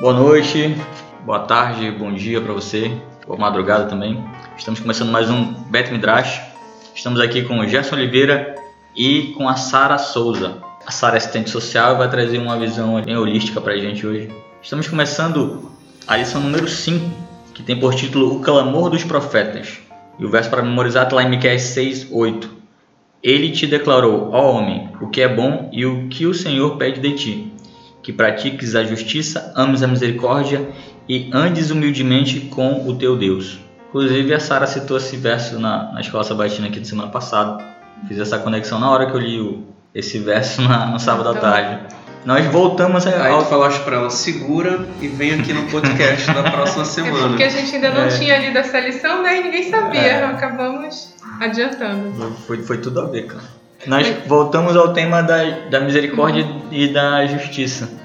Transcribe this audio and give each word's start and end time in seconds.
Boa 0.00 0.14
noite, 0.14 0.74
boa 1.26 1.40
tarde, 1.40 1.90
bom 1.90 2.10
dia 2.10 2.40
para 2.40 2.54
você, 2.54 2.90
boa 3.26 3.38
madrugada 3.38 3.84
também. 3.84 4.24
Estamos 4.56 4.80
começando 4.80 5.10
mais 5.10 5.28
um 5.28 5.52
Bet 5.68 5.92
Midrash. 5.92 6.40
Estamos 6.94 7.20
aqui 7.20 7.42
com 7.42 7.58
o 7.58 7.68
Gerson 7.68 7.96
Oliveira 7.96 8.54
e 8.96 9.34
com 9.36 9.46
a 9.46 9.56
Sara 9.56 9.98
Souza. 9.98 10.56
A 10.86 10.90
Sara 10.90 11.16
é 11.16 11.18
assistente 11.18 11.50
social 11.50 11.94
e 11.94 11.98
vai 11.98 12.08
trazer 12.08 12.38
uma 12.38 12.58
visão 12.58 12.98
bem 13.02 13.14
holística 13.14 13.60
para 13.60 13.74
a 13.74 13.76
gente 13.76 14.06
hoje. 14.06 14.30
Estamos 14.62 14.88
começando 14.88 15.70
a 16.06 16.16
lição 16.16 16.40
número 16.40 16.66
5, 16.66 17.10
que 17.52 17.62
tem 17.62 17.78
por 17.78 17.94
título 17.94 18.36
O 18.36 18.40
Clamor 18.40 18.88
dos 18.88 19.04
Profetas. 19.04 19.80
E 20.18 20.24
o 20.24 20.30
verso 20.30 20.48
para 20.48 20.62
memorizar 20.62 21.04
está 21.04 21.16
lá 21.16 21.24
em 21.24 21.28
Miqueias 21.28 21.60
6, 21.60 22.06
8. 22.10 22.48
Ele 23.22 23.50
te 23.50 23.66
declarou, 23.66 24.30
ó 24.32 24.50
homem, 24.50 24.88
o 24.98 25.08
que 25.08 25.20
é 25.20 25.28
bom 25.28 25.68
e 25.70 25.84
o 25.84 26.08
que 26.08 26.24
o 26.24 26.32
Senhor 26.32 26.78
pede 26.78 27.00
de 27.00 27.12
ti 27.12 27.49
que 28.10 28.12
pratiques 28.12 28.74
a 28.74 28.82
justiça, 28.82 29.52
ames 29.54 29.82
a 29.82 29.86
misericórdia 29.86 30.68
e 31.08 31.30
andes 31.32 31.70
humildemente 31.70 32.40
com 32.40 32.88
o 32.88 32.96
teu 32.96 33.16
Deus. 33.16 33.60
Inclusive, 33.88 34.34
a 34.34 34.40
Sara 34.40 34.66
citou 34.66 34.96
esse 34.96 35.16
verso 35.16 35.58
na, 35.58 35.92
na 35.92 36.00
escola 36.00 36.24
sabatina 36.24 36.66
aqui 36.66 36.80
de 36.80 36.88
semana 36.88 37.08
passada. 37.08 37.64
Fiz 38.08 38.18
essa 38.18 38.38
conexão 38.38 38.80
na 38.80 38.90
hora 38.90 39.06
que 39.06 39.16
eu 39.16 39.20
li 39.20 39.40
o, 39.40 39.64
esse 39.94 40.18
verso 40.18 40.60
na, 40.62 40.86
no 40.86 40.98
sábado 40.98 41.28
à 41.28 41.34
tarde. 41.34 41.80
Nós 42.24 42.44
voltamos 42.46 43.06
a. 43.06 43.10
Aí 43.10 43.38
tu 43.38 43.44
falaste 43.44 43.80
para 43.82 43.96
ela, 43.96 44.10
segura 44.10 44.86
e 45.00 45.08
vem 45.08 45.40
aqui 45.40 45.52
no 45.52 45.70
podcast 45.70 46.26
da 46.32 46.42
próxima 46.50 46.84
semana. 46.84 47.26
É 47.26 47.28
porque 47.28 47.44
a 47.44 47.48
gente 47.48 47.74
ainda 47.74 47.90
não 47.90 48.02
é. 48.02 48.08
tinha 48.08 48.38
lido 48.38 48.58
essa 48.58 48.78
lição, 48.80 49.22
né? 49.22 49.38
E 49.38 49.44
ninguém 49.44 49.70
sabia. 49.70 50.00
É. 50.00 50.24
Acabamos 50.24 51.14
adiantando. 51.40 52.32
Foi, 52.46 52.58
foi 52.62 52.78
tudo 52.78 53.00
a 53.00 53.06
ver, 53.06 53.26
cara. 53.26 53.60
Nós 53.86 54.06
voltamos 54.26 54.76
ao 54.76 54.92
tema 54.92 55.22
da, 55.22 55.42
da 55.70 55.80
misericórdia 55.80 56.44
uhum. 56.44 56.62
e 56.70 56.88
da 56.88 57.24
justiça. 57.26 57.99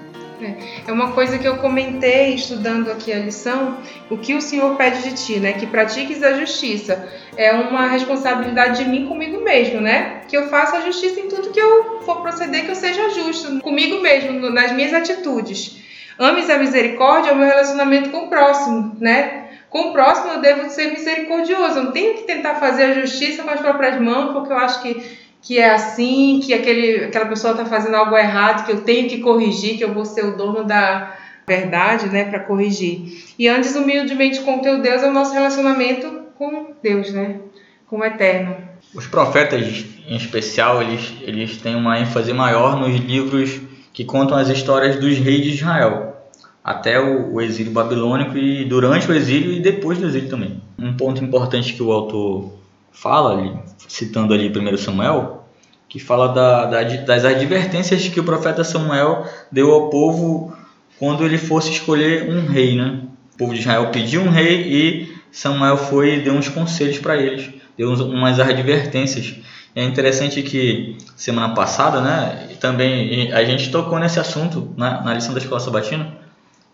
É 0.88 0.92
uma 0.92 1.12
coisa 1.14 1.38
que 1.38 1.48
eu 1.48 1.58
comentei 1.58 2.36
estudando 2.36 2.92
aqui 2.92 3.12
a 3.12 3.20
lição, 3.20 3.78
o 4.10 4.18
que 4.18 4.34
o 4.34 4.42
Senhor 4.42 4.76
pede 4.76 5.04
de 5.04 5.16
ti, 5.16 5.40
né? 5.40 5.54
Que 5.54 5.66
pratiques 5.66 6.22
a 6.22 6.34
justiça. 6.34 7.08
É 7.38 7.52
uma 7.54 7.88
responsabilidade 7.88 8.84
de 8.84 8.90
mim 8.90 9.08
comigo 9.08 9.44
mesmo, 9.44 9.82
né? 9.82 10.22
Que 10.28 10.38
eu 10.38 10.50
faça 10.50 10.78
a 10.78 10.82
justiça 10.82 11.20
em 11.20 11.28
tudo 11.28 11.52
que 11.52 11.60
eu 11.60 12.02
for 12.02 12.22
proceder, 12.22 12.66
que 12.66 12.72
eu 12.72 12.76
seja 12.76 13.10
justo 13.10 13.60
comigo 13.62 14.02
mesmo, 14.02 14.50
nas 14.50 14.72
minhas 14.72 14.94
atitudes. 14.94 15.84
Ames 16.18 16.50
a 16.50 16.58
misericórdia 16.58 17.32
é 17.32 17.34
o 17.34 17.38
meu 17.38 17.48
relacionamento 17.48 18.10
com 18.10 18.26
o 18.26 18.30
próximo, 18.30 18.96
né? 19.00 19.46
Com 19.70 19.90
o 19.90 19.92
próximo 19.92 20.32
eu 20.32 20.40
devo 20.40 20.70
ser 20.70 20.92
misericordioso. 20.94 21.80
Eu 21.80 21.84
não 21.84 21.92
tenho 21.92 22.14
que 22.14 22.24
tentar 22.24 22.56
fazer 22.56 22.84
a 22.84 22.94
justiça 22.94 23.44
com 23.44 23.50
as 23.50 23.60
próprias 23.60 24.00
mãos, 24.00 24.32
porque 24.32 24.54
eu 24.54 24.58
acho 24.58 24.82
que 24.82 25.25
que 25.46 25.60
é 25.60 25.70
assim, 25.70 26.40
que 26.44 26.56
aquele, 26.56 27.06
aquela 27.06 27.28
pessoa 27.28 27.52
está 27.52 27.66
fazendo 27.66 27.96
algo 27.96 28.18
errado, 28.18 28.66
que 28.66 28.72
eu 28.72 28.82
tenho 28.82 29.08
que 29.08 29.20
corrigir, 29.20 29.78
que 29.78 29.84
eu 29.84 29.94
vou 29.94 30.04
ser 30.04 30.26
o 30.26 30.36
dono 30.36 30.64
da 30.64 31.16
verdade, 31.48 32.10
né, 32.10 32.26
para 32.26 32.40
corrigir. 32.40 33.24
E 33.38 33.48
antes, 33.48 33.76
humildemente 33.76 34.42
com 34.42 34.58
teu 34.58 34.82
Deus 34.82 35.04
é 35.04 35.08
o 35.08 35.14
nosso 35.14 35.34
relacionamento 35.34 36.24
com 36.36 36.74
Deus, 36.82 37.14
né, 37.14 37.42
com 37.86 38.00
o 38.00 38.04
Eterno. 38.04 38.58
Os 38.96 39.06
profetas, 39.06 39.86
em 40.08 40.16
especial, 40.16 40.82
eles, 40.82 41.14
eles 41.22 41.58
têm 41.58 41.76
uma 41.76 42.00
ênfase 42.00 42.34
maior 42.34 42.80
nos 42.80 43.00
livros 43.00 43.62
que 43.94 44.04
contam 44.04 44.36
as 44.36 44.50
histórias 44.50 44.96
dos 44.96 45.16
reis 45.20 45.44
de 45.44 45.50
Israel, 45.52 46.16
até 46.64 47.00
o, 47.00 47.34
o 47.34 47.40
exílio 47.40 47.72
babilônico 47.72 48.36
e 48.36 48.66
durante 48.66 49.12
o 49.12 49.14
exílio 49.14 49.52
e 49.52 49.60
depois 49.60 50.00
do 50.00 50.08
exílio 50.08 50.28
também. 50.28 50.60
Um 50.80 50.98
ponto 50.98 51.24
importante 51.24 51.74
que 51.74 51.84
o 51.84 51.92
autor 51.92 52.65
fala, 52.96 53.34
ali, 53.34 53.54
citando 53.88 54.34
ali 54.34 54.50
1 54.50 54.78
Samuel, 54.78 55.46
que 55.88 56.00
fala 56.00 56.30
da, 56.30 56.66
da, 56.66 56.84
das 56.84 57.26
advertências 57.26 58.08
que 58.08 58.20
o 58.20 58.24
profeta 58.24 58.64
Samuel 58.64 59.26
deu 59.52 59.72
ao 59.72 59.90
povo 59.90 60.56
quando 60.98 61.24
ele 61.24 61.38
fosse 61.38 61.72
escolher 61.72 62.30
um 62.30 62.48
rei. 62.48 62.76
Né? 62.76 63.02
O 63.34 63.38
povo 63.38 63.54
de 63.54 63.60
Israel 63.60 63.90
pediu 63.92 64.22
um 64.22 64.30
rei 64.30 64.62
e 64.62 65.16
Samuel 65.32 65.78
foi 65.78 66.16
e 66.16 66.22
deu 66.22 66.34
uns 66.34 66.48
conselhos 66.48 66.98
para 66.98 67.18
eles, 67.18 67.50
deu 67.78 67.94
umas 67.94 68.40
advertências. 68.40 69.36
É 69.76 69.84
interessante 69.84 70.42
que 70.42 70.98
semana 71.18 71.54
passada, 71.54 72.00
né, 72.00 72.50
também 72.62 73.32
a 73.34 73.44
gente 73.44 73.70
tocou 73.70 74.00
nesse 74.00 74.20
assunto 74.20 74.74
na, 74.78 75.02
na 75.02 75.14
lição 75.14 75.34
da 75.34 75.40
escola 75.40 75.60
sabatina, 75.60 76.16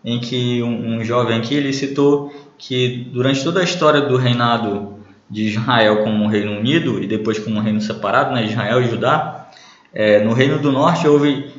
em 0.04 0.20
que 0.20 0.62
um, 0.62 0.98
um 0.98 1.04
jovem 1.04 1.38
aqui 1.38 1.54
ele 1.54 1.72
citou 1.72 2.32
que 2.56 3.08
durante 3.12 3.42
toda 3.42 3.60
a 3.60 3.64
história 3.64 4.02
do 4.02 4.16
reinado 4.16 5.01
de 5.32 5.46
Israel 5.46 6.04
como 6.04 6.22
um 6.22 6.26
reino 6.26 6.52
unido 6.52 7.02
e 7.02 7.06
depois 7.06 7.38
como 7.38 7.56
um 7.56 7.62
reino 7.62 7.80
separado, 7.80 8.34
né, 8.34 8.44
Israel 8.44 8.82
e 8.82 8.86
Judá, 8.86 9.48
é, 9.90 10.22
no 10.22 10.34
reino 10.34 10.58
do 10.58 10.70
norte 10.70 11.08
houve 11.08 11.50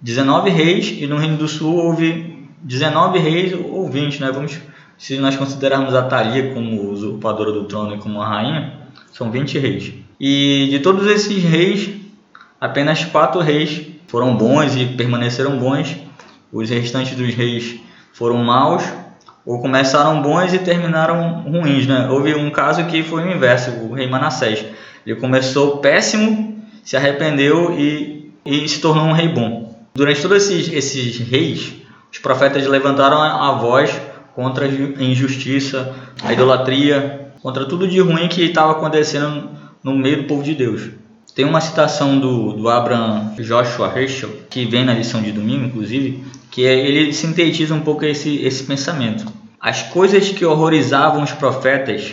19 0.00 0.50
reis 0.50 0.92
e 0.98 1.06
no 1.06 1.16
reino 1.16 1.36
do 1.36 1.46
sul 1.46 1.76
houve 1.76 2.48
19 2.60 3.20
reis 3.20 3.52
ou 3.52 3.88
20, 3.88 4.20
né? 4.20 4.32
Vamos, 4.32 4.58
se 4.98 5.18
nós 5.18 5.36
considerarmos 5.36 5.94
a 5.94 6.02
Thalia 6.02 6.52
como 6.52 6.90
usurpadora 6.90 7.52
do 7.52 7.64
trono 7.64 7.94
e 7.94 7.98
como 7.98 8.20
a 8.20 8.28
rainha, 8.28 8.72
são 9.12 9.30
20 9.30 9.58
reis. 9.58 9.92
E 10.18 10.66
de 10.68 10.80
todos 10.80 11.06
esses 11.06 11.42
reis, 11.44 11.90
apenas 12.60 13.04
quatro 13.04 13.40
reis 13.40 13.86
foram 14.08 14.36
bons 14.36 14.74
e 14.76 14.86
permaneceram 14.86 15.58
bons. 15.58 15.96
Os 16.52 16.68
restantes 16.68 17.16
dos 17.16 17.32
reis 17.34 17.80
foram 18.12 18.36
maus 18.38 18.82
ou 19.44 19.60
começaram 19.60 20.22
bons 20.22 20.52
e 20.54 20.58
terminaram 20.58 21.42
ruins, 21.42 21.86
né? 21.86 22.08
Houve 22.08 22.34
um 22.34 22.50
caso 22.50 22.84
que 22.86 23.02
foi 23.02 23.24
o 23.24 23.32
inverso, 23.32 23.70
o 23.70 23.92
rei 23.92 24.08
Manassés. 24.08 24.64
Ele 25.06 25.18
começou 25.18 25.78
péssimo, 25.78 26.62
se 26.84 26.96
arrependeu 26.96 27.72
e, 27.78 28.32
e 28.44 28.68
se 28.68 28.80
tornou 28.80 29.04
um 29.04 29.12
rei 29.12 29.28
bom. 29.28 29.74
Durante 29.94 30.22
todos 30.22 30.48
esses, 30.48 30.72
esses 30.72 31.18
reis, 31.18 31.74
os 32.10 32.18
profetas 32.18 32.66
levantaram 32.66 33.20
a, 33.20 33.52
voz 33.52 34.00
contra 34.34 34.64
a 34.66 35.02
injustiça, 35.02 35.94
a 36.22 36.32
idolatria, 36.32 37.32
contra 37.42 37.64
tudo 37.66 37.86
de 37.88 38.00
ruim 38.00 38.28
que 38.28 38.42
estava 38.42 38.72
acontecendo 38.72 39.50
no 39.82 39.94
meio 39.94 40.18
do 40.18 40.24
povo 40.24 40.42
de 40.42 40.54
Deus. 40.54 40.90
Tem 41.34 41.44
uma 41.44 41.60
citação 41.60 42.18
do, 42.18 42.52
do 42.52 42.68
Abraham 42.68 43.34
Joshua 43.38 43.92
Heschel, 43.98 44.30
que 44.48 44.64
vem 44.66 44.84
na 44.84 44.94
lição 44.94 45.22
de 45.22 45.32
domingo, 45.32 45.64
inclusive, 45.64 46.22
que 46.52 46.66
é, 46.66 46.78
ele 46.86 47.14
sintetiza 47.14 47.74
um 47.74 47.80
pouco 47.80 48.04
esse, 48.04 48.36
esse 48.42 48.62
pensamento. 48.64 49.24
As 49.58 49.82
coisas 49.82 50.28
que 50.28 50.44
horrorizavam 50.44 51.22
os 51.22 51.32
profetas 51.32 52.12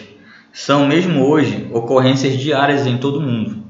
são, 0.54 0.88
mesmo 0.88 1.26
hoje, 1.26 1.68
ocorrências 1.74 2.38
diárias 2.38 2.88
em 2.88 2.98
todo 2.98 3.20
o 3.20 3.22
mundo. 3.22 3.62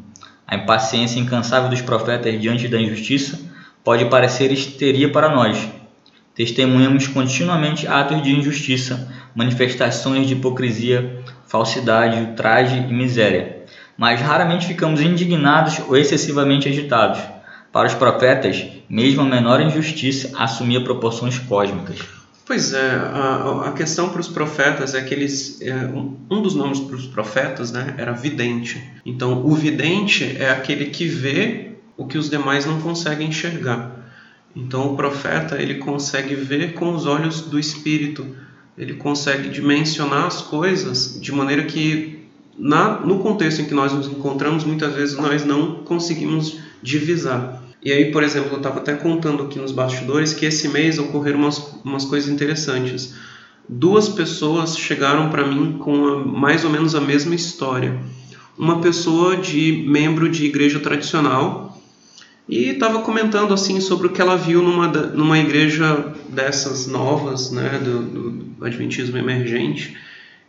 A 0.48 0.56
impaciência 0.56 1.20
incansável 1.20 1.70
dos 1.70 1.82
profetas 1.82 2.40
diante 2.40 2.68
da 2.68 2.80
injustiça 2.80 3.40
pode 3.84 4.06
parecer 4.06 4.52
histeria 4.52 5.12
para 5.12 5.30
nós. 5.30 5.68
Testemunhamos 6.36 7.08
continuamente 7.08 7.88
atos 7.88 8.22
de 8.22 8.32
injustiça, 8.32 9.12
manifestações 9.34 10.28
de 10.28 10.36
hipocrisia, 10.36 11.24
falsidade, 11.48 12.22
ultraje 12.22 12.78
e 12.78 12.94
miséria. 12.94 13.64
Mas 13.98 14.22
raramente 14.22 14.68
ficamos 14.68 15.02
indignados 15.02 15.80
ou 15.88 15.98
excessivamente 15.98 16.70
agitados. 16.70 17.39
Para 17.72 17.88
os 17.88 17.94
profetas, 17.94 18.66
mesmo 18.90 19.22
a 19.22 19.26
menor 19.26 19.62
injustiça 19.62 20.32
assumia 20.38 20.84
proporções 20.84 21.38
cósmicas. 21.38 22.00
Pois 22.50 22.74
é, 22.74 22.96
a, 22.96 23.66
a 23.68 23.72
questão 23.74 24.10
para 24.10 24.22
os 24.22 24.28
profetas 24.28 24.96
é 24.96 25.02
que 25.04 25.14
eles. 25.14 25.62
É, 25.62 25.76
um 26.32 26.42
dos 26.42 26.56
nomes 26.56 26.80
para 26.80 26.96
os 26.96 27.06
profetas 27.06 27.72
né, 27.72 27.94
era 27.96 28.12
vidente. 28.12 28.84
Então, 29.06 29.46
o 29.46 29.54
vidente 29.54 30.36
é 30.40 30.50
aquele 30.50 30.86
que 30.88 31.06
vê 31.06 31.74
o 31.96 32.08
que 32.08 32.18
os 32.18 32.28
demais 32.28 32.66
não 32.66 32.82
conseguem 32.82 33.28
enxergar. 33.28 33.92
Então, 34.56 34.92
o 34.92 34.96
profeta 34.96 35.62
ele 35.62 35.76
consegue 35.76 36.34
ver 36.34 36.74
com 36.74 36.96
os 36.96 37.06
olhos 37.06 37.42
do 37.42 37.60
espírito, 37.60 38.26
ele 38.76 38.96
consegue 38.96 39.50
dimensionar 39.50 40.26
as 40.26 40.42
coisas 40.42 41.22
de 41.22 41.32
maneira 41.32 41.66
que, 41.66 42.19
na, 42.60 43.00
no 43.00 43.20
contexto 43.20 43.62
em 43.62 43.66
que 43.66 43.74
nós 43.74 43.94
nos 43.94 44.08
encontramos, 44.08 44.66
muitas 44.66 44.94
vezes 44.94 45.18
nós 45.18 45.46
não 45.46 45.76
conseguimos 45.86 46.60
divisar. 46.84 47.64
E 47.82 47.92
aí, 47.92 48.12
por 48.12 48.22
exemplo, 48.22 48.52
eu 48.52 48.58
estava 48.58 48.80
até 48.80 48.94
contando 48.94 49.44
aqui 49.44 49.58
nos 49.58 49.72
bastidores 49.72 50.34
que 50.34 50.46
esse 50.46 50.68
mês 50.68 51.00
ocorreram 51.00 51.40
umas, 51.40 51.58
umas 51.84 52.04
coisas 52.04 52.30
interessantes. 52.30 53.16
Duas 53.68 54.10
pessoas 54.10 54.78
chegaram 54.78 55.30
para 55.30 55.48
mim 55.48 55.78
com 55.80 56.06
a, 56.06 56.26
mais 56.26 56.66
ou 56.66 56.70
menos 56.70 56.94
a 56.94 57.00
mesma 57.00 57.34
história. 57.34 57.98
Uma 58.58 58.82
pessoa 58.82 59.38
de 59.38 59.86
membro 59.88 60.30
de 60.30 60.46
igreja 60.46 60.80
tradicional 60.82 61.82
e 62.50 62.72
estava 62.72 63.02
comentando 63.02 63.54
assim 63.54 63.80
sobre 63.80 64.08
o 64.08 64.10
que 64.10 64.22
ela 64.22 64.36
viu 64.36 64.62
numa, 64.62 64.88
numa 64.88 65.40
igreja 65.40 66.14
dessas 66.28 66.88
novas, 66.88 67.52
né, 67.52 67.80
do, 67.82 68.02
do 68.02 68.66
Adventismo 68.66 69.18
emergente, 69.18 69.96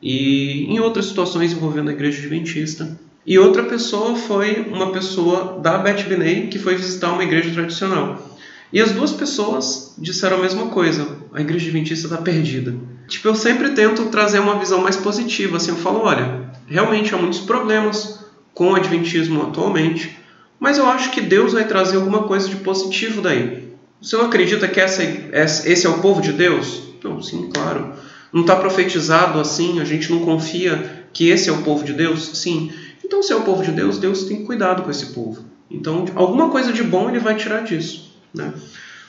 e 0.02 0.64
em 0.64 0.80
outras 0.80 1.06
situações 1.06 1.52
envolvendo 1.52 1.90
a 1.90 1.92
igreja 1.92 2.18
adventista. 2.18 2.98
E 3.26 3.38
outra 3.38 3.62
pessoa 3.64 4.16
foi 4.16 4.66
uma 4.70 4.92
pessoa 4.92 5.58
da 5.62 5.78
Beth 5.78 6.04
Binney 6.08 6.48
que 6.48 6.58
foi 6.58 6.74
visitar 6.74 7.12
uma 7.12 7.22
igreja 7.22 7.50
tradicional. 7.50 8.30
E 8.72 8.80
as 8.80 8.92
duas 8.92 9.12
pessoas 9.12 9.94
disseram 9.98 10.38
a 10.38 10.40
mesma 10.40 10.66
coisa: 10.66 11.06
a 11.32 11.40
igreja 11.40 11.66
adventista 11.66 12.06
está 12.06 12.18
perdida. 12.18 12.74
Tipo, 13.08 13.28
eu 13.28 13.34
sempre 13.34 13.70
tento 13.70 14.06
trazer 14.06 14.38
uma 14.38 14.58
visão 14.58 14.80
mais 14.80 14.96
positiva. 14.96 15.56
Assim, 15.56 15.70
eu 15.70 15.76
falo: 15.76 16.00
olha, 16.00 16.50
realmente 16.66 17.14
há 17.14 17.18
muitos 17.18 17.40
problemas 17.40 18.20
com 18.54 18.72
o 18.72 18.76
adventismo 18.76 19.42
atualmente, 19.42 20.16
mas 20.58 20.78
eu 20.78 20.86
acho 20.86 21.10
que 21.10 21.20
Deus 21.20 21.52
vai 21.52 21.66
trazer 21.66 21.96
alguma 21.96 22.22
coisa 22.24 22.48
de 22.48 22.56
positivo 22.56 23.20
daí. 23.20 23.70
Você 24.00 24.16
não 24.16 24.26
acredita 24.26 24.66
que 24.66 24.80
essa, 24.80 25.02
esse 25.02 25.86
é 25.86 25.88
o 25.88 25.98
povo 25.98 26.22
de 26.22 26.32
Deus? 26.32 26.94
Não, 27.02 27.22
sim, 27.22 27.50
claro. 27.52 27.92
Não 28.32 28.42
está 28.42 28.56
profetizado 28.56 29.40
assim? 29.40 29.80
A 29.80 29.84
gente 29.84 30.10
não 30.10 30.20
confia 30.20 31.06
que 31.12 31.28
esse 31.28 31.48
é 31.48 31.52
o 31.52 31.62
povo 31.62 31.84
de 31.84 31.92
Deus? 31.92 32.38
Sim. 32.38 32.72
Então, 33.04 33.22
se 33.22 33.32
é 33.32 33.36
o 33.36 33.42
povo 33.42 33.62
de 33.62 33.72
Deus, 33.72 33.98
Deus 33.98 34.24
tem 34.24 34.44
cuidado 34.44 34.82
com 34.82 34.90
esse 34.90 35.06
povo. 35.06 35.44
Então, 35.70 36.04
alguma 36.14 36.48
coisa 36.48 36.72
de 36.72 36.82
bom 36.82 37.08
ele 37.08 37.18
vai 37.18 37.34
tirar 37.36 37.62
disso. 37.62 38.14
Né? 38.32 38.52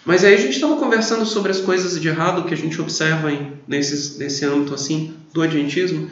Mas 0.06 0.24
aí 0.24 0.34
a 0.34 0.38
gente 0.38 0.54
estava 0.54 0.76
conversando 0.78 1.26
sobre 1.26 1.52
as 1.52 1.60
coisas 1.60 2.00
de 2.00 2.08
errado 2.08 2.46
que 2.46 2.54
a 2.54 2.58
gente 2.58 2.82
observa 2.82 3.32
em, 3.32 3.54
nesse, 3.68 4.18
nesse 4.18 4.46
âmbito 4.46 4.74
assim 4.74 5.14
do 5.34 5.42
Adventismo. 5.42 6.10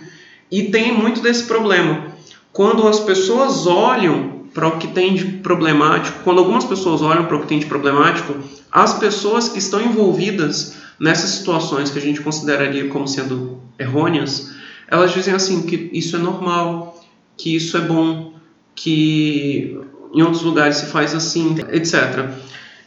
E 0.52 0.64
tem 0.64 0.92
muito 0.96 1.22
desse 1.22 1.44
problema. 1.44 2.08
Quando 2.52 2.88
as 2.88 3.00
pessoas 3.00 3.66
olham 3.66 4.40
para 4.54 4.68
o 4.68 4.78
que 4.78 4.88
tem 4.88 5.14
de 5.14 5.26
problemático, 5.26 6.24
quando 6.24 6.40
algumas 6.40 6.66
pessoas 6.66 7.02
olham 7.02 7.26
para 7.26 7.38
o 7.38 7.42
que 7.42 7.48
tem 7.48 7.60
de 7.60 7.68
problemático, 7.68 8.36
as 8.72 8.98
pessoas 8.98 9.50
que 9.50 9.60
estão 9.60 9.82
envolvidas 9.82 10.76
nessas 11.00 11.32
situações 11.32 11.90
que 11.90 11.98
a 11.98 12.02
gente 12.02 12.22
consideraria 12.22 12.88
como 12.90 13.08
sendo 13.08 13.62
errôneas, 13.78 14.54
elas 14.88 15.14
dizem 15.14 15.34
assim 15.34 15.62
que 15.64 15.90
isso 15.94 16.16
é 16.16 16.20
normal, 16.20 17.00
que 17.38 17.56
isso 17.56 17.78
é 17.78 17.82
bom, 17.82 18.34
que 18.76 19.80
em 20.14 20.22
outros 20.22 20.42
lugares 20.42 20.78
se 20.78 20.88
faz 20.88 21.14
assim, 21.14 21.56
etc. 21.72 22.30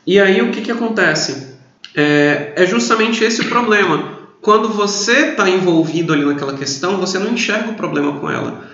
E 0.06 0.20
aí 0.20 0.42
o 0.42 0.50
que, 0.50 0.60
que 0.60 0.72
acontece? 0.72 1.56
É, 1.94 2.52
é 2.56 2.66
justamente 2.66 3.22
esse 3.22 3.42
o 3.42 3.48
problema. 3.48 4.20
Quando 4.40 4.68
você 4.68 5.30
está 5.30 5.48
envolvido 5.48 6.12
ali 6.12 6.24
naquela 6.24 6.54
questão, 6.54 6.98
você 6.98 7.18
não 7.18 7.32
enxerga 7.32 7.70
o 7.70 7.74
problema 7.74 8.18
com 8.18 8.28
ela. 8.28 8.68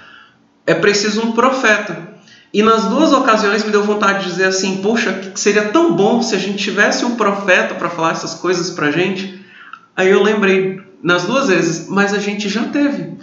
É 0.67 0.75
preciso 0.75 1.21
um 1.21 1.33
profeta. 1.33 2.18
E 2.53 2.63
nas 2.63 2.87
duas 2.87 3.13
ocasiões 3.13 3.63
me 3.65 3.71
deu 3.71 3.83
vontade 3.83 4.25
de 4.25 4.31
dizer 4.31 4.47
assim: 4.47 4.79
poxa, 4.79 5.33
seria 5.35 5.69
tão 5.69 5.95
bom 5.95 6.23
se 6.23 6.35
a 6.35 6.39
gente 6.39 6.63
tivesse 6.63 7.05
um 7.05 7.17
profeta 7.17 7.75
para 7.75 7.91
falar 7.91 8.13
essas 8.13 8.35
coisas 8.35 8.71
para 8.71 8.87
a 8.87 8.91
gente. 8.91 9.45
Aí 9.97 10.11
eu 10.11 10.23
lembrei 10.23 10.81
nas 11.03 11.25
duas 11.25 11.49
vezes, 11.49 11.89
mas 11.89 12.15
a 12.15 12.19
gente 12.19 12.49
já 12.49 12.65
teve. 12.65 13.19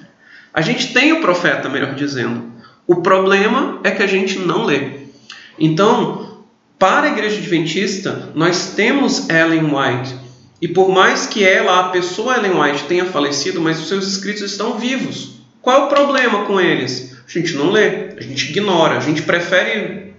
A 0.54 0.62
gente 0.62 0.94
tem 0.94 1.12
o 1.14 1.22
profeta, 1.22 1.68
melhor 1.68 1.96
dizendo. 1.96 2.44
O 2.88 2.98
problema 2.98 3.80
é 3.84 3.92
que 3.92 4.04
a 4.04 4.08
gente 4.08 4.40
não 4.40 4.64
lê. 4.64 5.06
Então, 5.60 6.44
para 6.78 7.08
a 7.08 7.12
igreja 7.12 7.38
adventista, 7.38 8.32
nós 8.36 8.74
temos 8.76 9.28
Ellen 9.30 9.74
White. 9.74 10.16
E 10.62 10.68
por 10.68 10.90
mais 10.90 11.26
que 11.26 11.44
ela, 11.44 11.80
a 11.80 11.90
pessoa 11.90 12.38
Ellen 12.38 12.60
White, 12.60 12.84
tenha 12.84 13.06
falecido, 13.06 13.60
mas 13.60 13.80
os 13.80 13.88
seus 13.88 14.08
escritos 14.08 14.44
estão 14.44 14.78
vivos. 14.78 15.40
Qual 15.62 15.82
é 15.82 15.86
o 15.86 15.90
problema 15.90 16.46
com 16.46 16.62
eles? 16.62 17.15
A 17.28 17.32
gente 17.32 17.54
não 17.54 17.72
lê, 17.72 18.14
a 18.18 18.22
gente 18.22 18.50
ignora, 18.50 18.98
a 18.98 19.00
gente 19.00 19.24
prefere 19.24 20.14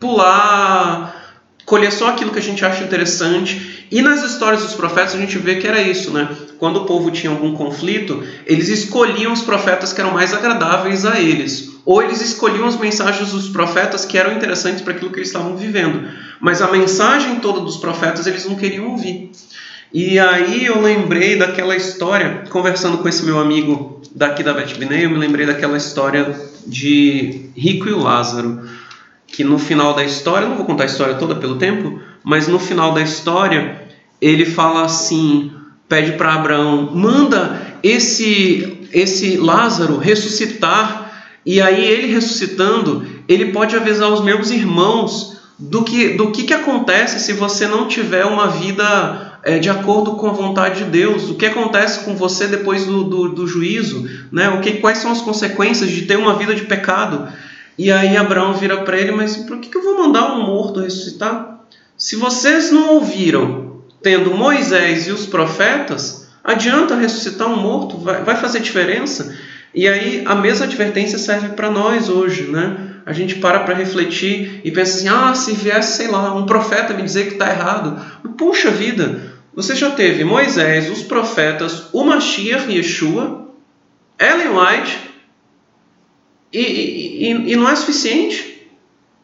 pular, 0.00 1.36
colher 1.64 1.92
só 1.92 2.08
aquilo 2.08 2.30
que 2.30 2.38
a 2.38 2.42
gente 2.42 2.64
acha 2.64 2.82
interessante. 2.82 3.86
E 3.90 4.00
nas 4.02 4.22
histórias 4.22 4.62
dos 4.62 4.74
profetas 4.74 5.14
a 5.14 5.18
gente 5.18 5.38
vê 5.38 5.56
que 5.56 5.66
era 5.66 5.80
isso, 5.80 6.10
né? 6.12 6.28
Quando 6.58 6.78
o 6.78 6.86
povo 6.86 7.10
tinha 7.10 7.30
algum 7.30 7.54
conflito, 7.54 8.22
eles 8.46 8.68
escolhiam 8.68 9.32
os 9.32 9.42
profetas 9.42 9.92
que 9.92 10.00
eram 10.00 10.12
mais 10.12 10.32
agradáveis 10.32 11.04
a 11.04 11.20
eles 11.20 11.76
ou 11.86 12.02
eles 12.02 12.20
escolhiam 12.20 12.66
as 12.66 12.76
mensagens 12.76 13.30
dos 13.30 13.48
profetas 13.48 14.04
que 14.04 14.18
eram 14.18 14.32
interessantes 14.32 14.82
para 14.82 14.92
aquilo 14.92 15.10
que 15.10 15.20
eles 15.20 15.28
estavam 15.28 15.56
vivendo. 15.56 16.08
Mas 16.40 16.60
a 16.60 16.70
mensagem 16.70 17.36
toda 17.36 17.60
dos 17.60 17.76
profetas 17.76 18.26
eles 18.26 18.44
não 18.44 18.56
queriam 18.56 18.88
ouvir. 18.88 19.30
E 19.92 20.18
aí 20.18 20.66
eu 20.66 20.80
lembrei 20.80 21.36
daquela 21.36 21.76
história, 21.76 22.44
conversando 22.50 22.98
com 22.98 23.08
esse 23.08 23.24
meu 23.24 23.38
amigo 23.38 24.00
daqui 24.14 24.42
da 24.42 24.52
Betbinei, 24.52 25.04
eu 25.04 25.10
me 25.10 25.18
lembrei 25.18 25.46
daquela 25.46 25.76
história 25.76 26.34
de 26.66 27.50
Rico 27.56 27.88
e 27.88 27.92
Lázaro, 27.92 28.62
que 29.26 29.44
no 29.44 29.58
final 29.58 29.94
da 29.94 30.04
história, 30.04 30.48
não 30.48 30.56
vou 30.56 30.66
contar 30.66 30.84
a 30.84 30.86
história 30.86 31.14
toda 31.14 31.34
pelo 31.36 31.56
tempo, 31.56 32.00
mas 32.24 32.48
no 32.48 32.58
final 32.58 32.92
da 32.92 33.02
história 33.02 33.82
ele 34.20 34.44
fala 34.44 34.84
assim, 34.84 35.52
pede 35.88 36.12
para 36.12 36.34
Abraão, 36.34 36.90
manda 36.94 37.60
esse 37.82 38.76
esse 38.92 39.36
Lázaro 39.36 39.98
ressuscitar. 39.98 41.04
E 41.44 41.60
aí 41.60 41.84
ele 41.84 42.12
ressuscitando, 42.12 43.06
ele 43.28 43.52
pode 43.52 43.76
avisar 43.76 44.10
os 44.10 44.20
meus 44.20 44.50
irmãos 44.50 45.36
do 45.58 45.84
que, 45.84 46.10
do 46.10 46.32
que, 46.32 46.42
que 46.42 46.54
acontece 46.54 47.20
se 47.20 47.32
você 47.32 47.68
não 47.68 47.86
tiver 47.86 48.24
uma 48.24 48.48
vida 48.48 49.35
é, 49.46 49.60
de 49.60 49.70
acordo 49.70 50.16
com 50.16 50.26
a 50.26 50.32
vontade 50.32 50.82
de 50.82 50.90
Deus, 50.90 51.30
o 51.30 51.36
que 51.36 51.46
acontece 51.46 52.04
com 52.04 52.16
você 52.16 52.48
depois 52.48 52.84
do, 52.84 53.04
do, 53.04 53.28
do 53.28 53.46
juízo, 53.46 54.10
né? 54.32 54.48
o 54.48 54.60
que, 54.60 54.78
quais 54.78 54.98
são 54.98 55.12
as 55.12 55.20
consequências 55.20 55.88
de 55.88 56.02
ter 56.02 56.16
uma 56.16 56.34
vida 56.34 56.52
de 56.52 56.62
pecado. 56.62 57.28
E 57.78 57.92
aí 57.92 58.16
Abraão 58.16 58.54
vira 58.54 58.78
para 58.78 58.98
ele, 58.98 59.12
mas 59.12 59.36
por 59.36 59.58
que, 59.58 59.68
que 59.68 59.78
eu 59.78 59.84
vou 59.84 59.98
mandar 59.98 60.32
um 60.32 60.44
morto 60.44 60.80
ressuscitar? 60.80 61.60
Se 61.96 62.16
vocês 62.16 62.72
não 62.72 62.94
ouviram, 62.94 63.82
tendo 64.02 64.34
Moisés 64.34 65.06
e 65.06 65.12
os 65.12 65.26
profetas, 65.26 66.28
adianta 66.42 66.96
ressuscitar 66.96 67.46
um 67.46 67.56
morto? 67.56 67.98
Vai, 67.98 68.24
vai 68.24 68.36
fazer 68.36 68.58
diferença? 68.58 69.32
E 69.72 69.86
aí 69.86 70.24
a 70.26 70.34
mesma 70.34 70.66
advertência 70.66 71.20
serve 71.20 71.50
para 71.50 71.70
nós 71.70 72.08
hoje, 72.08 72.50
né? 72.50 72.78
A 73.06 73.12
gente 73.12 73.36
para 73.36 73.60
para 73.60 73.76
refletir 73.76 74.60
e 74.64 74.72
pensa 74.72 74.98
assim: 74.98 75.08
ah, 75.08 75.32
se 75.36 75.52
viesse, 75.52 75.98
sei 75.98 76.08
lá, 76.08 76.34
um 76.34 76.46
profeta 76.46 76.92
me 76.92 77.02
dizer 77.02 77.26
que 77.26 77.34
está 77.34 77.48
errado. 77.48 78.00
Puxa 78.36 78.70
vida, 78.70 79.35
você 79.56 79.74
já 79.74 79.90
teve 79.92 80.22
Moisés, 80.22 80.90
os 80.90 81.02
profetas, 81.02 81.88
o 81.90 82.04
Mashiach, 82.04 82.70
Yeshua, 82.70 83.48
Ellen 84.18 84.50
White, 84.50 84.98
e, 86.52 86.60
e, 86.60 87.52
e 87.52 87.56
não 87.56 87.66
é 87.66 87.74
suficiente. 87.74 88.68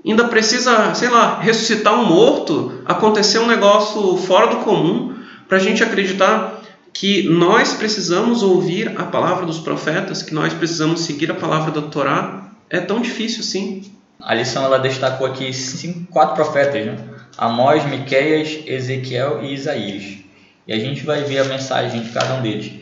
Ainda 0.05 0.27
precisa, 0.29 0.95
sei 0.95 1.11
lá, 1.11 1.39
ressuscitar 1.39 2.01
um 2.01 2.07
morto, 2.07 2.83
acontecer 2.87 3.41
um 3.41 3.47
negócio 3.47 4.17
fora 4.17 4.47
do 4.47 4.65
comum, 4.65 5.15
para 5.47 5.59
a 5.59 5.61
gente 5.61 5.85
acreditar 5.85 6.63
que 6.95 7.29
nós 7.29 7.75
precisamos 7.75 8.43
ouvir 8.43 8.99
a 8.99 9.05
palavra 9.05 9.45
dos 9.45 9.59
profetas, 9.59 10.23
que 10.23 10.33
nós 10.33 10.55
precisamos 10.55 11.03
seguir 11.03 11.31
a 11.31 11.35
palavra 11.35 11.71
da 11.71 11.83
Torá, 11.83 12.51
é 12.71 12.81
tão 12.81 13.03
difícil 13.03 13.43
sim. 13.43 13.85
A 14.19 14.35
lição 14.35 14.65
ela 14.65 14.79
destacou 14.79 15.27
aqui 15.27 15.53
cinco, 15.53 16.11
quatro 16.11 16.35
profetas, 16.37 16.87
né? 16.87 16.97
Amós, 17.37 17.85
Miqueias, 17.85 18.61
Ezequiel 18.67 19.43
e 19.43 19.53
Isaías. 19.53 20.22
E 20.67 20.73
a 20.73 20.79
gente 20.79 21.05
vai 21.05 21.25
ver 21.25 21.39
a 21.39 21.45
mensagem 21.45 22.03
de 22.03 22.11
cada 22.11 22.35
um 22.35 22.43
deles. 22.43 22.73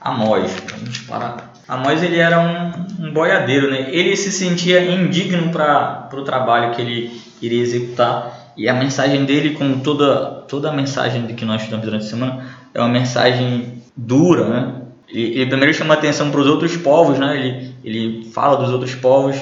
Amós, 0.00 0.52
vamos 0.70 0.98
parar. 0.98 1.52
Amós 1.66 2.02
ele 2.02 2.18
era 2.18 2.38
um, 2.38 3.06
um 3.06 3.12
boiadeiro, 3.12 3.70
né? 3.70 3.88
Ele 3.90 4.14
se 4.16 4.30
sentia 4.30 4.84
indigno 4.84 5.50
para 5.50 6.08
o 6.12 6.22
trabalho 6.22 6.74
que 6.74 6.82
ele 6.82 7.20
iria 7.40 7.62
executar. 7.62 8.52
E 8.56 8.68
a 8.68 8.74
mensagem 8.74 9.24
dele, 9.24 9.54
como 9.54 9.80
toda, 9.80 10.44
toda 10.48 10.70
a 10.70 10.72
mensagem 10.72 11.26
que 11.26 11.44
nós 11.44 11.62
estudamos 11.62 11.84
durante 11.84 12.06
a 12.06 12.08
semana, 12.08 12.46
é 12.72 12.80
uma 12.80 12.88
mensagem 12.88 13.82
dura, 13.96 14.48
né? 14.48 14.74
Ele, 15.08 15.40
ele 15.40 15.46
primeiro 15.46 15.74
chama 15.74 15.94
atenção 15.94 16.30
para 16.30 16.40
os 16.40 16.46
outros 16.46 16.76
povos, 16.76 17.18
né? 17.18 17.36
Ele, 17.36 17.74
ele 17.84 18.30
fala 18.32 18.56
dos 18.56 18.70
outros 18.70 18.94
povos 18.94 19.36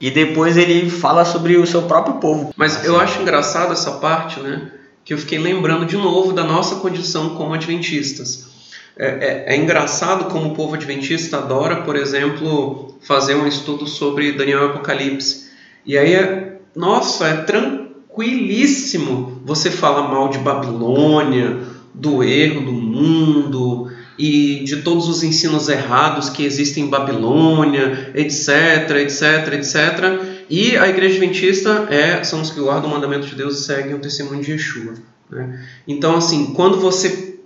e 0.00 0.10
depois 0.10 0.56
ele 0.56 0.90
fala 0.90 1.24
sobre 1.24 1.56
o 1.56 1.66
seu 1.66 1.82
próprio 1.82 2.16
povo. 2.16 2.52
Mas 2.56 2.76
assim. 2.76 2.86
eu 2.86 3.00
acho 3.00 3.22
engraçado 3.22 3.72
essa 3.72 3.92
parte, 3.92 4.40
né? 4.40 4.70
Que 5.04 5.12
eu 5.12 5.18
fiquei 5.18 5.38
lembrando 5.38 5.84
de 5.84 5.96
novo 5.96 6.32
da 6.32 6.44
nossa 6.44 6.76
condição 6.76 7.30
como 7.30 7.54
adventistas. 7.54 8.54
É, 8.96 9.06
é, 9.06 9.54
é, 9.54 9.56
engraçado 9.56 10.30
como 10.30 10.50
o 10.50 10.54
povo 10.54 10.74
adventista 10.74 11.38
adora, 11.38 11.82
por 11.82 11.96
exemplo, 11.96 12.94
fazer 13.00 13.34
um 13.34 13.46
estudo 13.46 13.86
sobre 13.86 14.32
Daniel 14.32 14.62
e 14.62 14.66
Apocalipse. 14.66 15.48
E 15.84 15.98
aí, 15.98 16.14
é, 16.14 16.58
nossa, 16.76 17.26
é 17.26 17.36
tranquilíssimo 17.38 19.42
você 19.44 19.70
falar 19.70 20.08
mal 20.08 20.28
de 20.28 20.38
Babilônia, 20.38 21.58
do 21.92 22.22
erro 22.22 22.60
do 22.60 22.72
mundo 22.72 23.90
e 24.18 24.62
de 24.64 24.82
todos 24.82 25.08
os 25.08 25.22
ensinos 25.22 25.68
errados 25.68 26.30
que 26.30 26.44
existem 26.44 26.84
em 26.84 26.88
Babilônia, 26.88 28.12
etc, 28.14 28.90
etc, 28.98 29.54
etc. 29.54 30.33
E 30.48 30.76
a 30.76 30.88
igreja 30.88 31.16
adventista 31.16 31.86
é, 31.90 32.22
são 32.22 32.40
os 32.40 32.50
que 32.50 32.60
guardam 32.60 32.90
o 32.90 32.94
mandamento 32.94 33.26
de 33.26 33.34
Deus 33.34 33.58
e 33.58 33.64
seguem 33.64 33.94
o 33.94 33.98
testemunho 33.98 34.42
de 34.42 34.52
Yeshua. 34.52 34.94
Né? 35.30 35.60
Então, 35.86 36.16
assim, 36.16 36.52
quando 36.54 36.78
você 36.78 37.38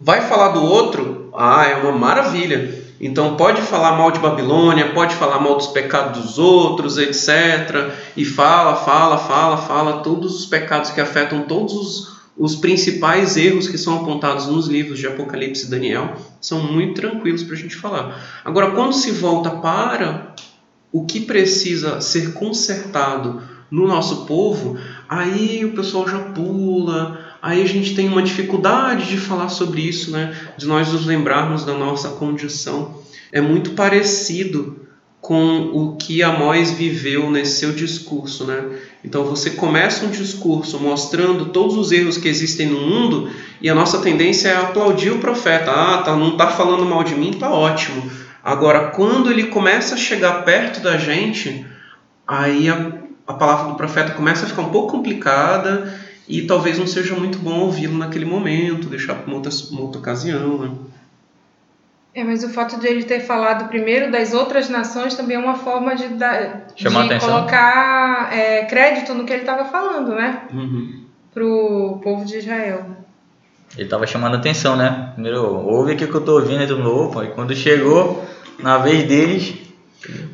vai 0.00 0.22
falar 0.22 0.48
do 0.48 0.62
outro, 0.62 1.30
ah, 1.34 1.66
é 1.66 1.76
uma 1.76 1.92
maravilha. 1.92 2.82
Então 3.00 3.36
pode 3.36 3.60
falar 3.60 3.96
mal 3.96 4.10
de 4.10 4.18
Babilônia, 4.18 4.92
pode 4.92 5.14
falar 5.16 5.40
mal 5.40 5.56
dos 5.56 5.66
pecados 5.66 6.22
dos 6.22 6.38
outros, 6.38 6.96
etc. 6.96 7.92
E 8.16 8.24
fala, 8.24 8.76
fala, 8.76 9.18
fala, 9.18 9.56
fala 9.56 10.02
todos 10.02 10.38
os 10.38 10.46
pecados 10.46 10.90
que 10.90 11.00
afetam 11.00 11.42
todos 11.42 11.74
os 11.74 12.14
os 12.36 12.56
principais 12.56 13.36
erros 13.36 13.68
que 13.68 13.78
são 13.78 14.02
apontados 14.02 14.46
nos 14.46 14.66
livros 14.66 14.98
de 14.98 15.06
Apocalipse 15.06 15.66
e 15.66 15.70
Daniel 15.70 16.16
são 16.40 16.60
muito 16.60 17.00
tranquilos 17.00 17.44
para 17.44 17.54
a 17.54 17.58
gente 17.58 17.76
falar. 17.76 18.40
Agora, 18.44 18.72
quando 18.72 18.92
se 18.92 19.12
volta 19.12 19.50
para 19.50 20.34
o 20.94 21.04
que 21.04 21.22
precisa 21.22 22.00
ser 22.00 22.34
consertado 22.34 23.42
no 23.68 23.84
nosso 23.88 24.26
povo, 24.26 24.78
aí 25.08 25.64
o 25.64 25.72
pessoal 25.72 26.08
já 26.08 26.20
pula, 26.20 27.18
aí 27.42 27.60
a 27.60 27.66
gente 27.66 27.96
tem 27.96 28.06
uma 28.06 28.22
dificuldade 28.22 29.08
de 29.08 29.18
falar 29.18 29.48
sobre 29.48 29.80
isso, 29.80 30.12
né? 30.12 30.32
de 30.56 30.66
nós 30.66 30.92
nos 30.92 31.04
lembrarmos 31.04 31.64
da 31.64 31.74
nossa 31.74 32.10
condição. 32.10 33.02
É 33.32 33.40
muito 33.40 33.72
parecido 33.72 34.84
com 35.20 35.70
o 35.72 35.96
que 35.96 36.22
Amós 36.22 36.70
viveu 36.70 37.28
nesse 37.28 37.58
seu 37.58 37.72
discurso, 37.72 38.44
né? 38.44 38.62
Então 39.02 39.24
você 39.24 39.50
começa 39.50 40.04
um 40.04 40.10
discurso 40.10 40.78
mostrando 40.78 41.46
todos 41.46 41.76
os 41.76 41.90
erros 41.90 42.18
que 42.18 42.28
existem 42.28 42.68
no 42.68 42.78
mundo 42.78 43.30
e 43.60 43.68
a 43.70 43.74
nossa 43.74 43.98
tendência 43.98 44.48
é 44.48 44.56
aplaudir 44.56 45.10
o 45.10 45.18
profeta. 45.18 45.72
Ah, 45.72 46.02
tá, 46.02 46.14
não 46.14 46.32
está 46.32 46.48
falando 46.48 46.84
mal 46.84 47.02
de 47.02 47.14
mim, 47.14 47.32
tá 47.32 47.50
ótimo. 47.50 48.02
Agora, 48.44 48.90
quando 48.90 49.30
ele 49.30 49.44
começa 49.44 49.94
a 49.94 49.98
chegar 49.98 50.44
perto 50.44 50.80
da 50.80 50.98
gente, 50.98 51.66
aí 52.28 52.68
a, 52.68 52.92
a 53.26 53.32
palavra 53.32 53.68
do 53.72 53.74
profeta 53.74 54.12
começa 54.12 54.44
a 54.44 54.48
ficar 54.48 54.60
um 54.60 54.68
pouco 54.68 54.92
complicada 54.92 55.98
e 56.28 56.42
talvez 56.42 56.78
não 56.78 56.86
seja 56.86 57.14
muito 57.14 57.38
bom 57.38 57.60
ouvi-lo 57.60 57.96
naquele 57.96 58.26
momento, 58.26 58.90
deixar 58.90 59.14
para 59.14 59.26
uma 59.26 59.36
outra, 59.36 59.50
uma 59.70 59.80
outra 59.80 59.98
ocasião, 59.98 60.58
né? 60.58 60.70
É, 62.14 62.22
mas 62.22 62.44
o 62.44 62.50
fato 62.50 62.78
de 62.78 62.86
ele 62.86 63.04
ter 63.04 63.20
falado 63.20 63.66
primeiro 63.66 64.12
das 64.12 64.34
outras 64.34 64.68
nações 64.68 65.16
também 65.16 65.36
é 65.36 65.40
uma 65.40 65.56
forma 65.56 65.96
de, 65.96 66.08
dar, 66.08 66.66
de 66.76 66.84
colocar 67.18 68.30
é, 68.32 68.66
crédito 68.66 69.14
no 69.14 69.24
que 69.24 69.32
ele 69.32 69.40
estava 69.40 69.64
falando, 69.64 70.14
né? 70.14 70.42
Uhum. 70.52 71.02
Para 71.32 71.44
o 71.44 71.98
povo 72.04 72.24
de 72.26 72.36
Israel. 72.36 72.86
Ele 73.74 73.84
estava 73.84 74.06
chamando 74.06 74.36
atenção, 74.36 74.76
né? 74.76 75.10
Primeiro, 75.14 75.42
ouve 75.66 75.92
aqui 75.92 76.06
que 76.06 76.14
eu 76.14 76.20
estou 76.20 76.38
ouvindo 76.38 76.64
de 76.64 76.74
novo. 76.74 77.24
E 77.24 77.28
quando 77.28 77.56
chegou 77.56 78.24
na 78.58 78.78
vez 78.78 79.06
deles. 79.06 79.54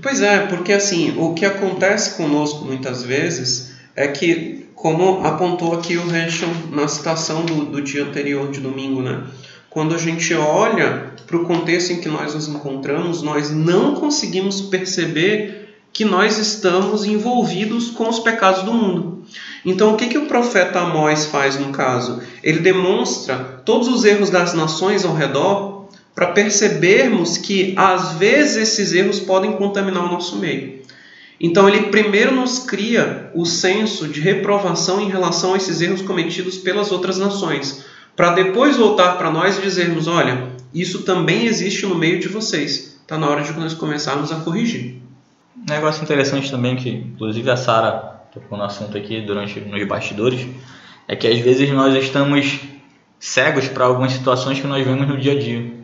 Pois 0.02 0.20
é, 0.20 0.46
porque 0.46 0.72
assim, 0.72 1.14
o 1.18 1.34
que 1.34 1.44
acontece 1.44 2.16
conosco 2.16 2.64
muitas 2.64 3.02
vezes 3.02 3.74
é 3.94 4.08
que, 4.08 4.66
como 4.74 5.24
apontou 5.24 5.74
aqui 5.74 5.96
o 5.96 6.08
Rachel 6.08 6.48
na 6.72 6.88
citação 6.88 7.44
do, 7.44 7.66
do 7.66 7.82
dia 7.82 8.04
anterior 8.04 8.50
de 8.50 8.60
domingo, 8.60 9.02
né? 9.02 9.22
Quando 9.68 9.94
a 9.94 9.98
gente 9.98 10.34
olha 10.34 11.12
para 11.26 11.36
o 11.36 11.44
contexto 11.44 11.92
em 11.92 12.00
que 12.00 12.08
nós 12.08 12.34
nos 12.34 12.48
encontramos, 12.48 13.22
nós 13.22 13.50
não 13.50 13.94
conseguimos 13.94 14.60
perceber 14.60 15.60
que 15.92 16.04
nós 16.04 16.38
estamos 16.38 17.04
envolvidos 17.04 17.90
com 17.90 18.08
os 18.08 18.18
pecados 18.18 18.62
do 18.62 18.72
mundo. 18.72 19.24
Então, 19.64 19.92
o 19.92 19.96
que, 19.96 20.08
que 20.08 20.18
o 20.18 20.26
profeta 20.26 20.80
Amós 20.80 21.26
faz 21.26 21.58
no 21.58 21.70
caso? 21.70 22.20
Ele 22.42 22.60
demonstra 22.60 23.62
todos 23.64 23.86
os 23.88 24.04
erros 24.04 24.30
das 24.30 24.54
nações 24.54 25.04
ao 25.04 25.14
redor 25.14 25.79
para 26.14 26.28
percebermos 26.28 27.38
que, 27.38 27.74
às 27.76 28.12
vezes, 28.12 28.56
esses 28.56 28.92
erros 28.92 29.20
podem 29.20 29.52
contaminar 29.52 30.04
o 30.04 30.10
nosso 30.10 30.36
meio. 30.36 30.80
Então, 31.40 31.68
ele 31.68 31.84
primeiro 31.84 32.34
nos 32.34 32.58
cria 32.58 33.30
o 33.34 33.46
senso 33.46 34.06
de 34.08 34.20
reprovação 34.20 35.00
em 35.00 35.08
relação 35.08 35.54
a 35.54 35.56
esses 35.56 35.80
erros 35.80 36.02
cometidos 36.02 36.58
pelas 36.58 36.92
outras 36.92 37.16
nações 37.16 37.84
para 38.20 38.34
depois 38.34 38.76
voltar 38.76 39.16
para 39.16 39.30
nós 39.30 39.58
e 39.58 39.62
dizermos: 39.62 40.06
olha, 40.06 40.48
isso 40.74 41.04
também 41.04 41.46
existe 41.46 41.86
no 41.86 41.94
meio 41.94 42.20
de 42.20 42.28
vocês. 42.28 42.98
Está 43.00 43.16
na 43.16 43.26
hora 43.26 43.42
de 43.42 43.52
nós 43.54 43.72
começarmos 43.72 44.30
a 44.30 44.36
corrigir. 44.36 45.00
Um 45.56 45.72
negócio 45.72 46.02
interessante 46.02 46.50
também, 46.50 46.76
que 46.76 46.90
inclusive 46.90 47.50
a 47.50 47.56
Sara 47.56 48.20
tocou 48.30 48.58
no 48.58 48.64
assunto 48.64 48.96
aqui 48.98 49.22
durante 49.22 49.58
nos 49.60 49.88
bastidores, 49.88 50.46
é 51.08 51.16
que 51.16 51.26
às 51.26 51.38
vezes 51.38 51.70
nós 51.70 51.94
estamos 51.94 52.60
cegos 53.18 53.68
para 53.68 53.86
algumas 53.86 54.12
situações 54.12 54.60
que 54.60 54.66
nós 54.66 54.84
vemos 54.84 55.08
no 55.08 55.16
dia 55.16 55.32
a 55.32 55.38
dia. 55.38 55.79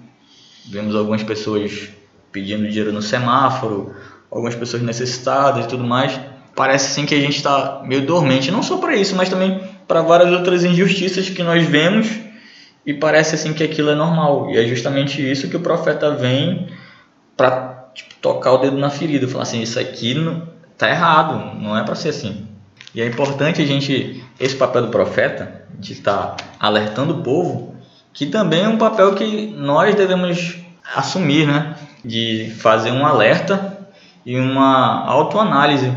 Vemos 0.69 0.95
algumas 0.95 1.23
pessoas 1.23 1.89
pedindo 2.33 2.69
dinheiro 2.69 2.93
no 2.93 3.01
semáforo, 3.01 3.95
algumas 4.31 4.55
pessoas 4.55 4.83
necessitadas 4.83 5.65
e 5.65 5.69
tudo 5.69 5.85
mais. 5.85 6.19
Parece 6.55 6.91
assim 6.91 7.07
que 7.07 7.15
a 7.15 7.21
gente 7.21 7.37
está 7.37 7.83
meio 7.85 8.07
dormente, 8.07 8.51
não 8.51 8.63
só 8.63 8.79
para 8.79 8.97
isso, 8.97 9.15
mas 9.15 9.29
também 9.29 9.61
para 9.87 10.03
várias 10.03 10.31
outras 10.33 10.65
injustiças 10.65 11.29
que 11.29 11.43
nós 11.43 11.65
vemos 11.67 12.09
e 12.85 12.95
parece 12.95 13.35
assim 13.35 13.53
que 13.53 13.63
aquilo 13.63 13.91
é 13.91 13.95
normal. 13.95 14.51
E 14.51 14.59
é 14.59 14.67
justamente 14.67 15.21
isso 15.21 15.49
que 15.49 15.57
o 15.57 15.61
profeta 15.61 16.15
vem 16.15 16.69
para 17.37 17.91
tipo, 17.95 18.15
tocar 18.21 18.53
o 18.53 18.59
dedo 18.59 18.79
na 18.79 18.91
ferida, 18.91 19.29
falar 19.29 19.43
assim, 19.43 19.61
isso 19.61 19.79
aqui 19.79 20.15
não, 20.15 20.49
tá 20.79 20.89
errado, 20.89 21.61
não 21.61 21.77
é 21.77 21.85
para 21.85 21.95
ser 21.95 22.11
assim. 22.11 22.47
E 22.95 23.01
é 23.01 23.07
importante 23.07 23.61
a 23.61 23.67
gente 23.67 24.25
esse 24.41 24.57
papel 24.57 24.83
do 24.83 24.89
profeta 24.89 25.67
de 25.79 25.93
estar 25.93 26.29
tá 26.29 26.45
alertando 26.59 27.15
o 27.15 27.23
povo, 27.23 27.76
que 28.17 28.25
também 28.25 28.65
é 28.65 28.69
um 28.69 28.79
papel 28.79 29.15
que 29.15 29.47
nós 29.59 29.95
devemos 29.95 30.57
assumir, 30.97 31.47
né? 31.47 31.77
De 32.03 32.51
fazer 32.59 32.91
um 32.91 33.05
alerta 33.05 33.91
e 34.25 34.39
uma 34.41 35.05
autoanálise. 35.07 35.93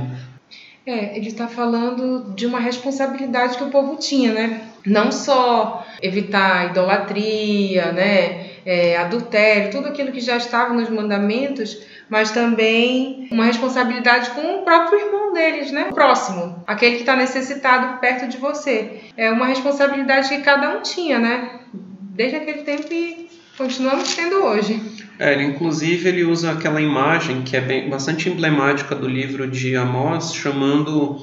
É, 0.85 1.15
ele 1.15 1.27
está 1.27 1.47
falando 1.47 2.33
de 2.35 2.45
uma 2.45 2.59
responsabilidade 2.59 3.57
que 3.57 3.63
o 3.63 3.69
povo 3.69 3.95
tinha, 3.95 4.33
né? 4.33 4.61
Não 4.85 5.13
só 5.13 5.85
evitar 6.01 6.71
idolatria, 6.71 7.93
né? 7.93 8.49
É, 8.65 8.97
adultério, 8.97 9.71
tudo 9.71 9.87
aquilo 9.87 10.11
que 10.11 10.19
já 10.19 10.35
estava 10.35 10.73
nos 10.73 10.89
mandamentos, 10.89 11.77
mas 12.09 12.31
também 12.31 13.29
uma 13.31 13.45
responsabilidade 13.45 14.31
com 14.31 14.41
o 14.57 14.63
próprio 14.63 14.99
irmão 14.99 15.31
deles, 15.31 15.71
né? 15.71 15.87
O 15.89 15.93
próximo, 15.93 16.61
aquele 16.67 16.95
que 16.95 17.03
está 17.03 17.15
necessitado 17.15 17.99
perto 17.99 18.27
de 18.27 18.37
você. 18.37 18.99
É 19.15 19.31
uma 19.31 19.45
responsabilidade 19.45 20.27
que 20.27 20.41
cada 20.41 20.77
um 20.77 20.81
tinha, 20.81 21.17
né? 21.17 21.59
Desde 22.19 22.35
aquele 22.35 22.63
tempo 22.63 22.91
e 22.91 23.29
continuamos 23.57 24.13
tendo 24.13 24.43
hoje. 24.43 24.81
É, 25.17 25.41
inclusive 25.41 26.09
ele 26.09 26.23
usa 26.25 26.51
aquela 26.51 26.81
imagem 26.81 27.43
que 27.43 27.55
é 27.55 27.61
bem, 27.61 27.89
bastante 27.89 28.27
emblemática 28.27 28.93
do 28.93 29.07
livro 29.07 29.47
de 29.47 29.75
Amós, 29.75 30.33
chamando 30.33 31.17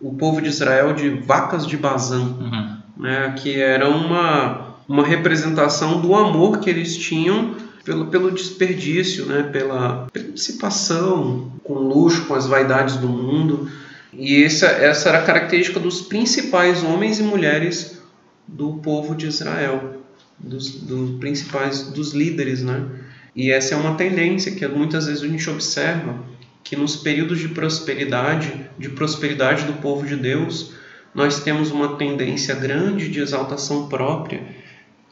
o 0.00 0.14
povo 0.14 0.42
de 0.42 0.48
Israel 0.48 0.92
de 0.92 1.08
vacas 1.08 1.66
de 1.66 1.76
Bazã. 1.76 2.20
Uhum 2.20 2.82
né, 3.02 3.34
que 3.36 3.60
era 3.60 3.88
uma, 3.88 4.76
uma 4.88 5.04
representação 5.04 6.00
do 6.00 6.14
amor 6.14 6.60
que 6.60 6.70
eles 6.70 6.96
tinham 6.96 7.56
pelo, 7.84 8.06
pelo 8.06 8.30
desperdício, 8.30 9.26
né, 9.26 9.42
pela, 9.52 10.06
pela 10.12 10.28
dissipação, 10.28 11.52
com 11.64 11.74
luxo, 11.74 12.26
com 12.26 12.34
as 12.34 12.46
vaidades 12.46 12.96
do 12.96 13.08
mundo. 13.08 13.68
E 14.12 14.44
essa, 14.44 14.66
essa 14.66 15.08
era 15.08 15.18
a 15.18 15.24
característica 15.24 15.80
dos 15.80 16.02
principais 16.02 16.84
homens 16.84 17.18
e 17.18 17.22
mulheres 17.22 18.00
do 18.46 18.74
povo 18.74 19.14
de 19.14 19.26
Israel, 19.26 20.01
dos, 20.38 20.70
dos 20.80 21.18
principais, 21.18 21.90
dos 21.90 22.12
líderes, 22.12 22.62
né? 22.62 22.84
E 23.34 23.50
essa 23.50 23.74
é 23.74 23.78
uma 23.78 23.94
tendência 23.94 24.52
que 24.52 24.66
muitas 24.68 25.06
vezes 25.06 25.22
a 25.22 25.28
gente 25.28 25.48
observa 25.48 26.22
que 26.62 26.76
nos 26.76 26.96
períodos 26.96 27.40
de 27.40 27.48
prosperidade, 27.48 28.70
de 28.78 28.90
prosperidade 28.90 29.64
do 29.64 29.74
povo 29.74 30.06
de 30.06 30.16
Deus, 30.16 30.74
nós 31.14 31.40
temos 31.42 31.70
uma 31.70 31.96
tendência 31.96 32.54
grande 32.54 33.08
de 33.08 33.20
exaltação 33.20 33.88
própria 33.88 34.42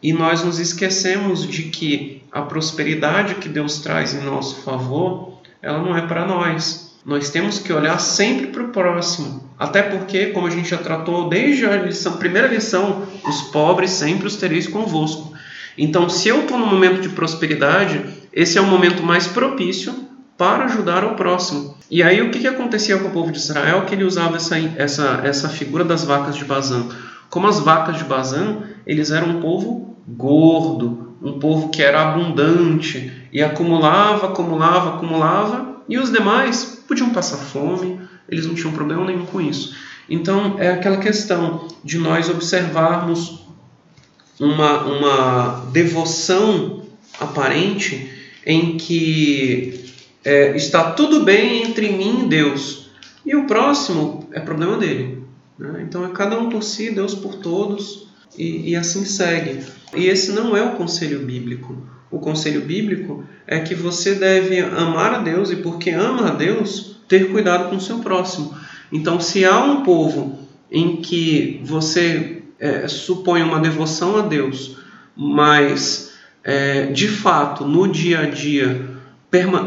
e 0.02 0.12
nós 0.12 0.42
nos 0.42 0.58
esquecemos 0.58 1.46
de 1.46 1.64
que 1.64 2.22
a 2.32 2.42
prosperidade 2.42 3.34
que 3.36 3.48
Deus 3.48 3.78
traz 3.80 4.14
em 4.14 4.22
nosso 4.22 4.62
favor, 4.62 5.40
ela 5.60 5.82
não 5.82 5.96
é 5.96 6.06
para 6.06 6.26
nós. 6.26 6.89
Nós 7.04 7.30
temos 7.30 7.58
que 7.58 7.72
olhar 7.72 7.98
sempre 7.98 8.48
para 8.48 8.62
o 8.62 8.68
próximo. 8.68 9.50
Até 9.58 9.82
porque, 9.82 10.26
como 10.26 10.46
a 10.46 10.50
gente 10.50 10.68
já 10.68 10.78
tratou 10.78 11.28
desde 11.28 11.64
a 11.64 11.76
lição, 11.76 12.16
primeira 12.18 12.48
lição, 12.48 13.02
os 13.26 13.42
pobres 13.42 13.90
sempre 13.90 14.26
os 14.26 14.36
tereis 14.36 14.66
convosco. 14.66 15.32
Então, 15.76 16.08
se 16.08 16.28
eu 16.28 16.42
estou 16.42 16.58
no 16.58 16.66
momento 16.66 17.00
de 17.00 17.08
prosperidade, 17.08 18.04
esse 18.32 18.58
é 18.58 18.60
o 18.60 18.66
momento 18.66 19.02
mais 19.02 19.26
propício 19.26 19.94
para 20.36 20.64
ajudar 20.64 21.04
o 21.04 21.14
próximo. 21.14 21.76
E 21.90 22.02
aí 22.02 22.22
o 22.22 22.30
que, 22.30 22.38
que 22.38 22.46
acontecia 22.46 22.98
com 22.98 23.08
o 23.08 23.12
povo 23.12 23.30
de 23.30 23.38
Israel? 23.38 23.84
Que 23.84 23.94
ele 23.94 24.04
usava 24.04 24.36
essa, 24.36 24.56
essa, 24.76 25.20
essa 25.24 25.48
figura 25.48 25.84
das 25.84 26.04
vacas 26.04 26.36
de 26.36 26.44
Bazã. 26.44 26.86
Como 27.28 27.46
as 27.46 27.60
vacas 27.60 27.98
de 27.98 28.04
Bazã, 28.04 28.58
eles 28.86 29.10
eram 29.10 29.28
um 29.28 29.40
povo 29.40 29.96
gordo, 30.06 31.14
um 31.22 31.38
povo 31.38 31.68
que 31.68 31.82
era 31.82 32.00
abundante 32.00 33.12
e 33.32 33.42
acumulava, 33.42 34.28
acumulava, 34.28 34.96
acumulava, 34.96 35.79
e 35.90 35.98
os 35.98 36.10
demais 36.10 36.82
podiam 36.86 37.10
passar 37.10 37.36
fome, 37.36 38.00
eles 38.28 38.46
não 38.46 38.54
tinham 38.54 38.72
problema 38.72 39.04
nenhum 39.04 39.26
com 39.26 39.40
isso. 39.40 39.76
Então 40.08 40.56
é 40.58 40.70
aquela 40.70 40.98
questão 40.98 41.68
de 41.84 41.98
nós 41.98 42.30
observarmos 42.30 43.44
uma, 44.38 44.84
uma 44.84 45.70
devoção 45.72 46.84
aparente 47.18 48.10
em 48.46 48.76
que 48.78 49.92
é, 50.24 50.56
está 50.56 50.92
tudo 50.92 51.24
bem 51.24 51.64
entre 51.64 51.90
mim 51.90 52.24
e 52.24 52.28
Deus. 52.28 52.90
E 53.26 53.34
o 53.34 53.46
próximo 53.46 54.28
é 54.32 54.40
problema 54.40 54.76
dele. 54.76 55.22
Né? 55.58 55.84
Então 55.86 56.04
é 56.04 56.08
cada 56.10 56.38
um 56.38 56.48
por 56.48 56.62
si, 56.62 56.90
Deus 56.90 57.14
por 57.14 57.34
todos, 57.34 58.08
e, 58.38 58.70
e 58.70 58.76
assim 58.76 59.04
segue. 59.04 59.64
E 59.94 60.06
esse 60.06 60.32
não 60.32 60.56
é 60.56 60.62
o 60.62 60.76
conselho 60.76 61.20
bíblico. 61.20 61.76
O 62.10 62.18
conselho 62.18 62.62
bíblico 62.62 63.24
é 63.46 63.60
que 63.60 63.74
você 63.74 64.14
deve 64.14 64.58
amar 64.60 65.14
a 65.14 65.18
Deus 65.18 65.50
e, 65.50 65.56
porque 65.56 65.90
ama 65.90 66.28
a 66.28 66.34
Deus, 66.34 66.96
ter 67.08 67.30
cuidado 67.30 67.70
com 67.70 67.76
o 67.76 67.80
seu 67.80 67.98
próximo. 67.98 68.54
Então, 68.92 69.20
se 69.20 69.44
há 69.44 69.58
um 69.58 69.82
povo 69.82 70.38
em 70.70 70.96
que 70.96 71.60
você 71.64 72.42
é, 72.58 72.86
supõe 72.88 73.42
uma 73.42 73.60
devoção 73.60 74.18
a 74.18 74.22
Deus, 74.22 74.76
mas 75.16 76.12
é, 76.42 76.86
de 76.86 77.08
fato 77.08 77.64
no 77.64 77.86
dia 77.88 78.20
a 78.20 78.26
dia 78.26 78.88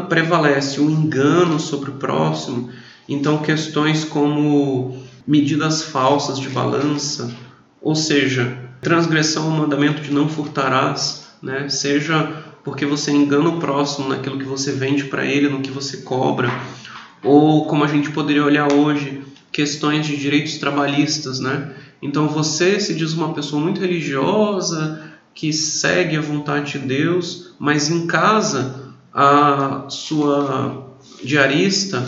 prevalece 0.08 0.80
o 0.80 0.90
engano 0.90 1.58
sobre 1.58 1.90
o 1.90 1.94
próximo, 1.94 2.70
então 3.08 3.38
questões 3.38 4.04
como 4.04 5.02
medidas 5.26 5.82
falsas 5.82 6.38
de 6.38 6.48
balança, 6.50 7.34
ou 7.80 7.94
seja, 7.94 8.56
transgressão 8.82 9.44
ao 9.44 9.50
mandamento 9.50 10.02
de 10.02 10.12
não 10.12 10.28
furtarás, 10.28 11.23
né? 11.44 11.68
seja 11.68 12.44
porque 12.64 12.86
você 12.86 13.12
engana 13.12 13.50
o 13.50 13.60
próximo 13.60 14.08
naquilo 14.08 14.38
que 14.38 14.44
você 14.44 14.72
vende 14.72 15.04
para 15.04 15.24
ele, 15.24 15.48
no 15.48 15.60
que 15.60 15.70
você 15.70 15.98
cobra, 15.98 16.50
ou 17.22 17.66
como 17.66 17.84
a 17.84 17.86
gente 17.86 18.10
poderia 18.10 18.44
olhar 18.44 18.72
hoje, 18.72 19.22
questões 19.52 20.06
de 20.06 20.16
direitos 20.16 20.56
trabalhistas, 20.56 21.38
né? 21.38 21.74
Então 22.02 22.26
você 22.26 22.80
se 22.80 22.94
diz 22.94 23.12
uma 23.12 23.32
pessoa 23.32 23.62
muito 23.62 23.80
religiosa, 23.80 25.10
que 25.34 25.52
segue 25.52 26.16
a 26.16 26.20
vontade 26.20 26.72
de 26.72 26.86
Deus, 26.86 27.54
mas 27.58 27.90
em 27.90 28.06
casa 28.06 28.92
a 29.12 29.84
sua 29.88 30.96
diarista, 31.22 32.04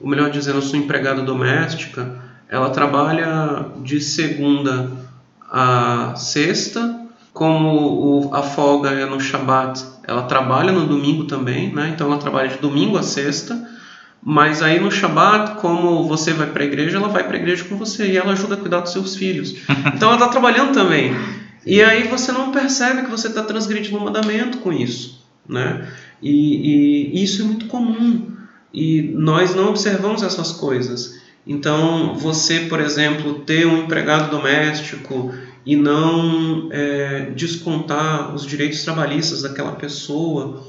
ou 0.00 0.08
melhor 0.08 0.30
dizendo, 0.30 0.58
a 0.58 0.62
sua 0.62 0.78
empregada 0.78 1.22
doméstica, 1.22 2.20
ela 2.48 2.70
trabalha 2.70 3.66
de 3.82 4.00
segunda 4.00 4.90
a 5.50 6.14
sexta, 6.16 7.07
como 7.32 8.30
a 8.32 8.42
folga 8.42 8.90
é 8.90 9.06
no 9.06 9.20
Shabat, 9.20 9.84
ela 10.06 10.22
trabalha 10.22 10.72
no 10.72 10.86
domingo 10.86 11.24
também, 11.24 11.72
né? 11.72 11.92
então 11.94 12.06
ela 12.08 12.18
trabalha 12.18 12.48
de 12.48 12.58
domingo 12.58 12.96
a 12.96 13.02
sexta, 13.02 13.68
mas 14.22 14.62
aí 14.62 14.80
no 14.80 14.90
Shabat, 14.90 15.60
como 15.60 16.06
você 16.08 16.32
vai 16.32 16.48
para 16.48 16.62
a 16.62 16.66
igreja, 16.66 16.96
ela 16.96 17.08
vai 17.08 17.24
para 17.24 17.36
a 17.36 17.40
igreja 17.40 17.64
com 17.64 17.76
você 17.76 18.10
e 18.10 18.16
ela 18.16 18.32
ajuda 18.32 18.54
a 18.54 18.58
cuidar 18.58 18.80
dos 18.80 18.92
seus 18.92 19.16
filhos. 19.16 19.54
Então 19.94 20.08
ela 20.08 20.18
está 20.18 20.28
trabalhando 20.28 20.72
também. 20.72 21.14
E 21.64 21.82
aí 21.82 22.08
você 22.08 22.32
não 22.32 22.50
percebe 22.50 23.02
que 23.02 23.10
você 23.10 23.28
está 23.28 23.42
transgredindo 23.42 23.98
o 23.98 24.00
mandamento 24.00 24.58
com 24.58 24.72
isso, 24.72 25.24
né? 25.48 25.88
E, 26.22 27.12
e, 27.12 27.22
isso 27.22 27.42
é 27.42 27.44
muito 27.44 27.66
comum 27.66 28.38
e 28.72 29.02
nós 29.14 29.54
não 29.54 29.68
observamos 29.68 30.22
essas 30.22 30.52
coisas. 30.52 31.20
Então, 31.46 32.14
você, 32.14 32.60
por 32.60 32.80
exemplo, 32.80 33.40
ter 33.40 33.66
um 33.66 33.78
empregado 33.78 34.30
doméstico 34.30 35.32
e 35.68 35.76
não 35.76 36.70
é, 36.72 37.30
descontar 37.36 38.34
os 38.34 38.46
direitos 38.46 38.82
trabalhistas 38.84 39.42
daquela 39.42 39.72
pessoa, 39.72 40.66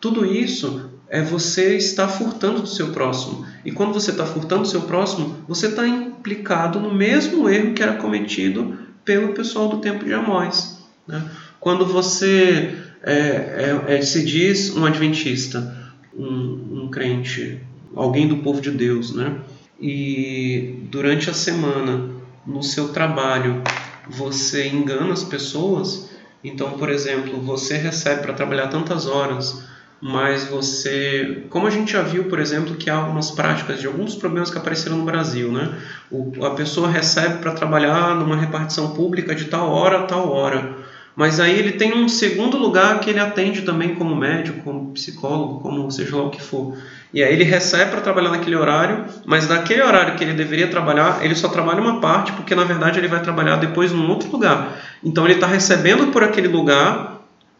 tudo 0.00 0.24
isso 0.24 0.88
é 1.06 1.20
você 1.20 1.76
estar 1.76 2.08
furtando 2.08 2.62
do 2.62 2.66
seu 2.66 2.86
próximo. 2.86 3.44
E 3.62 3.70
quando 3.70 3.92
você 3.92 4.10
está 4.10 4.24
furtando 4.24 4.62
do 4.62 4.68
seu 4.68 4.80
próximo, 4.80 5.36
você 5.46 5.66
está 5.66 5.86
implicado 5.86 6.80
no 6.80 6.94
mesmo 6.94 7.46
erro 7.46 7.74
que 7.74 7.82
era 7.82 7.98
cometido 7.98 8.74
pelo 9.04 9.34
pessoal 9.34 9.68
do 9.68 9.82
tempo 9.82 10.02
de 10.02 10.14
Amós. 10.14 10.82
Né? 11.06 11.30
Quando 11.60 11.84
você 11.84 12.74
é, 13.02 13.82
é, 13.86 13.96
é, 13.96 14.00
se 14.00 14.24
diz 14.24 14.74
um 14.74 14.86
adventista, 14.86 15.76
um, 16.16 16.84
um, 16.84 16.88
crente, 16.90 17.60
alguém 17.94 18.26
do 18.26 18.38
povo 18.38 18.62
de 18.62 18.70
Deus, 18.70 19.14
né? 19.14 19.42
e 19.78 20.86
durante 20.90 21.28
a 21.28 21.34
semana, 21.34 22.16
no 22.46 22.62
seu 22.62 22.88
trabalho, 22.88 23.62
você 24.08 24.68
engana 24.68 25.12
as 25.12 25.24
pessoas, 25.24 26.10
então, 26.42 26.72
por 26.72 26.90
exemplo, 26.90 27.40
você 27.40 27.76
recebe 27.76 28.22
para 28.22 28.32
trabalhar 28.32 28.68
tantas 28.68 29.06
horas, 29.06 29.62
mas 30.00 30.44
você, 30.44 31.44
como 31.50 31.66
a 31.66 31.70
gente 31.70 31.92
já 31.92 32.02
viu, 32.02 32.24
por 32.24 32.38
exemplo, 32.38 32.76
que 32.76 32.88
há 32.88 32.94
algumas 32.96 33.32
práticas 33.32 33.80
de 33.80 33.86
alguns 33.86 34.14
problemas 34.14 34.48
que 34.48 34.56
apareceram 34.56 34.98
no 34.98 35.04
Brasil, 35.04 35.50
né? 35.50 35.76
O, 36.10 36.32
a 36.44 36.54
pessoa 36.54 36.88
recebe 36.88 37.38
para 37.38 37.52
trabalhar 37.52 38.14
numa 38.14 38.36
repartição 38.36 38.94
pública 38.94 39.34
de 39.34 39.46
tal 39.46 39.72
hora 39.72 40.00
a 40.00 40.02
tal 40.04 40.30
hora, 40.30 40.77
mas 41.18 41.40
aí 41.40 41.58
ele 41.58 41.72
tem 41.72 41.92
um 41.92 42.08
segundo 42.08 42.56
lugar 42.56 43.00
que 43.00 43.10
ele 43.10 43.18
atende 43.18 43.62
também 43.62 43.94
como 43.96 44.14
médico, 44.14 44.62
como 44.62 44.92
psicólogo, 44.92 45.60
como 45.60 45.90
seja 45.90 46.16
lá 46.16 46.22
o 46.22 46.30
que 46.30 46.40
for. 46.40 46.78
E 47.12 47.22
aí 47.22 47.32
ele 47.32 47.44
recebe 47.44 47.90
para 47.90 48.00
trabalhar 48.00 48.30
naquele 48.30 48.56
horário, 48.56 49.04
mas 49.26 49.48
naquele 49.48 49.82
horário 49.82 50.16
que 50.16 50.22
ele 50.22 50.32
deveria 50.32 50.68
trabalhar, 50.68 51.24
ele 51.24 51.34
só 51.34 51.48
trabalha 51.48 51.80
uma 51.80 52.00
parte, 52.00 52.32
porque 52.32 52.54
na 52.54 52.64
verdade 52.64 52.98
ele 53.00 53.08
vai 53.08 53.20
trabalhar 53.20 53.56
depois 53.56 53.92
num 53.92 54.08
outro 54.08 54.30
lugar. 54.30 54.78
Então 55.02 55.24
ele 55.24 55.34
está 55.34 55.46
recebendo 55.46 56.12
por 56.12 56.22
aquele 56.22 56.48
lugar 56.48 57.18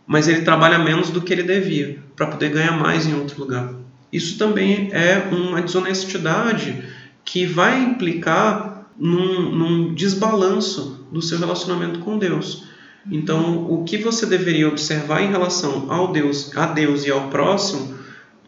mas 0.09 0.27
ele 0.27 0.41
trabalha 0.41 0.79
menos 0.79 1.11
do 1.11 1.21
que 1.21 1.35
ele 1.35 1.43
devia 1.43 2.03
para 2.17 2.29
poder 2.29 2.49
ganhar 2.49 2.73
mais 2.73 3.07
em 3.07 3.15
outro 3.15 3.38
lugar. 3.38 3.75
Isso 4.11 4.38
também 4.38 4.88
é 4.91 5.29
uma 5.31 5.61
desonestidade 5.61 6.83
que 7.23 7.44
vai 7.44 7.79
implicar 7.79 8.87
num, 8.99 9.51
num 9.51 9.94
desbalanço 9.94 11.07
do 11.12 11.21
seu 11.21 11.38
relacionamento 11.38 11.99
com 11.99 12.16
Deus. 12.16 12.67
Então, 13.11 13.66
o 13.71 13.85
que 13.85 13.97
você 13.97 14.27
deveria 14.27 14.68
observar 14.68 15.23
em 15.23 15.31
relação 15.31 15.90
ao 15.90 16.12
Deus, 16.12 16.55
a 16.57 16.66
Deus 16.66 17.05
e 17.05 17.11
ao 17.11 17.29
próximo, 17.29 17.99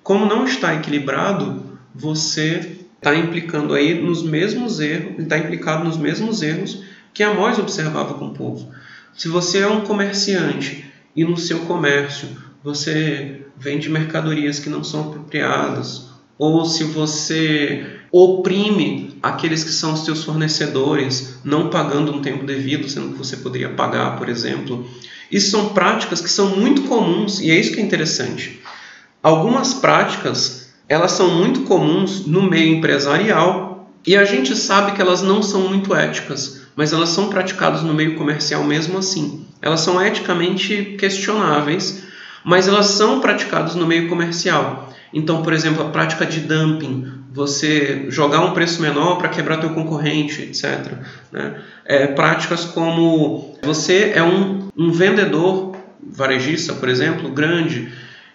como 0.03 0.27
não 0.27 0.45
está 0.45 0.75
equilibrado, 0.75 1.63
você 1.95 2.79
está 2.97 3.15
implicando 3.15 3.75
aí 3.75 4.01
nos 4.01 4.23
mesmos 4.23 4.79
erros, 4.81 5.19
está 5.19 5.39
implicado 5.39 5.85
nos 5.85 5.97
mesmos 5.97 6.43
erros 6.43 6.85
que 7.15 7.23
Amós 7.23 7.59
observava 7.59 8.15
com 8.15 8.27
o 8.27 8.35
povo. 8.35 8.71
Se 9.15 9.29
você 9.29 9.59
é 9.59 9.67
um 9.67 9.81
comerciante 9.81 10.85
e 11.17 11.25
no 11.25 11.37
seu 11.37 11.61
comércio 11.61 12.29
você 12.63 13.47
vende 13.57 13.89
mercadorias 13.89 14.59
que 14.59 14.69
não 14.69 14.85
são 14.85 15.09
apropriadas, 15.09 16.11
ou 16.39 16.65
se 16.65 16.85
você 16.85 18.01
oprime 18.13 19.10
aqueles 19.23 19.65
que 19.65 19.71
são 19.71 19.93
os 19.93 20.05
seus 20.05 20.25
fornecedores, 20.25 21.39
não 21.45 21.69
pagando 21.69 22.13
no 22.13 22.23
tempo 22.23 22.45
devido, 22.45 22.89
sendo 22.89 23.13
que 23.13 23.19
você 23.19 23.37
poderia 23.37 23.71
pagar, 23.71 24.17
por 24.17 24.29
exemplo. 24.29 24.89
Isso 25.31 25.51
são 25.51 25.71
práticas 25.71 26.21
que 26.21 26.31
são 26.31 26.57
muito 26.57 26.83
comuns 26.83 27.41
e 27.41 27.51
é 27.51 27.59
isso 27.59 27.73
que 27.73 27.81
é 27.81 27.83
interessante. 27.83 28.61
Algumas 29.23 29.75
práticas, 29.75 30.73
elas 30.89 31.13
são 31.13 31.37
muito 31.37 31.63
comuns 31.63 32.27
no 32.27 32.43
meio 32.43 32.77
empresarial 32.77 33.91
e 34.07 34.17
a 34.17 34.25
gente 34.25 34.57
sabe 34.57 34.93
que 34.93 35.03
elas 35.03 35.23
não 35.23 35.43
são 35.43 35.69
muito 35.69 35.95
éticas, 35.95 36.63
mas 36.75 36.93
elas 36.93 37.11
são 37.11 37.29
praticadas 37.29 37.83
no 37.83 37.93
meio 37.93 38.17
comercial 38.17 38.65
mesmo 38.65 38.99
assim. 38.99 39.47
Elas 39.61 39.81
são 39.81 40.03
eticamente 40.03 40.97
questionáveis, 40.99 42.05
mas 42.43 42.67
elas 42.67 42.87
são 42.87 43.21
praticadas 43.21 43.75
no 43.75 43.87
meio 43.87 44.09
comercial. 44.09 44.91
Então, 45.13 45.43
por 45.43 45.53
exemplo, 45.53 45.83
a 45.83 45.91
prática 45.91 46.25
de 46.25 46.41
dumping, 46.41 47.20
você 47.33 48.07
jogar 48.09 48.41
um 48.41 48.53
preço 48.53 48.83
menor 48.83 49.17
para 49.17 49.29
quebrar 49.29 49.59
teu 49.59 49.71
concorrente, 49.71 50.43
etc. 50.43 50.93
Né? 51.31 51.61
É, 51.85 52.07
práticas 52.09 52.65
como 52.65 53.57
você 53.63 54.13
é 54.15 54.23
um, 54.23 54.69
um 54.77 54.91
vendedor 54.91 55.77
varejista, 56.03 56.75
por 56.75 56.89
exemplo, 56.89 57.31
grande, 57.31 57.93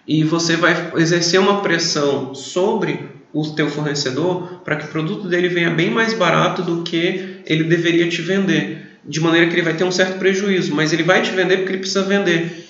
e 0.07 0.23
você 0.23 0.55
vai 0.55 0.91
exercer 0.95 1.39
uma 1.39 1.61
pressão 1.61 2.33
sobre 2.33 3.09
o 3.33 3.43
teu 3.51 3.69
fornecedor 3.69 4.61
para 4.63 4.77
que 4.77 4.85
o 4.85 4.89
produto 4.89 5.27
dele 5.27 5.49
venha 5.49 5.71
bem 5.71 5.89
mais 5.89 6.13
barato 6.13 6.61
do 6.61 6.83
que 6.83 7.41
ele 7.45 7.65
deveria 7.65 8.07
te 8.07 8.21
vender 8.21 8.85
de 9.07 9.19
maneira 9.19 9.47
que 9.47 9.53
ele 9.53 9.61
vai 9.61 9.75
ter 9.75 9.83
um 9.83 9.91
certo 9.91 10.17
prejuízo, 10.17 10.73
mas 10.73 10.91
ele 10.91 11.03
vai 11.03 11.21
te 11.21 11.31
vender 11.31 11.57
porque 11.57 11.73
ele 11.73 11.79
precisa 11.79 12.03
vender. 12.03 12.67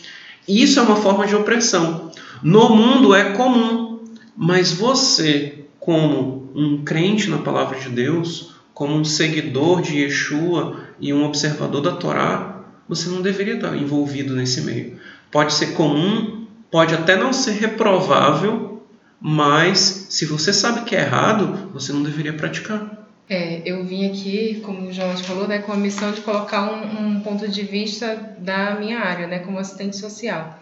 Isso 0.48 0.80
é 0.80 0.84
uma 0.84 0.98
forma 0.98 1.26
de 1.26 1.36
opressão. 1.36 2.12
No 2.44 2.70
mundo 2.70 3.16
é 3.16 3.32
comum, 3.32 4.04
mas 4.36 4.74
você, 4.74 5.65
como 5.86 6.50
um 6.56 6.84
crente 6.84 7.30
na 7.30 7.38
palavra 7.38 7.80
de 7.80 7.90
Deus, 7.90 8.56
como 8.74 8.96
um 8.96 9.06
seguidor 9.06 9.84
de 9.84 10.00
Yeshua 10.00 10.80
e 11.00 11.14
um 11.14 11.24
observador 11.24 11.80
da 11.80 11.92
Torá, 11.92 12.64
você 12.90 13.08
não 13.08 13.22
deveria 13.22 13.54
estar 13.54 13.78
envolvido 13.78 14.36
nesse 14.36 14.62
meio. 14.62 15.00
Pode 15.32 15.54
ser 15.54 15.74
comum, 15.74 16.48
pode 16.72 16.96
até 16.96 17.16
não 17.16 17.32
ser 17.32 17.52
reprovável, 17.52 18.84
mas 19.22 20.08
se 20.10 20.26
você 20.26 20.52
sabe 20.52 20.86
que 20.86 20.96
é 20.96 21.02
errado, 21.02 21.70
você 21.72 21.94
não 21.94 22.02
deveria 22.02 22.34
praticar. 22.34 23.08
É, 23.30 23.62
eu 23.64 23.84
vim 23.86 24.08
aqui, 24.08 24.62
como 24.66 24.88
o 24.88 24.94
Jonas 24.94 25.22
falou, 25.22 25.48
né, 25.48 25.60
com 25.60 25.72
a 25.72 25.78
missão 25.78 26.12
de 26.12 26.22
colocar 26.22 26.64
um, 26.64 27.18
um, 27.18 27.20
ponto 27.20 27.48
de 27.48 27.62
vista 27.62 28.36
da 28.40 28.76
minha 28.76 29.00
área, 29.00 29.28
né, 29.28 29.40
como 29.40 29.60
assistente 29.60 29.98
social. 29.98 30.60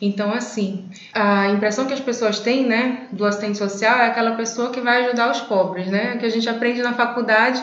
Então, 0.00 0.32
assim, 0.32 0.84
a 1.14 1.48
impressão 1.48 1.86
que 1.86 1.94
as 1.94 2.00
pessoas 2.00 2.38
têm, 2.38 2.66
né, 2.66 3.06
do 3.12 3.24
assistente 3.24 3.56
social 3.56 3.98
é 3.98 4.06
aquela 4.06 4.32
pessoa 4.32 4.70
que 4.70 4.80
vai 4.80 5.04
ajudar 5.04 5.30
os 5.30 5.40
pobres, 5.40 5.86
né, 5.86 6.14
o 6.14 6.18
que 6.18 6.26
a 6.26 6.30
gente 6.30 6.48
aprende 6.48 6.82
na 6.82 6.92
faculdade 6.92 7.62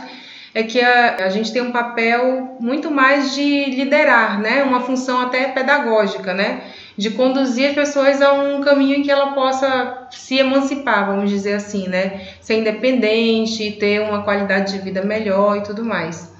é 0.56 0.64
que 0.64 0.80
a, 0.82 1.26
a 1.26 1.30
gente 1.30 1.52
tem 1.52 1.62
um 1.62 1.72
papel 1.72 2.58
muito 2.60 2.90
mais 2.90 3.34
de 3.34 3.66
liderar, 3.66 4.40
né, 4.40 4.64
uma 4.64 4.82
função 4.82 5.22
até 5.22 5.48
pedagógica, 5.48 6.34
né, 6.34 6.64
de 6.98 7.12
conduzir 7.12 7.70
as 7.70 7.76
pessoas 7.76 8.22
a 8.22 8.34
um 8.34 8.62
caminho 8.62 8.98
em 8.98 9.04
que 9.04 9.12
ela 9.12 9.34
possa 9.34 10.08
se 10.12 10.38
emancipar, 10.38 11.08
vamos 11.08 11.30
dizer 11.30 11.54
assim, 11.54 11.88
né? 11.88 12.28
Ser 12.40 12.60
independente, 12.60 13.72
ter 13.74 14.02
uma 14.02 14.24
qualidade 14.24 14.74
de 14.74 14.80
vida 14.80 15.04
melhor 15.04 15.58
e 15.58 15.64
tudo 15.64 15.84
mais. 15.84 16.33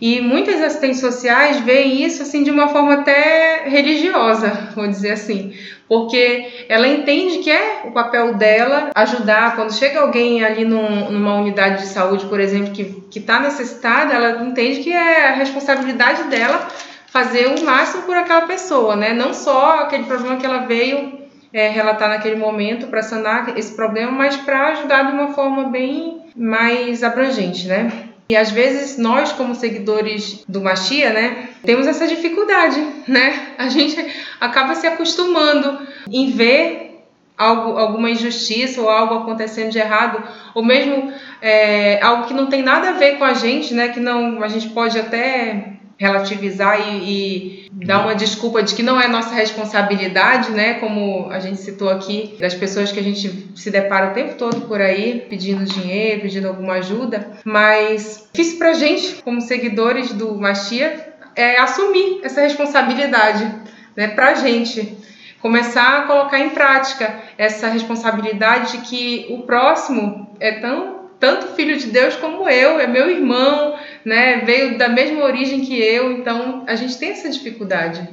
E 0.00 0.20
muitas 0.20 0.62
assistentes 0.62 1.00
sociais 1.00 1.60
veem 1.60 2.02
isso 2.02 2.22
assim 2.22 2.42
de 2.42 2.50
uma 2.50 2.68
forma 2.68 2.94
até 2.94 3.64
religiosa, 3.66 4.70
vou 4.74 4.88
dizer 4.88 5.12
assim, 5.12 5.52
porque 5.86 6.64
ela 6.68 6.88
entende 6.88 7.38
que 7.38 7.50
é 7.50 7.82
o 7.84 7.90
papel 7.90 8.34
dela 8.34 8.90
ajudar 8.94 9.56
quando 9.56 9.74
chega 9.74 10.00
alguém 10.00 10.42
ali 10.42 10.64
num, 10.64 11.10
numa 11.10 11.34
unidade 11.34 11.82
de 11.82 11.88
saúde, 11.88 12.24
por 12.26 12.40
exemplo, 12.40 12.72
que 12.72 13.18
está 13.18 13.40
necessitada, 13.40 14.14
ela 14.14 14.42
entende 14.42 14.80
que 14.80 14.92
é 14.92 15.28
a 15.28 15.32
responsabilidade 15.32 16.24
dela 16.24 16.68
fazer 17.08 17.48
o 17.48 17.64
máximo 17.64 18.04
por 18.04 18.16
aquela 18.16 18.42
pessoa, 18.42 18.94
né? 18.96 19.12
Não 19.12 19.34
só 19.34 19.80
aquele 19.80 20.04
problema 20.04 20.36
que 20.36 20.46
ela 20.46 20.58
veio 20.58 21.18
é, 21.52 21.68
relatar 21.68 22.08
naquele 22.08 22.36
momento 22.36 22.86
para 22.86 23.02
sanar 23.02 23.58
esse 23.58 23.74
problema, 23.74 24.12
mas 24.12 24.36
para 24.36 24.68
ajudar 24.68 25.02
de 25.02 25.12
uma 25.12 25.34
forma 25.34 25.64
bem 25.64 26.22
mais 26.36 27.02
abrangente, 27.02 27.66
né? 27.66 28.09
E 28.30 28.36
às 28.36 28.52
vezes 28.52 28.96
nós, 28.96 29.32
como 29.32 29.56
seguidores 29.56 30.44
do 30.48 30.60
Machia, 30.60 31.12
né, 31.12 31.48
temos 31.64 31.88
essa 31.88 32.06
dificuldade, 32.06 32.80
né? 33.08 33.54
A 33.58 33.68
gente 33.68 33.98
acaba 34.40 34.76
se 34.76 34.86
acostumando 34.86 35.84
em 36.08 36.30
ver 36.30 37.02
algo, 37.36 37.76
alguma 37.76 38.08
injustiça 38.08 38.80
ou 38.80 38.88
algo 38.88 39.14
acontecendo 39.14 39.72
de 39.72 39.80
errado, 39.80 40.22
ou 40.54 40.64
mesmo 40.64 41.12
é, 41.42 42.00
algo 42.00 42.28
que 42.28 42.32
não 42.32 42.46
tem 42.46 42.62
nada 42.62 42.90
a 42.90 42.92
ver 42.92 43.18
com 43.18 43.24
a 43.24 43.34
gente, 43.34 43.74
né? 43.74 43.88
Que 43.88 43.98
não, 43.98 44.44
a 44.44 44.46
gente 44.46 44.68
pode 44.68 44.96
até 44.96 45.79
relativizar 46.00 46.80
e, 46.80 47.68
e, 47.68 47.84
dar 47.84 48.00
uma 48.00 48.14
desculpa 48.14 48.62
de 48.62 48.74
que 48.74 48.82
não 48.82 48.98
é 48.98 49.06
nossa 49.06 49.34
responsabilidade, 49.34 50.50
né? 50.50 50.74
Como 50.74 51.30
a 51.30 51.38
gente 51.38 51.60
citou 51.60 51.90
aqui, 51.90 52.36
das 52.40 52.54
pessoas 52.54 52.90
que 52.90 52.98
a 52.98 53.02
gente 53.02 53.50
se 53.54 53.70
depara 53.70 54.10
o 54.10 54.14
tempo 54.14 54.34
todo 54.36 54.62
por 54.62 54.80
aí, 54.80 55.26
pedindo 55.28 55.62
dinheiro, 55.62 56.22
pedindo 56.22 56.48
alguma 56.48 56.74
ajuda. 56.74 57.32
Mas 57.44 58.26
difícil 58.32 58.56
pra 58.56 58.72
gente, 58.72 59.22
como 59.22 59.42
seguidores 59.42 60.10
do 60.14 60.34
Machia, 60.34 61.06
é 61.36 61.60
assumir 61.60 62.20
essa 62.22 62.40
responsabilidade, 62.40 63.54
né? 63.94 64.08
Pra 64.08 64.32
gente. 64.34 64.96
Começar 65.42 66.00
a 66.00 66.02
colocar 66.02 66.38
em 66.38 66.50
prática 66.50 67.14
essa 67.38 67.68
responsabilidade 67.68 68.72
de 68.72 68.78
que 68.78 69.26
o 69.30 69.42
próximo 69.42 70.30
é 70.38 70.52
tão 70.52 70.99
tanto 71.20 71.54
filho 71.54 71.78
de 71.78 71.86
Deus 71.86 72.16
como 72.16 72.48
eu, 72.48 72.80
é 72.80 72.86
meu 72.86 73.10
irmão, 73.10 73.76
né? 74.04 74.38
Veio 74.38 74.78
da 74.78 74.88
mesma 74.88 75.22
origem 75.22 75.60
que 75.60 75.78
eu, 75.78 76.10
então 76.10 76.64
a 76.66 76.74
gente 76.74 76.98
tem 76.98 77.10
essa 77.10 77.28
dificuldade. 77.28 78.08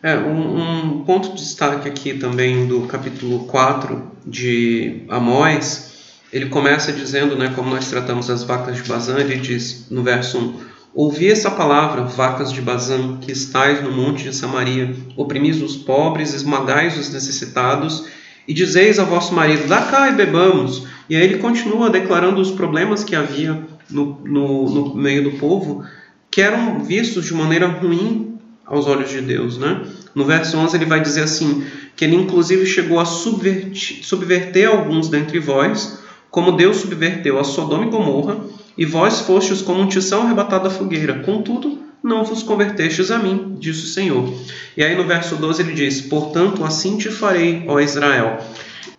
É, 0.00 0.16
um, 0.16 1.00
um 1.00 1.04
ponto 1.04 1.30
de 1.30 1.36
destaque 1.36 1.88
aqui 1.88 2.14
também 2.14 2.66
do 2.66 2.82
capítulo 2.82 3.46
4 3.46 4.12
de 4.24 5.02
Amós, 5.08 6.20
ele 6.32 6.46
começa 6.46 6.92
dizendo, 6.92 7.36
né, 7.36 7.52
como 7.54 7.70
nós 7.70 7.88
tratamos 7.88 8.30
as 8.30 8.42
vacas 8.42 8.76
de 8.76 8.82
Bazã, 8.88 9.18
ele 9.18 9.36
diz 9.36 9.88
no 9.90 10.02
verso 10.02 10.38
1, 10.38 10.74
Ouvi 10.94 11.28
essa 11.28 11.50
palavra, 11.50 12.02
vacas 12.02 12.52
de 12.52 12.60
Bazã, 12.60 13.16
que 13.16 13.32
estais 13.32 13.82
no 13.82 13.90
monte 13.90 14.22
de 14.22 14.32
Samaria, 14.32 14.94
oprimis 15.16 15.60
os 15.60 15.76
pobres, 15.76 16.32
esmagais 16.32 16.96
os 16.96 17.12
necessitados, 17.12 18.06
e 18.46 18.54
dizeis 18.54 19.00
a 19.00 19.04
vosso 19.04 19.34
marido: 19.34 19.66
Dá 19.66 19.86
cá 19.86 20.08
e 20.08 20.12
bebamos. 20.12 20.86
E 21.08 21.16
aí 21.16 21.22
ele 21.22 21.38
continua 21.38 21.90
declarando 21.90 22.40
os 22.40 22.50
problemas 22.50 23.04
que 23.04 23.14
havia 23.14 23.62
no, 23.90 24.20
no, 24.24 24.68
no 24.70 24.94
meio 24.94 25.24
do 25.24 25.38
povo, 25.38 25.84
que 26.30 26.40
eram 26.40 26.80
vistos 26.80 27.26
de 27.26 27.34
maneira 27.34 27.66
ruim 27.66 28.38
aos 28.66 28.86
olhos 28.86 29.10
de 29.10 29.20
Deus. 29.20 29.58
Né? 29.58 29.82
No 30.14 30.24
verso 30.24 30.56
11 30.56 30.76
ele 30.76 30.86
vai 30.86 31.00
dizer 31.00 31.22
assim: 31.22 31.64
que 31.96 32.04
ele 32.04 32.16
inclusive 32.16 32.66
chegou 32.66 32.98
a 32.98 33.04
subverter, 33.04 34.68
alguns 34.68 35.08
dentre 35.08 35.38
vós, 35.38 36.02
como 36.30 36.52
Deus 36.52 36.78
subverteu 36.78 37.38
a 37.38 37.44
Sodoma 37.44 37.86
e 37.86 37.90
Gomorra, 37.90 38.38
e 38.76 38.84
vós 38.84 39.20
fostes 39.20 39.62
como 39.62 39.80
um 39.80 39.88
tição 39.88 40.22
arrebatado 40.22 40.64
da 40.64 40.70
fogueira. 40.70 41.20
Contudo, 41.20 41.78
não 42.02 42.24
vos 42.24 42.42
convertestes 42.42 43.10
a 43.10 43.18
mim, 43.18 43.56
disse 43.58 43.84
o 43.84 43.88
Senhor. 43.88 44.34
E 44.76 44.82
aí 44.82 44.96
no 44.96 45.04
verso 45.04 45.36
12 45.36 45.62
ele 45.62 45.74
diz: 45.74 46.00
Portanto, 46.00 46.64
assim 46.64 46.98
te 46.98 47.08
farei, 47.08 47.64
ó 47.68 47.78
Israel. 47.78 48.38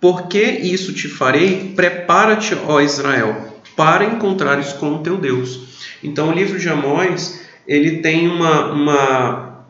Porque 0.06 0.40
isso 0.40 0.94
te 0.94 1.08
farei? 1.08 1.74
Prepara-te, 1.76 2.56
ó 2.68 2.80
Israel, 2.80 3.56
para 3.76 4.06
encontrares 4.06 4.72
com 4.74 4.92
o 4.92 5.00
teu 5.00 5.18
Deus. 5.18 5.62
Então 6.04 6.30
o 6.30 6.32
livro 6.32 6.60
de 6.60 6.70
Amós, 6.70 7.42
ele 7.68 8.04
tem 8.04 8.28
uma, 8.28 8.72
uma 8.72 9.66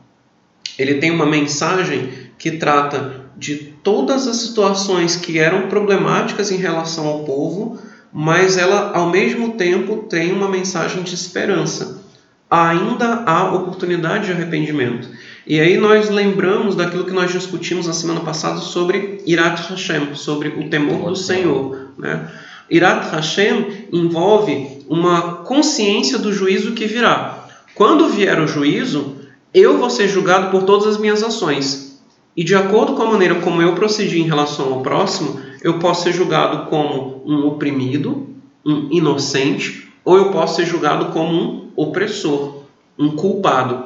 ele 0.78 0.96
tem 0.96 1.10
uma 1.10 1.26
mensagem 1.26 2.10
que 2.38 2.52
trata 2.52 3.28
de 3.38 3.56
todas 3.82 4.28
as 4.28 4.36
situações 4.36 5.16
que 5.16 5.40
eram 5.40 5.70
problemáticas 5.70 6.52
em 6.52 6.58
relação 6.58 7.08
ao 7.08 7.24
povo, 7.24 7.80
mas 8.12 8.58
ela 8.58 8.92
ao 8.94 9.10
mesmo 9.10 9.52
tempo 9.54 10.04
tem 10.10 10.34
uma 10.34 10.50
mensagem 10.50 11.02
de 11.02 11.16
esperança 11.16 12.04
ainda 12.50 13.24
há 13.26 13.54
oportunidade 13.54 14.26
de 14.26 14.32
arrependimento. 14.32 15.10
E 15.48 15.60
aí 15.60 15.78
nós 15.78 16.10
lembramos 16.10 16.76
daquilo 16.76 17.06
que 17.06 17.12
nós 17.12 17.32
discutimos 17.32 17.86
na 17.86 17.94
semana 17.94 18.22
passada 18.22 18.58
sobre 18.58 19.22
Irat 19.28 19.70
Hashem, 19.70 20.16
sobre 20.16 20.50
o 20.50 20.70
temor 20.70 21.10
do 21.10 21.16
Senhor. 21.16 21.92
Né? 21.98 22.28
Irat 22.70 23.12
Hashem 23.12 23.88
envolve 23.94 24.80
uma 24.90 25.44
consciência 25.44 26.18
do 26.18 26.34
juízo 26.34 26.74
que 26.74 26.88
virá. 26.88 27.48
Quando 27.76 28.10
vier 28.10 28.40
o 28.40 28.48
juízo, 28.48 29.18
eu 29.54 29.78
vou 29.78 29.90
ser 29.90 30.08
julgado 30.08 30.50
por 30.50 30.64
todas 30.64 30.88
as 30.88 30.98
minhas 30.98 31.22
ações. 31.22 32.02
E 32.36 32.44
de 32.44 32.56
acordo 32.56 32.96
com 32.96 33.04
a 33.04 33.12
maneira 33.12 33.36
como 33.36 33.62
eu 33.62 33.76
procedi 33.76 34.20
em 34.20 34.28
relação 34.28 34.74
ao 34.74 34.82
próximo, 34.82 35.40
eu 35.62 35.78
posso 35.78 36.04
ser 36.04 36.14
julgado 36.14 36.70
como 36.70 37.22
um 37.26 37.48
oprimido, 37.48 38.28
um 38.66 38.90
inocente, 38.92 39.90
ou 40.04 40.18
eu 40.18 40.32
posso 40.32 40.56
ser 40.56 40.66
julgado 40.66 41.08
como 41.08 41.34
um 41.34 41.72
opressor, 41.76 42.64
um 42.98 43.12
culpado. 43.12 43.86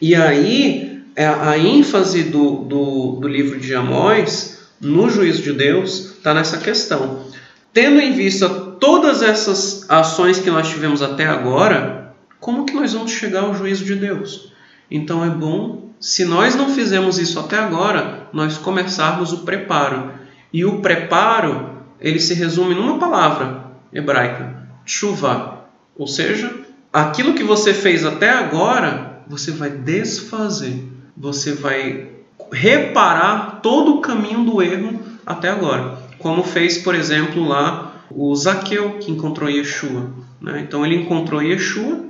E 0.00 0.14
aí, 0.14 0.91
a 1.16 1.58
ênfase 1.58 2.24
do, 2.24 2.64
do, 2.64 3.18
do 3.20 3.28
livro 3.28 3.58
de 3.58 3.74
Amós, 3.74 4.68
no 4.80 5.08
juízo 5.08 5.42
de 5.42 5.52
Deus, 5.52 6.16
está 6.16 6.32
nessa 6.34 6.58
questão. 6.58 7.24
Tendo 7.72 8.00
em 8.00 8.12
vista 8.12 8.48
todas 8.48 9.22
essas 9.22 9.88
ações 9.88 10.38
que 10.38 10.50
nós 10.50 10.68
tivemos 10.68 11.02
até 11.02 11.26
agora, 11.26 12.14
como 12.40 12.66
que 12.66 12.74
nós 12.74 12.92
vamos 12.92 13.12
chegar 13.12 13.44
ao 13.44 13.54
juízo 13.54 13.84
de 13.84 13.94
Deus? 13.94 14.52
Então 14.90 15.24
é 15.24 15.30
bom, 15.30 15.90
se 16.00 16.24
nós 16.24 16.54
não 16.54 16.68
fizemos 16.68 17.18
isso 17.18 17.38
até 17.38 17.58
agora, 17.58 18.28
nós 18.32 18.58
começarmos 18.58 19.32
o 19.32 19.38
preparo. 19.38 20.12
E 20.52 20.64
o 20.64 20.80
preparo, 20.80 21.78
ele 22.00 22.18
se 22.18 22.34
resume 22.34 22.74
numa 22.74 22.98
palavra 22.98 23.66
hebraica, 23.92 24.68
chuva, 24.84 25.66
ou 25.96 26.06
seja, 26.06 26.52
aquilo 26.92 27.34
que 27.34 27.44
você 27.44 27.72
fez 27.72 28.04
até 28.04 28.30
agora, 28.30 29.22
você 29.28 29.50
vai 29.52 29.70
desfazer, 29.70 30.91
você 31.16 31.52
vai 31.52 32.08
reparar 32.52 33.60
todo 33.62 33.96
o 33.96 34.00
caminho 34.00 34.44
do 34.44 34.62
erro 34.62 35.00
até 35.26 35.48
agora. 35.48 35.98
Como 36.18 36.42
fez, 36.42 36.78
por 36.78 36.94
exemplo, 36.94 37.46
lá 37.46 37.92
o 38.10 38.34
Zaqueu, 38.34 38.98
que 38.98 39.10
encontrou 39.10 39.48
Yeshua. 39.48 40.10
Né? 40.40 40.60
Então 40.66 40.84
ele 40.84 40.96
encontrou 40.96 41.42
Yeshua, 41.42 42.04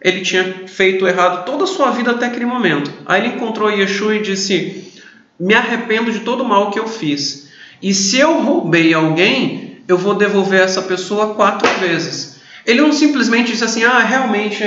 ele 0.00 0.20
tinha 0.20 0.66
feito 0.66 1.06
errado 1.06 1.44
toda 1.44 1.64
a 1.64 1.66
sua 1.66 1.90
vida 1.90 2.12
até 2.12 2.26
aquele 2.26 2.46
momento. 2.46 2.92
Aí 3.04 3.22
ele 3.22 3.34
encontrou 3.34 3.70
Yeshua 3.70 4.16
e 4.16 4.22
disse: 4.22 4.92
Me 5.38 5.54
arrependo 5.54 6.12
de 6.12 6.20
todo 6.20 6.42
o 6.42 6.48
mal 6.48 6.70
que 6.70 6.78
eu 6.78 6.86
fiz. 6.86 7.48
E 7.82 7.94
se 7.94 8.18
eu 8.18 8.40
roubei 8.40 8.92
alguém, 8.92 9.82
eu 9.86 9.96
vou 9.96 10.14
devolver 10.14 10.60
essa 10.60 10.82
pessoa 10.82 11.34
quatro 11.34 11.68
vezes. 11.80 12.40
Ele 12.66 12.82
não 12.82 12.92
simplesmente 12.92 13.52
disse 13.52 13.64
assim: 13.64 13.84
ah, 13.84 14.00
realmente 14.00 14.62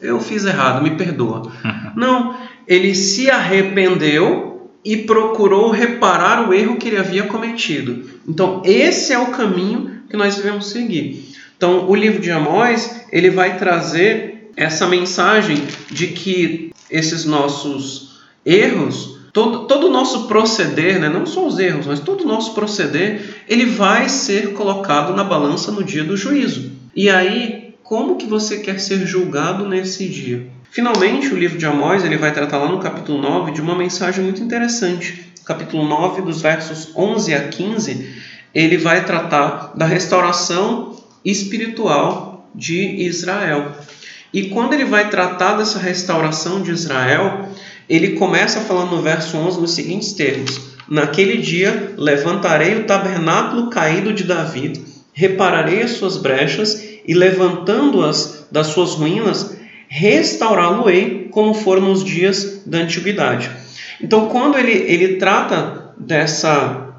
eu 0.00 0.20
fiz 0.20 0.44
errado, 0.44 0.82
me 0.82 0.96
perdoa. 0.96 1.50
não, 1.96 2.36
ele 2.66 2.94
se 2.94 3.30
arrependeu 3.30 4.70
e 4.84 4.98
procurou 4.98 5.70
reparar 5.70 6.48
o 6.48 6.52
erro 6.52 6.76
que 6.76 6.88
ele 6.88 6.98
havia 6.98 7.24
cometido. 7.24 8.04
Então, 8.28 8.62
esse 8.64 9.12
é 9.12 9.18
o 9.18 9.28
caminho 9.28 10.02
que 10.10 10.16
nós 10.16 10.36
devemos 10.36 10.68
seguir. 10.68 11.32
Então, 11.56 11.88
o 11.88 11.94
livro 11.94 12.20
de 12.20 12.30
Amós, 12.30 13.06
ele 13.10 13.30
vai 13.30 13.56
trazer 13.56 14.50
essa 14.56 14.86
mensagem 14.86 15.56
de 15.90 16.08
que 16.08 16.70
esses 16.90 17.24
nossos 17.24 18.20
erros, 18.44 19.18
todo, 19.32 19.66
todo 19.66 19.86
o 19.86 19.90
nosso 19.90 20.28
proceder, 20.28 21.00
né, 21.00 21.08
não 21.08 21.24
só 21.24 21.46
os 21.46 21.58
erros, 21.58 21.86
mas 21.86 22.00
todo 22.00 22.22
o 22.22 22.28
nosso 22.28 22.54
proceder, 22.54 23.42
ele 23.48 23.64
vai 23.64 24.08
ser 24.08 24.52
colocado 24.52 25.14
na 25.14 25.24
balança 25.24 25.72
no 25.72 25.82
dia 25.82 26.04
do 26.04 26.16
juízo. 26.16 26.72
E 26.94 27.08
aí, 27.08 27.74
como 27.82 28.16
que 28.16 28.26
você 28.26 28.58
quer 28.58 28.78
ser 28.78 29.06
julgado 29.06 29.68
nesse 29.68 30.08
dia? 30.08 30.46
Finalmente, 30.74 31.32
o 31.32 31.38
livro 31.38 31.56
de 31.56 31.64
Amós 31.64 32.04
ele 32.04 32.16
vai 32.16 32.32
tratar 32.34 32.58
lá 32.58 32.68
no 32.68 32.80
capítulo 32.80 33.22
9 33.22 33.52
de 33.52 33.60
uma 33.60 33.76
mensagem 33.76 34.24
muito 34.24 34.42
interessante. 34.42 35.32
capítulo 35.44 35.86
9, 35.86 36.22
dos 36.22 36.42
versos 36.42 36.90
11 36.96 37.32
a 37.32 37.46
15, 37.46 38.12
ele 38.52 38.76
vai 38.76 39.04
tratar 39.04 39.72
da 39.76 39.86
restauração 39.86 40.96
espiritual 41.24 42.50
de 42.52 43.06
Israel. 43.06 43.70
E 44.32 44.48
quando 44.48 44.72
ele 44.72 44.84
vai 44.84 45.08
tratar 45.10 45.54
dessa 45.54 45.78
restauração 45.78 46.60
de 46.60 46.72
Israel, 46.72 47.48
ele 47.88 48.16
começa 48.16 48.58
falando 48.58 48.96
no 48.96 49.02
verso 49.02 49.36
11 49.36 49.60
nos 49.60 49.70
seguintes 49.70 50.12
termos: 50.14 50.60
Naquele 50.88 51.36
dia 51.36 51.94
levantarei 51.96 52.74
o 52.80 52.84
tabernáculo 52.84 53.70
caído 53.70 54.12
de 54.12 54.24
Davi 54.24 54.72
repararei 55.14 55.82
as 55.82 55.92
suas 55.92 56.16
brechas 56.16 56.82
e, 57.06 57.14
levantando-as 57.14 58.48
das 58.50 58.66
suas 58.68 58.94
ruínas, 58.94 59.56
restaurá-lo-ei 59.94 61.28
como 61.30 61.54
foram 61.54 61.82
nos 61.82 62.02
dias 62.02 62.62
da 62.66 62.78
antiguidade. 62.78 63.48
Então, 64.00 64.28
quando 64.28 64.58
ele, 64.58 64.72
ele 64.72 65.16
trata 65.18 65.94
dessa, 65.96 66.96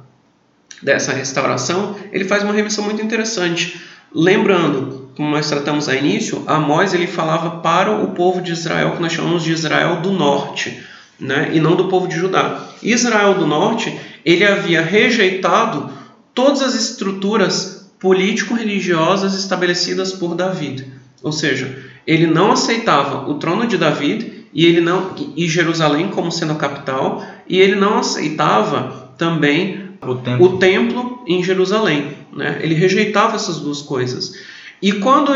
dessa 0.82 1.12
restauração, 1.12 1.98
ele 2.14 2.24
faz 2.24 2.42
uma 2.42 2.54
remissão 2.54 2.86
muito 2.86 3.04
interessante. 3.04 3.82
Lembrando, 4.14 5.12
como 5.18 5.30
nós 5.30 5.50
tratamos 5.50 5.90
a 5.90 5.96
início, 5.96 6.42
Amós 6.48 6.94
ele 6.94 7.06
falava 7.06 7.60
para 7.60 7.92
o 7.92 8.12
povo 8.12 8.42
de 8.42 8.54
Israel, 8.54 8.94
que 8.94 9.02
nós 9.02 9.12
chamamos 9.12 9.44
de 9.44 9.52
Israel 9.52 9.98
do 9.98 10.14
Norte, 10.14 10.82
né? 11.20 11.52
e 11.52 11.60
não 11.60 11.76
do 11.76 11.90
povo 11.90 12.08
de 12.08 12.16
Judá. 12.16 12.66
Israel 12.82 13.34
do 13.34 13.46
Norte, 13.46 13.94
ele 14.24 14.46
havia 14.46 14.82
rejeitado 14.82 15.92
todas 16.34 16.62
as 16.62 16.74
estruturas 16.74 17.92
político-religiosas 18.00 19.34
estabelecidas 19.34 20.14
por 20.14 20.34
Davi. 20.34 20.88
Ou 21.22 21.34
seja, 21.34 21.85
ele 22.06 22.28
não 22.28 22.52
aceitava 22.52 23.30
o 23.30 23.36
trono 23.36 23.66
de 23.68 23.78
Davi 23.78 24.46
e 24.54 24.66
ele 24.66 24.82
não 24.82 25.14
e 25.36 25.48
Jerusalém 25.48 26.10
como 26.10 26.32
sendo 26.32 26.54
a 26.54 26.56
capital 26.56 27.24
e 27.48 27.60
ele 27.60 27.76
não 27.76 28.00
aceitava 28.00 29.14
também 29.18 29.90
O 30.02 30.16
templo. 30.16 30.46
o 30.46 30.58
templo 30.58 31.24
em 31.28 31.44
Jerusalém. 31.44 32.12
Né? 32.34 32.60
Ele 32.62 32.76
rejeitava 32.76 33.36
essas 33.36 33.60
duas 33.60 33.82
coisas. 33.82 34.34
E 34.82 34.92
quando, 34.94 35.34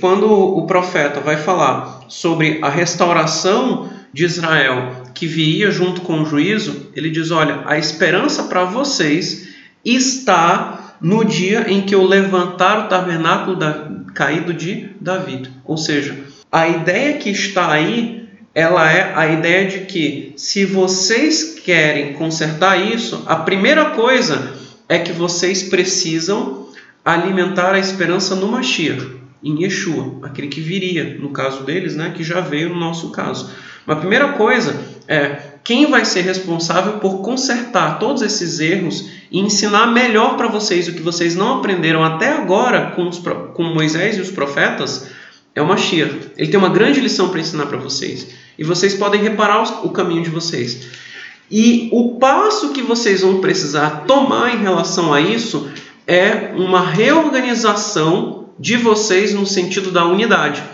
quando 0.00 0.30
o 0.30 0.66
profeta 0.66 1.20
vai 1.20 1.36
falar 1.36 2.00
sobre 2.08 2.58
a 2.60 2.68
restauração 2.68 3.88
de 4.12 4.24
Israel 4.24 5.04
que 5.14 5.26
viria 5.26 5.70
junto 5.70 6.00
com 6.00 6.22
o 6.22 6.26
juízo, 6.26 6.90
ele 6.94 7.08
diz: 7.08 7.30
Olha, 7.30 7.62
a 7.66 7.78
esperança 7.78 8.44
para 8.44 8.64
vocês 8.64 9.48
está 9.84 10.79
no 11.00 11.24
dia 11.24 11.66
em 11.68 11.82
que 11.82 11.94
eu 11.94 12.04
levantar 12.04 12.84
o 12.86 12.88
tabernáculo 12.88 13.56
da- 13.56 13.88
caído 14.14 14.52
de 14.52 14.90
Davi. 15.00 15.42
Ou 15.64 15.76
seja, 15.76 16.14
a 16.50 16.68
ideia 16.68 17.16
que 17.18 17.30
está 17.30 17.70
aí 17.72 18.20
ela 18.52 18.90
é 18.90 19.12
a 19.14 19.28
ideia 19.28 19.68
de 19.68 19.80
que 19.86 20.32
se 20.36 20.64
vocês 20.64 21.54
querem 21.64 22.14
consertar 22.14 22.76
isso, 22.76 23.22
a 23.26 23.36
primeira 23.36 23.90
coisa 23.90 24.54
é 24.88 24.98
que 24.98 25.12
vocês 25.12 25.62
precisam 25.62 26.66
alimentar 27.04 27.74
a 27.74 27.78
esperança 27.78 28.34
no 28.34 28.48
Mashiach, 28.48 29.06
em 29.42 29.62
Yeshua, 29.62 30.18
aquele 30.24 30.48
que 30.48 30.60
viria, 30.60 31.16
no 31.20 31.30
caso 31.30 31.62
deles, 31.62 31.94
né, 31.94 32.12
que 32.14 32.24
já 32.24 32.40
veio 32.40 32.70
no 32.70 32.78
nosso 32.80 33.10
caso. 33.10 33.50
Mas 33.86 33.96
a 33.96 34.00
primeira 34.00 34.32
coisa 34.32 34.74
é 35.06 35.38
quem 35.70 35.86
vai 35.88 36.04
ser 36.04 36.22
responsável 36.22 36.94
por 36.94 37.18
consertar 37.22 38.00
todos 38.00 38.22
esses 38.22 38.58
erros 38.58 39.08
e 39.30 39.38
ensinar 39.38 39.86
melhor 39.86 40.36
para 40.36 40.48
vocês 40.48 40.88
o 40.88 40.92
que 40.92 41.00
vocês 41.00 41.36
não 41.36 41.58
aprenderam 41.58 42.02
até 42.02 42.32
agora 42.32 42.90
com, 42.96 43.08
os, 43.08 43.18
com 43.54 43.62
Moisés 43.62 44.18
e 44.18 44.20
os 44.20 44.32
profetas 44.32 45.06
é 45.54 45.62
o 45.62 45.68
Mashiach. 45.68 46.32
Ele 46.36 46.50
tem 46.50 46.58
uma 46.58 46.70
grande 46.70 47.00
lição 47.00 47.28
para 47.28 47.38
ensinar 47.38 47.66
para 47.66 47.78
vocês. 47.78 48.26
E 48.58 48.64
vocês 48.64 48.94
podem 48.94 49.22
reparar 49.22 49.62
os- 49.62 49.72
o 49.84 49.90
caminho 49.90 50.24
de 50.24 50.30
vocês. 50.30 50.88
E 51.48 51.88
o 51.92 52.16
passo 52.18 52.70
que 52.70 52.82
vocês 52.82 53.20
vão 53.20 53.40
precisar 53.40 54.06
tomar 54.08 54.52
em 54.52 54.58
relação 54.58 55.14
a 55.14 55.20
isso 55.20 55.70
é 56.04 56.50
uma 56.56 56.80
reorganização 56.80 58.46
de 58.58 58.76
vocês 58.76 59.32
no 59.32 59.46
sentido 59.46 59.92
da 59.92 60.04
unidade. 60.04 60.64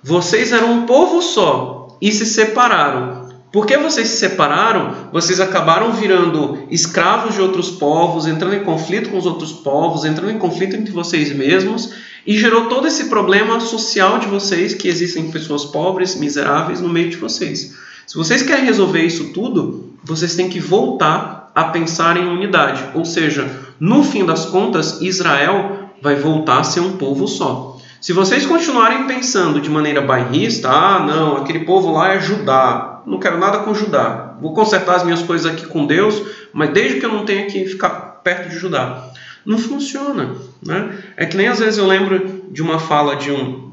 Vocês 0.00 0.52
eram 0.52 0.74
um 0.74 0.86
povo 0.86 1.20
só 1.20 1.98
e 2.00 2.12
se 2.12 2.24
separaram. 2.24 3.23
Porque 3.54 3.76
vocês 3.76 4.08
se 4.08 4.16
separaram, 4.16 5.10
vocês 5.12 5.38
acabaram 5.38 5.92
virando 5.92 6.66
escravos 6.72 7.36
de 7.36 7.40
outros 7.40 7.70
povos, 7.70 8.26
entrando 8.26 8.56
em 8.56 8.64
conflito 8.64 9.10
com 9.10 9.16
os 9.16 9.26
outros 9.26 9.52
povos, 9.52 10.04
entrando 10.04 10.32
em 10.32 10.38
conflito 10.40 10.74
entre 10.74 10.90
vocês 10.90 11.32
mesmos, 11.32 11.94
e 12.26 12.36
gerou 12.36 12.66
todo 12.66 12.88
esse 12.88 13.04
problema 13.04 13.60
social 13.60 14.18
de 14.18 14.26
vocês, 14.26 14.74
que 14.74 14.88
existem 14.88 15.30
pessoas 15.30 15.64
pobres, 15.64 16.16
miseráveis 16.16 16.80
no 16.80 16.88
meio 16.88 17.10
de 17.10 17.16
vocês. 17.16 17.76
Se 18.04 18.16
vocês 18.16 18.42
querem 18.42 18.64
resolver 18.64 19.02
isso 19.02 19.32
tudo, 19.32 19.94
vocês 20.02 20.34
têm 20.34 20.48
que 20.48 20.58
voltar 20.58 21.52
a 21.54 21.62
pensar 21.62 22.16
em 22.16 22.26
unidade. 22.26 22.82
Ou 22.92 23.04
seja, 23.04 23.48
no 23.78 24.02
fim 24.02 24.26
das 24.26 24.46
contas, 24.46 25.00
Israel 25.00 25.90
vai 26.02 26.16
voltar 26.16 26.58
a 26.58 26.64
ser 26.64 26.80
um 26.80 26.96
povo 26.96 27.28
só. 27.28 27.73
Se 28.04 28.12
vocês 28.12 28.44
continuarem 28.44 29.06
pensando 29.06 29.58
de 29.62 29.70
maneira 29.70 30.02
bairrista, 30.02 30.68
ah, 30.68 30.98
não, 30.98 31.38
aquele 31.38 31.60
povo 31.60 31.90
lá 31.90 32.12
é 32.12 32.20
Judá, 32.20 33.00
não 33.06 33.18
quero 33.18 33.38
nada 33.38 33.60
com 33.60 33.72
Judá, 33.72 34.36
vou 34.42 34.52
consertar 34.52 34.96
as 34.96 35.04
minhas 35.04 35.22
coisas 35.22 35.50
aqui 35.50 35.64
com 35.64 35.86
Deus, 35.86 36.22
mas 36.52 36.68
desde 36.68 37.00
que 37.00 37.06
eu 37.06 37.10
não 37.10 37.24
tenha 37.24 37.46
que 37.46 37.64
ficar 37.64 38.20
perto 38.22 38.50
de 38.50 38.58
Judá. 38.58 39.08
Não 39.42 39.56
funciona. 39.56 40.34
Né? 40.62 40.98
É 41.16 41.24
que 41.24 41.34
nem 41.34 41.48
às 41.48 41.60
vezes 41.60 41.78
eu 41.78 41.86
lembro 41.86 42.42
de 42.50 42.60
uma 42.60 42.78
fala 42.78 43.16
de, 43.16 43.30
um, 43.30 43.72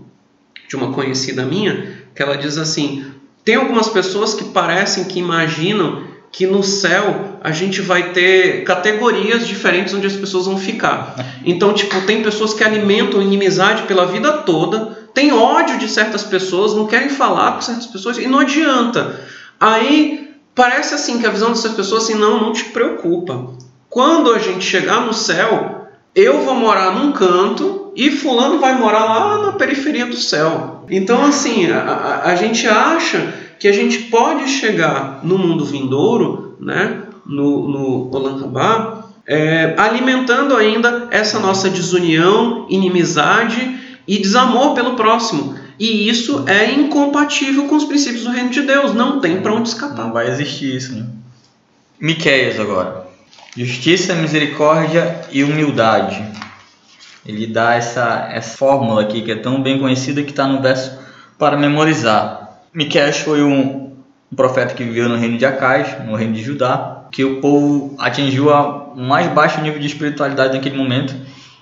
de 0.66 0.78
uma 0.78 0.94
conhecida 0.94 1.44
minha, 1.44 1.92
que 2.16 2.24
ela 2.24 2.38
diz 2.38 2.58
assim: 2.58 3.12
tem 3.44 3.56
algumas 3.56 3.90
pessoas 3.90 4.34
que 4.34 4.46
parecem 4.46 5.04
que 5.04 5.20
imaginam 5.20 6.04
que 6.32 6.48
no 6.48 6.64
céu 6.64 7.40
a 7.44 7.52
gente 7.52 7.82
vai 7.82 8.14
ter 8.14 8.64
categorias 8.64 9.46
diferentes 9.46 9.94
onde 9.94 10.08
as 10.08 10.16
pessoas 10.16 10.46
vão 10.46 10.58
ficar. 10.58 11.16
Então, 11.44 11.74
tipo, 11.74 12.00
tem 12.02 12.24
pessoas 12.24 12.54
que 12.54 12.64
alimentam 12.64 13.22
inimizade 13.22 13.84
pela 13.84 14.06
vida 14.06 14.32
toda, 14.32 14.98
tem 15.14 15.34
ódio 15.34 15.78
de 15.78 15.90
certas 15.90 16.24
pessoas, 16.24 16.74
não 16.74 16.88
querem 16.88 17.10
falar 17.10 17.54
com 17.54 17.62
certas 17.62 17.86
pessoas 17.86 18.18
e 18.18 18.28
não 18.28 18.40
adianta. 18.40 19.20
Aí 19.60 20.32
parece 20.56 20.96
assim 20.96 21.20
que 21.20 21.28
a 21.28 21.32
visão 21.32 21.50
dessas 21.50 21.74
pessoas 21.74 22.04
assim, 22.04 22.16
não, 22.16 22.40
não 22.40 22.54
te 22.54 22.66
preocupa. 22.66 23.48
Quando 23.90 24.34
a 24.34 24.40
gente 24.40 24.64
chegar 24.64 25.02
no 25.02 25.14
céu, 25.14 25.90
eu 26.16 26.46
vou 26.46 26.56
morar 26.56 26.92
num 26.92 27.12
canto 27.12 27.92
e 27.94 28.10
fulano 28.10 28.58
vai 28.58 28.74
morar 28.78 29.04
lá 29.04 29.38
na 29.46 29.52
periferia 29.52 30.06
do 30.06 30.16
céu. 30.16 30.86
Então, 30.90 31.26
assim, 31.26 31.70
a, 31.70 32.22
a 32.24 32.36
gente 32.36 32.66
acha 32.68 33.34
que 33.62 33.68
a 33.68 33.72
gente 33.72 34.06
pode 34.06 34.50
chegar 34.50 35.20
no 35.22 35.38
mundo 35.38 35.64
vindouro, 35.64 36.58
né, 36.60 37.04
no, 37.24 37.68
no 37.68 38.10
Olam 38.12 38.40
Rabá, 38.40 39.04
é, 39.24 39.76
alimentando 39.78 40.58
ainda 40.58 41.08
essa 41.12 41.40
nossa 41.40 41.70
desunião, 41.70 42.66
inimizade 42.72 44.02
e 44.08 44.18
desamor 44.18 44.74
pelo 44.74 44.96
próximo. 44.96 45.56
E 45.78 46.10
isso 46.10 46.44
é 46.48 46.72
incompatível 46.72 47.68
com 47.68 47.76
os 47.76 47.86
princípios 47.86 48.24
do 48.24 48.32
reino 48.32 48.50
de 48.50 48.64
Deus. 48.64 48.96
Não 48.96 49.20
tem 49.20 49.40
para 49.42 49.54
onde 49.54 49.70
escapar. 49.70 50.06
Não 50.06 50.12
vai 50.12 50.28
existir 50.28 50.76
isso, 50.76 50.96
né? 50.96 51.06
Miqueias 52.00 52.60
agora. 52.60 53.06
Justiça, 53.56 54.16
misericórdia 54.16 55.22
e 55.32 55.44
humildade. 55.44 56.20
Ele 57.24 57.46
dá 57.46 57.76
essa, 57.76 58.28
essa 58.34 58.58
fórmula 58.58 59.04
aqui 59.04 59.22
que 59.22 59.32
é 59.32 59.36
tão 59.36 59.62
bem 59.62 59.80
conhecida 59.80 60.24
que 60.24 60.32
está 60.32 60.48
no 60.48 60.64
verso 60.64 60.98
para 61.38 61.56
memorizar. 61.58 62.41
Miqueias 62.74 63.18
foi 63.20 63.44
um, 63.44 63.92
profeta 64.36 64.74
que 64.74 64.84
viveu 64.84 65.10
no 65.10 65.18
reino 65.18 65.38
de 65.38 65.46
Acais, 65.46 65.88
no 66.06 66.16
reino 66.16 66.34
de 66.34 66.42
Judá, 66.42 67.08
que 67.12 67.24
o 67.24 67.42
povo 67.42 67.96
atingiu 68.00 68.50
o 68.50 68.96
mais 68.96 69.28
baixo 69.32 69.62
nível 69.62 69.80
de 69.80 69.88
espiritualidade 69.88 70.54
naquele 70.56 70.78
momento. 70.78 71.14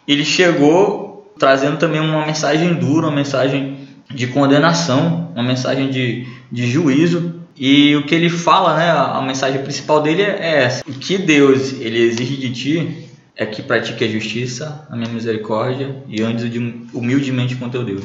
Ele 0.07 0.23
chegou 0.23 1.33
trazendo 1.39 1.77
também 1.77 1.99
uma 1.99 2.25
mensagem 2.25 2.73
dura, 2.75 3.07
uma 3.07 3.15
mensagem 3.15 3.87
de 4.13 4.27
condenação, 4.27 5.31
uma 5.33 5.43
mensagem 5.43 5.89
de, 5.89 6.27
de 6.51 6.67
juízo. 6.69 7.35
E 7.57 7.95
o 7.95 8.05
que 8.05 8.15
ele 8.15 8.29
fala, 8.29 8.77
né, 8.77 8.89
a, 8.91 9.21
mensagem 9.21 9.61
principal 9.61 10.01
dele 10.01 10.21
é, 10.21 10.37
é 10.39 10.63
essa. 10.63 10.83
O 10.87 10.93
que 10.93 11.17
Deus 11.17 11.73
ele 11.73 11.99
exige 11.99 12.37
de 12.37 12.51
ti 12.51 13.07
é 13.35 13.45
que 13.45 13.61
pratique 13.61 14.03
a 14.03 14.07
justiça, 14.07 14.87
a 14.89 14.95
minha 14.95 15.09
misericórdia 15.09 15.95
e 16.07 16.21
andes 16.21 16.49
de- 16.49 16.81
humildemente 16.93 17.55
com 17.55 17.69
teu 17.69 17.83
Deus. 17.83 18.03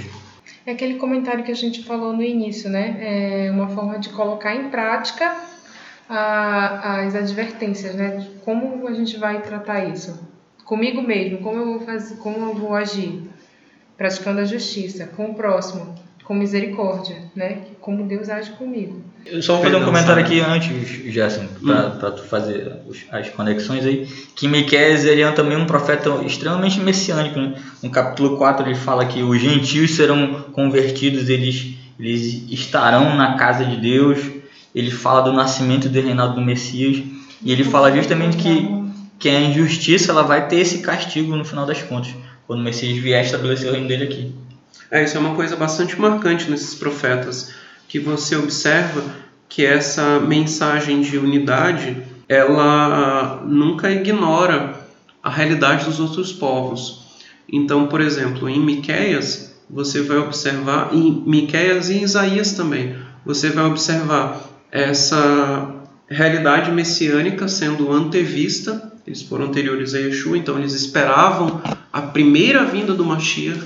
É 0.67 0.73
aquele 0.73 0.95
comentário 0.95 1.45
que 1.45 1.53
a 1.53 1.55
gente 1.57 1.85
falou 1.85 2.13
no 2.13 2.23
início, 2.23 2.71
né? 2.71 2.97
É 3.47 3.51
uma 3.51 3.69
forma 3.69 3.99
de 3.99 4.09
colocar 4.11 4.55
em 4.55 4.71
prática 4.71 5.37
a- 6.09 7.01
as 7.01 7.15
advertências, 7.15 7.95
né? 7.95 8.31
Como 8.45 8.87
a 8.89 8.93
gente 8.95 9.19
vai 9.19 9.43
tratar 9.43 9.85
isso. 9.85 10.27
Comigo 10.65 11.03
mesmo, 11.03 11.39
como 11.39 11.59
eu 11.59 11.67
vou 11.67 11.81
fazer, 11.81 12.17
como 12.17 12.39
eu 12.39 12.55
vou 12.55 12.75
agir, 12.75 13.29
praticando 13.97 14.41
a 14.41 14.45
justiça, 14.45 15.07
com 15.07 15.27
o 15.31 15.35
próximo, 15.35 15.95
com 16.25 16.33
misericórdia, 16.35 17.17
né? 17.37 17.67
Como 17.81 18.05
Deus 18.07 18.31
age 18.31 18.53
comigo. 18.53 19.04
Eu 19.27 19.43
só 19.43 19.55
vou 19.55 19.65
fazer 19.65 19.77
um 19.77 19.85
comentário 19.85 20.23
aqui 20.23 20.41
antes, 20.41 21.13
Gerson, 21.13 21.47
para 21.63 22.11
tu 22.11 22.23
fazer 22.25 22.73
as 23.11 23.29
conexões 23.31 23.85
aí. 23.87 24.07
Que 24.35 24.47
Miqueias 24.47 25.05
ele 25.05 25.23
é 25.23 25.31
também 25.33 25.57
um 25.57 25.67
profeta 25.67 26.11
extremamente 26.25 26.79
messiânico. 26.79 27.39
Né? 27.39 27.55
No 27.83 27.91
capítulo 27.91 28.37
4 28.37 28.67
ele 28.67 28.75
fala 28.75 29.07
que 29.07 29.23
os 29.23 29.41
gentios 29.41 29.93
serão 29.93 30.45
convertidos, 30.53 31.29
eles, 31.29 31.75
eles 31.99 32.45
estarão 32.51 33.17
na 33.17 33.35
casa 33.35 33.65
de 33.65 33.77
Deus. 33.77 34.19
Ele 34.75 34.91
fala 34.91 35.23
do 35.23 35.33
nascimento 35.33 35.89
do 35.89 36.01
reinado 36.01 36.35
do 36.35 36.41
Messias. 36.41 37.03
E 37.43 37.51
ele 37.51 37.65
fala 37.65 37.95
justamente 37.95 38.37
que, 38.37 38.69
que 39.19 39.29
a 39.29 39.41
injustiça 39.41 40.11
ela 40.11 40.23
vai 40.23 40.49
ter 40.49 40.57
esse 40.57 40.79
castigo 40.79 41.35
no 41.35 41.45
final 41.45 41.65
das 41.65 41.81
contas. 41.83 42.15
Quando 42.47 42.61
o 42.61 42.63
Messias 42.63 42.99
vier 42.99 43.25
estabelecer 43.25 43.71
o 43.71 43.73
reino 43.73 43.89
dele 43.89 44.05
aqui. 44.05 44.35
É, 44.91 45.03
isso 45.03 45.17
é 45.17 45.21
uma 45.21 45.35
coisa 45.35 45.57
bastante 45.57 45.99
marcante 45.99 46.51
nesses 46.51 46.75
profetas, 46.75 47.53
que 47.89 47.99
você 47.99 48.37
observa 48.37 49.03
que 49.49 49.65
essa 49.65 50.19
mensagem 50.19 51.01
de 51.01 51.17
unidade, 51.17 51.97
ela 52.29 53.43
nunca 53.47 53.91
ignora 53.91 54.75
a 55.23 55.31
realidade 55.31 55.85
dos 55.85 56.01
outros 56.01 56.33
povos. 56.33 57.05
Então, 57.51 57.87
por 57.87 58.01
exemplo, 58.01 58.49
em 58.49 58.59
Miqueias, 58.59 59.55
você 59.69 60.03
vai 60.03 60.19
observar, 60.19 60.91
em 60.93 61.23
Miqueias 61.27 61.89
e 61.89 61.95
em 61.95 62.03
Isaías 62.03 62.53
também, 62.53 62.97
você 63.25 63.51
vai 63.51 63.65
observar 63.65 64.41
essa 64.71 65.75
realidade 66.09 66.71
messiânica 66.71 67.49
sendo 67.49 67.93
antevista, 67.93 68.93
eles 69.07 69.23
foram 69.23 69.47
anteriores 69.47 69.95
a 69.95 69.99
Yeshua, 69.99 70.37
então 70.37 70.59
eles 70.59 70.73
esperavam 70.73 71.61
a 71.93 72.03
primeira 72.03 72.65
vinda 72.65 72.93
do 72.93 73.05
Mashiach, 73.05 73.61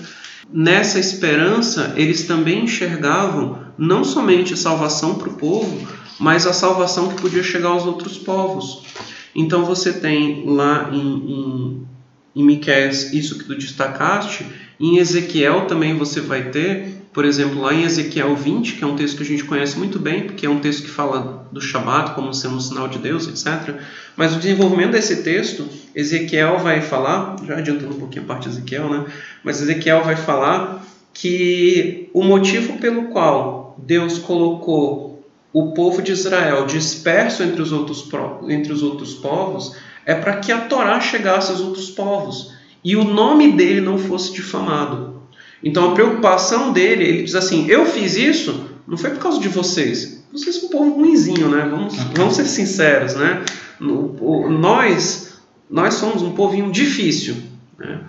nessa 0.53 0.99
esperança, 0.99 1.95
eles 1.97 2.27
também 2.27 2.65
enxergavam 2.65 3.67
não 3.77 4.03
somente 4.03 4.55
a 4.55 4.57
salvação 4.57 5.15
para 5.15 5.29
o 5.29 5.35
povo, 5.35 5.87
mas 6.19 6.47
a 6.47 6.53
salvação 6.53 7.09
que 7.09 7.21
podia 7.21 7.43
chegar 7.43 7.69
aos 7.69 7.85
outros 7.85 8.19
povos. 8.19 8.83
Então 9.35 9.65
você 9.65 9.93
tem 9.93 10.45
lá 10.47 10.91
em, 10.93 10.99
em, 10.99 11.87
em 12.35 12.45
Miqueias 12.45 13.13
isso 13.13 13.39
que 13.39 13.45
tu 13.45 13.57
destacaste, 13.57 14.47
em 14.81 14.99
Ezequiel 14.99 15.67
também 15.67 15.97
você 15.97 16.21
vai 16.21 16.51
ter, 16.51 16.98
por 17.19 17.25
exemplo, 17.25 17.61
lá 17.61 17.75
em 17.75 17.83
Ezequiel 17.83 18.37
20, 18.37 18.77
que 18.77 18.85
é 18.85 18.87
um 18.87 18.95
texto 18.95 19.17
que 19.17 19.25
a 19.25 19.27
gente 19.27 19.43
conhece 19.43 19.77
muito 19.77 19.99
bem, 19.99 20.23
porque 20.23 20.47
é 20.47 20.49
um 20.49 20.61
texto 20.61 20.85
que 20.85 20.89
fala 20.89 21.49
do 21.51 21.61
Shabat 21.61 22.13
como 22.13 22.33
sendo 22.33 22.55
um 22.55 22.61
sinal 22.61 22.87
de 22.87 22.99
Deus, 22.99 23.27
etc. 23.27 23.75
Mas 24.17 24.37
o 24.37 24.39
desenvolvimento 24.39 24.93
desse 24.93 25.25
texto, 25.25 25.69
Ezequiel 25.97 26.61
vai 26.61 26.81
falar, 26.81 27.35
já 27.45 27.57
adiantando 27.57 27.97
um 27.97 27.99
pouquinho 27.99 28.23
a 28.23 28.29
parte 28.29 28.45
de 28.45 28.51
Ezequiel, 28.51 28.89
né? 28.89 29.07
Mas 29.43 29.61
Ezequiel 29.61 30.05
vai 30.05 30.15
falar 30.15 30.87
que 31.13 32.09
o 32.15 32.23
motivo 32.23 32.79
pelo 32.79 33.07
qual 33.07 33.77
Deus 33.79 34.19
colocou 34.19 35.29
o 35.53 35.73
povo 35.73 36.01
de 36.01 36.13
Israel 36.13 36.67
disperso 36.67 37.43
entre 37.43 37.61
os 37.61 37.73
outros, 37.73 38.09
entre 38.49 38.73
os 38.73 38.81
outros 38.81 39.15
povos 39.15 39.75
é 40.07 40.15
para 40.15 40.37
que 40.37 40.53
a 40.53 40.61
Torá 40.61 41.01
chegasse 41.01 41.51
aos 41.51 41.61
outros 41.61 41.91
povos 41.91 42.55
e 42.85 42.95
o 42.95 43.03
nome 43.03 43.55
dele 43.55 43.81
não 43.81 43.99
fosse 43.99 44.33
difamado. 44.33 45.18
Então 45.63 45.91
a 45.91 45.95
preocupação 45.95 46.73
dele, 46.73 47.05
ele 47.05 47.23
diz 47.23 47.35
assim: 47.35 47.69
Eu 47.69 47.87
fiz 47.87 48.17
isso, 48.17 48.71
não 48.87 48.97
foi 48.97 49.11
por 49.11 49.21
causa 49.21 49.41
de 49.41 49.49
vocês. 49.49 50.25
Vocês 50.33 50.57
são 50.57 50.69
um 50.69 50.73
povo 50.73 50.91
ruimzinho, 50.95 51.49
né? 51.49 51.67
Vamos, 51.71 51.97
vamos 52.15 52.37
ser 52.37 52.45
sinceros, 52.45 53.15
né? 53.15 53.43
Nós, 53.81 55.41
nós 55.71 55.95
somos 55.95 56.23
um 56.23 56.33
povinho 56.33 56.71
difícil, 56.71 57.37
né? 57.79 58.01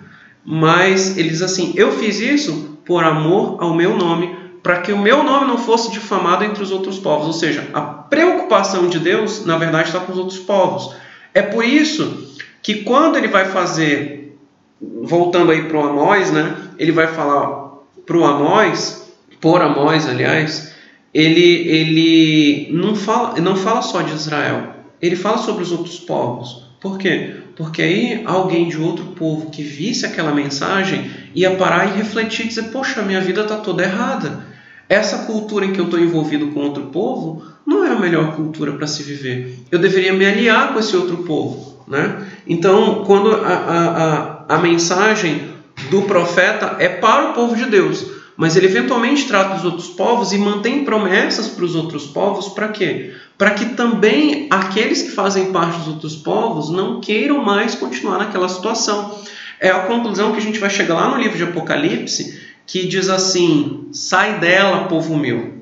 Mas 0.44 1.16
ele 1.16 1.28
diz 1.30 1.42
assim: 1.42 1.72
Eu 1.76 1.92
fiz 1.92 2.20
isso 2.20 2.78
por 2.84 3.04
amor 3.04 3.56
ao 3.60 3.74
meu 3.74 3.96
nome, 3.96 4.34
para 4.62 4.80
que 4.80 4.92
o 4.92 4.98
meu 4.98 5.22
nome 5.22 5.46
não 5.46 5.58
fosse 5.58 5.90
difamado 5.90 6.44
entre 6.44 6.62
os 6.62 6.70
outros 6.70 6.98
povos. 6.98 7.26
Ou 7.26 7.32
seja, 7.32 7.68
a 7.72 7.80
preocupação 7.80 8.88
de 8.88 8.98
Deus, 8.98 9.44
na 9.44 9.56
verdade, 9.56 9.88
está 9.88 10.00
com 10.00 10.12
os 10.12 10.18
outros 10.18 10.38
povos. 10.38 10.94
É 11.32 11.42
por 11.42 11.64
isso 11.64 12.36
que 12.62 12.82
quando 12.82 13.16
ele 13.16 13.28
vai 13.28 13.46
fazer, 13.46 14.36
voltando 14.80 15.52
aí 15.52 15.64
para 15.64 15.78
o 15.78 15.82
Amós, 15.82 16.30
né? 16.30 16.56
Ele 16.80 16.92
vai 16.92 17.08
falar 17.08 17.74
para 18.06 18.16
o 18.16 18.24
Amós, 18.24 19.12
por 19.38 19.60
Amós, 19.60 20.08
aliás, 20.08 20.74
ele, 21.12 21.68
ele 21.68 22.68
não, 22.72 22.96
fala, 22.96 23.38
não 23.38 23.54
fala 23.54 23.82
só 23.82 24.00
de 24.00 24.14
Israel, 24.14 24.76
ele 25.00 25.14
fala 25.14 25.36
sobre 25.36 25.62
os 25.62 25.72
outros 25.72 25.98
povos. 26.00 26.70
Por 26.80 26.96
quê? 26.96 27.34
Porque 27.54 27.82
aí 27.82 28.22
alguém 28.24 28.66
de 28.66 28.78
outro 28.80 29.04
povo 29.08 29.50
que 29.50 29.62
visse 29.62 30.06
aquela 30.06 30.32
mensagem 30.32 31.10
ia 31.34 31.54
parar 31.56 31.88
e 31.88 31.98
refletir 31.98 32.46
e 32.46 32.48
dizer: 32.48 32.70
Poxa, 32.70 33.02
minha 33.02 33.20
vida 33.20 33.42
está 33.42 33.56
toda 33.58 33.82
errada. 33.82 34.46
Essa 34.88 35.26
cultura 35.26 35.66
em 35.66 35.72
que 35.74 35.78
eu 35.78 35.84
estou 35.84 36.00
envolvido 36.00 36.48
com 36.48 36.60
outro 36.60 36.86
povo 36.86 37.44
não 37.66 37.84
é 37.84 37.90
a 37.90 37.98
melhor 37.98 38.34
cultura 38.34 38.72
para 38.72 38.86
se 38.86 39.02
viver. 39.02 39.58
Eu 39.70 39.78
deveria 39.78 40.14
me 40.14 40.24
aliar 40.24 40.72
com 40.72 40.80
esse 40.80 40.96
outro 40.96 41.18
povo. 41.18 41.84
Né? 41.86 42.26
Então, 42.46 43.04
quando 43.04 43.32
a, 43.32 43.48
a, 43.48 44.54
a, 44.54 44.56
a 44.56 44.58
mensagem 44.58 45.59
do 45.88 46.02
profeta 46.02 46.76
é 46.78 46.88
para 46.88 47.30
o 47.30 47.32
povo 47.32 47.56
de 47.56 47.66
Deus, 47.66 48.06
mas 48.36 48.56
ele 48.56 48.66
eventualmente 48.66 49.26
trata 49.26 49.56
os 49.56 49.64
outros 49.64 49.88
povos 49.88 50.32
e 50.32 50.38
mantém 50.38 50.84
promessas 50.84 51.48
para 51.48 51.64
os 51.64 51.74
outros 51.74 52.06
povos 52.06 52.48
para 52.48 52.68
quê? 52.68 53.12
Para 53.36 53.50
que 53.50 53.66
também 53.74 54.46
aqueles 54.50 55.02
que 55.02 55.10
fazem 55.10 55.52
parte 55.52 55.78
dos 55.78 55.88
outros 55.88 56.16
povos 56.16 56.70
não 56.70 57.00
queiram 57.00 57.44
mais 57.44 57.74
continuar 57.74 58.18
naquela 58.18 58.48
situação. 58.48 59.18
É 59.60 59.68
a 59.68 59.80
conclusão 59.80 60.32
que 60.32 60.38
a 60.38 60.42
gente 60.42 60.58
vai 60.58 60.70
chegar 60.70 60.94
lá 60.94 61.10
no 61.10 61.22
livro 61.22 61.36
de 61.36 61.44
Apocalipse, 61.44 62.40
que 62.66 62.86
diz 62.86 63.08
assim: 63.08 63.88
sai 63.92 64.38
dela, 64.38 64.84
povo 64.84 65.16
meu. 65.16 65.54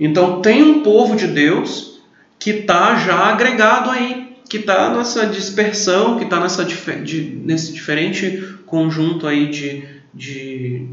Então 0.00 0.40
tem 0.40 0.62
um 0.62 0.82
povo 0.82 1.16
de 1.16 1.26
Deus 1.26 2.00
que 2.38 2.50
está 2.50 2.96
já 2.96 3.28
agregado 3.28 3.90
aí, 3.90 4.36
que 4.48 4.56
está 4.58 4.88
nessa 4.94 5.26
dispersão, 5.26 6.16
que 6.16 6.24
está 6.24 6.40
nesse 6.40 7.72
diferente 7.72 8.53
conjunto 8.66 9.26
aí 9.26 9.48
de, 9.50 9.84
de, 10.12 10.88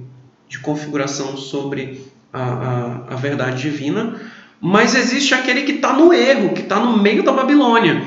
de 0.47 0.59
configuração 0.59 1.37
sobre 1.37 2.01
a, 2.31 2.41
a, 2.41 3.13
a 3.13 3.15
verdade 3.15 3.61
divina, 3.61 4.19
mas 4.59 4.95
existe 4.95 5.33
aquele 5.33 5.63
que 5.63 5.73
está 5.73 5.93
no 5.93 6.13
erro, 6.13 6.53
que 6.53 6.61
está 6.61 6.79
no 6.79 6.97
meio 7.01 7.23
da 7.23 7.31
Babilônia. 7.31 8.03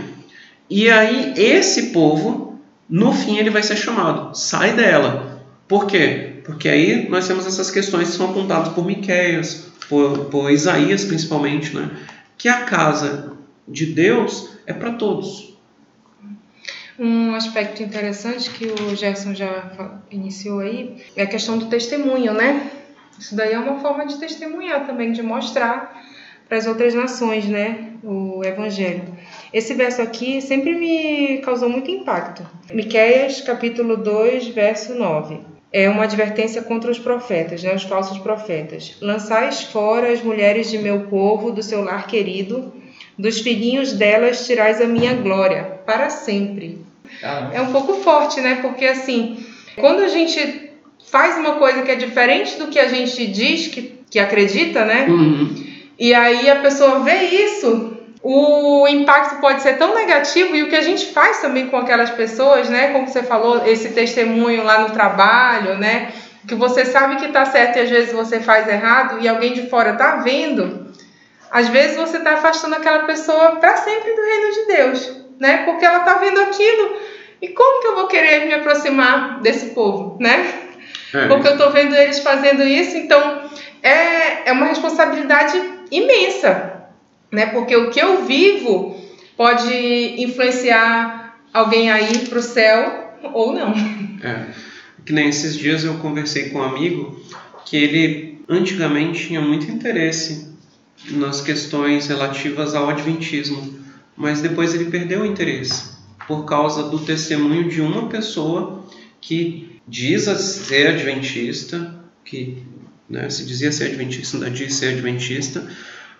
E 0.70 0.88
aí 0.88 1.34
esse 1.36 1.90
povo, 1.90 2.60
no 2.88 3.12
fim, 3.12 3.38
ele 3.38 3.50
vai 3.50 3.62
ser 3.62 3.76
chamado, 3.76 4.34
sai 4.34 4.74
dela. 4.74 5.42
Por 5.66 5.86
quê? 5.86 6.40
Porque 6.44 6.68
aí 6.68 7.08
nós 7.08 7.26
temos 7.26 7.46
essas 7.46 7.70
questões 7.70 8.10
que 8.10 8.16
são 8.16 8.30
apontadas 8.30 8.68
por 8.72 8.84
Miqueias, 8.84 9.72
por, 9.88 10.26
por 10.26 10.50
Isaías 10.50 11.04
principalmente, 11.04 11.74
né? 11.74 11.90
que 12.36 12.48
a 12.48 12.62
casa 12.64 13.32
de 13.66 13.86
Deus 13.86 14.50
é 14.66 14.72
para 14.72 14.92
todos. 14.92 15.53
Um 16.98 17.34
aspecto 17.34 17.82
interessante 17.82 18.50
que 18.50 18.66
o 18.66 18.94
Gerson 18.94 19.34
já 19.34 20.00
iniciou 20.10 20.60
aí 20.60 20.96
é 21.16 21.22
a 21.22 21.26
questão 21.26 21.58
do 21.58 21.66
testemunho, 21.66 22.32
né? 22.32 22.70
Isso 23.18 23.34
daí 23.34 23.52
é 23.52 23.58
uma 23.58 23.80
forma 23.80 24.06
de 24.06 24.18
testemunhar 24.18 24.86
também, 24.86 25.12
de 25.12 25.22
mostrar 25.22 26.04
para 26.48 26.58
as 26.58 26.66
outras 26.66 26.94
nações, 26.94 27.46
né, 27.46 27.92
o 28.02 28.42
evangelho. 28.44 29.04
Esse 29.52 29.74
verso 29.74 30.02
aqui 30.02 30.40
sempre 30.40 30.74
me 30.74 31.38
causou 31.38 31.68
muito 31.68 31.90
impacto. 31.90 32.46
Miqueias, 32.72 33.40
capítulo 33.40 33.96
2, 33.96 34.48
verso 34.48 34.94
9. 34.94 35.40
É 35.72 35.88
uma 35.88 36.04
advertência 36.04 36.62
contra 36.62 36.90
os 36.90 36.98
profetas, 36.98 37.62
né, 37.62 37.74
os 37.74 37.82
falsos 37.82 38.18
profetas. 38.18 38.96
Lançais 39.00 39.62
fora 39.62 40.12
as 40.12 40.22
mulheres 40.22 40.70
de 40.70 40.78
meu 40.78 41.06
povo, 41.06 41.50
do 41.50 41.62
seu 41.62 41.82
lar 41.82 42.06
querido, 42.06 42.72
dos 43.18 43.40
filhinhos 43.40 43.92
delas 43.92 44.46
tirais 44.46 44.80
a 44.80 44.86
minha 44.86 45.14
glória, 45.14 45.80
para 45.86 46.10
sempre. 46.10 46.83
É 47.52 47.60
um 47.60 47.72
pouco 47.72 47.94
forte, 47.94 48.40
né? 48.40 48.58
Porque 48.60 48.84
assim, 48.86 49.44
quando 49.76 50.02
a 50.02 50.08
gente 50.08 50.70
faz 51.10 51.36
uma 51.36 51.54
coisa 51.54 51.82
que 51.82 51.90
é 51.90 51.94
diferente 51.94 52.58
do 52.58 52.68
que 52.68 52.78
a 52.78 52.88
gente 52.88 53.26
diz 53.26 53.68
que, 53.68 54.00
que 54.10 54.18
acredita, 54.18 54.84
né? 54.84 55.06
Uhum. 55.08 55.54
E 55.98 56.12
aí 56.12 56.50
a 56.50 56.56
pessoa 56.56 57.00
vê 57.00 57.24
isso, 57.24 57.96
o 58.22 58.88
impacto 58.88 59.40
pode 59.40 59.62
ser 59.62 59.78
tão 59.78 59.94
negativo 59.94 60.56
e 60.56 60.62
o 60.62 60.68
que 60.68 60.76
a 60.76 60.80
gente 60.80 61.06
faz 61.12 61.40
também 61.40 61.68
com 61.68 61.76
aquelas 61.76 62.10
pessoas, 62.10 62.68
né? 62.68 62.92
Como 62.92 63.06
você 63.06 63.22
falou, 63.22 63.66
esse 63.66 63.90
testemunho 63.90 64.64
lá 64.64 64.80
no 64.80 64.90
trabalho, 64.90 65.78
né? 65.78 66.10
Que 66.48 66.54
você 66.54 66.84
sabe 66.84 67.16
que 67.16 67.28
tá 67.28 67.44
certo 67.44 67.76
e 67.76 67.80
às 67.80 67.90
vezes 67.90 68.12
você 68.12 68.40
faz 68.40 68.66
errado 68.66 69.20
e 69.20 69.28
alguém 69.28 69.52
de 69.52 69.68
fora 69.68 69.92
tá 69.92 70.16
vendo. 70.16 70.88
Às 71.50 71.68
vezes 71.68 71.96
você 71.96 72.16
está 72.16 72.32
afastando 72.32 72.74
aquela 72.74 73.00
pessoa 73.00 73.56
para 73.56 73.76
sempre 73.76 74.10
do 74.10 74.22
reino 74.22 74.52
de 74.52 74.66
Deus, 74.66 75.16
né? 75.38 75.58
Porque 75.58 75.84
ela 75.84 75.98
está 75.98 76.14
vendo 76.14 76.40
aquilo. 76.40 76.96
E 77.44 77.48
como 77.48 77.82
que 77.82 77.86
eu 77.88 77.94
vou 77.94 78.06
querer 78.06 78.46
me 78.46 78.54
aproximar 78.54 79.42
desse 79.42 79.74
povo, 79.74 80.16
né? 80.18 80.70
É. 81.12 81.28
Porque 81.28 81.46
eu 81.46 81.52
estou 81.52 81.70
vendo 81.70 81.94
eles 81.94 82.20
fazendo 82.20 82.62
isso, 82.62 82.96
então 82.96 83.50
é, 83.82 84.48
é 84.48 84.52
uma 84.52 84.64
responsabilidade 84.64 85.60
imensa, 85.90 86.86
né? 87.30 87.44
Porque 87.46 87.76
o 87.76 87.90
que 87.90 88.00
eu 88.00 88.24
vivo 88.24 88.98
pode 89.36 89.70
influenciar 90.22 91.38
alguém 91.52 91.90
aí 91.90 92.20
para 92.20 92.38
o 92.38 92.42
céu 92.42 93.14
ou 93.34 93.52
não. 93.52 93.74
É. 94.22 94.46
Que 95.04 95.12
nem 95.12 95.28
esses 95.28 95.54
dias 95.54 95.84
eu 95.84 95.98
conversei 95.98 96.48
com 96.48 96.60
um 96.60 96.62
amigo 96.62 97.22
que 97.66 97.76
ele 97.76 98.42
antigamente 98.48 99.26
tinha 99.26 99.42
muito 99.42 99.70
interesse 99.70 100.50
nas 101.10 101.42
questões 101.42 102.06
relativas 102.06 102.74
ao 102.74 102.88
Adventismo, 102.88 103.78
mas 104.16 104.40
depois 104.40 104.74
ele 104.74 104.86
perdeu 104.86 105.20
o 105.20 105.26
interesse 105.26 105.93
por 106.26 106.44
causa 106.44 106.84
do 106.84 106.98
testemunho 106.98 107.68
de 107.68 107.80
uma 107.80 108.08
pessoa 108.08 108.84
que 109.20 109.80
diz 109.86 110.24
ser 110.24 110.88
adventista, 110.88 111.94
que 112.24 112.62
né, 113.08 113.28
se 113.28 113.44
dizia 113.44 113.70
ser 113.70 113.86
adventista, 113.86 114.36
ainda 114.36 114.50
diz 114.50 114.74
ser 114.74 114.94
adventista, 114.94 115.66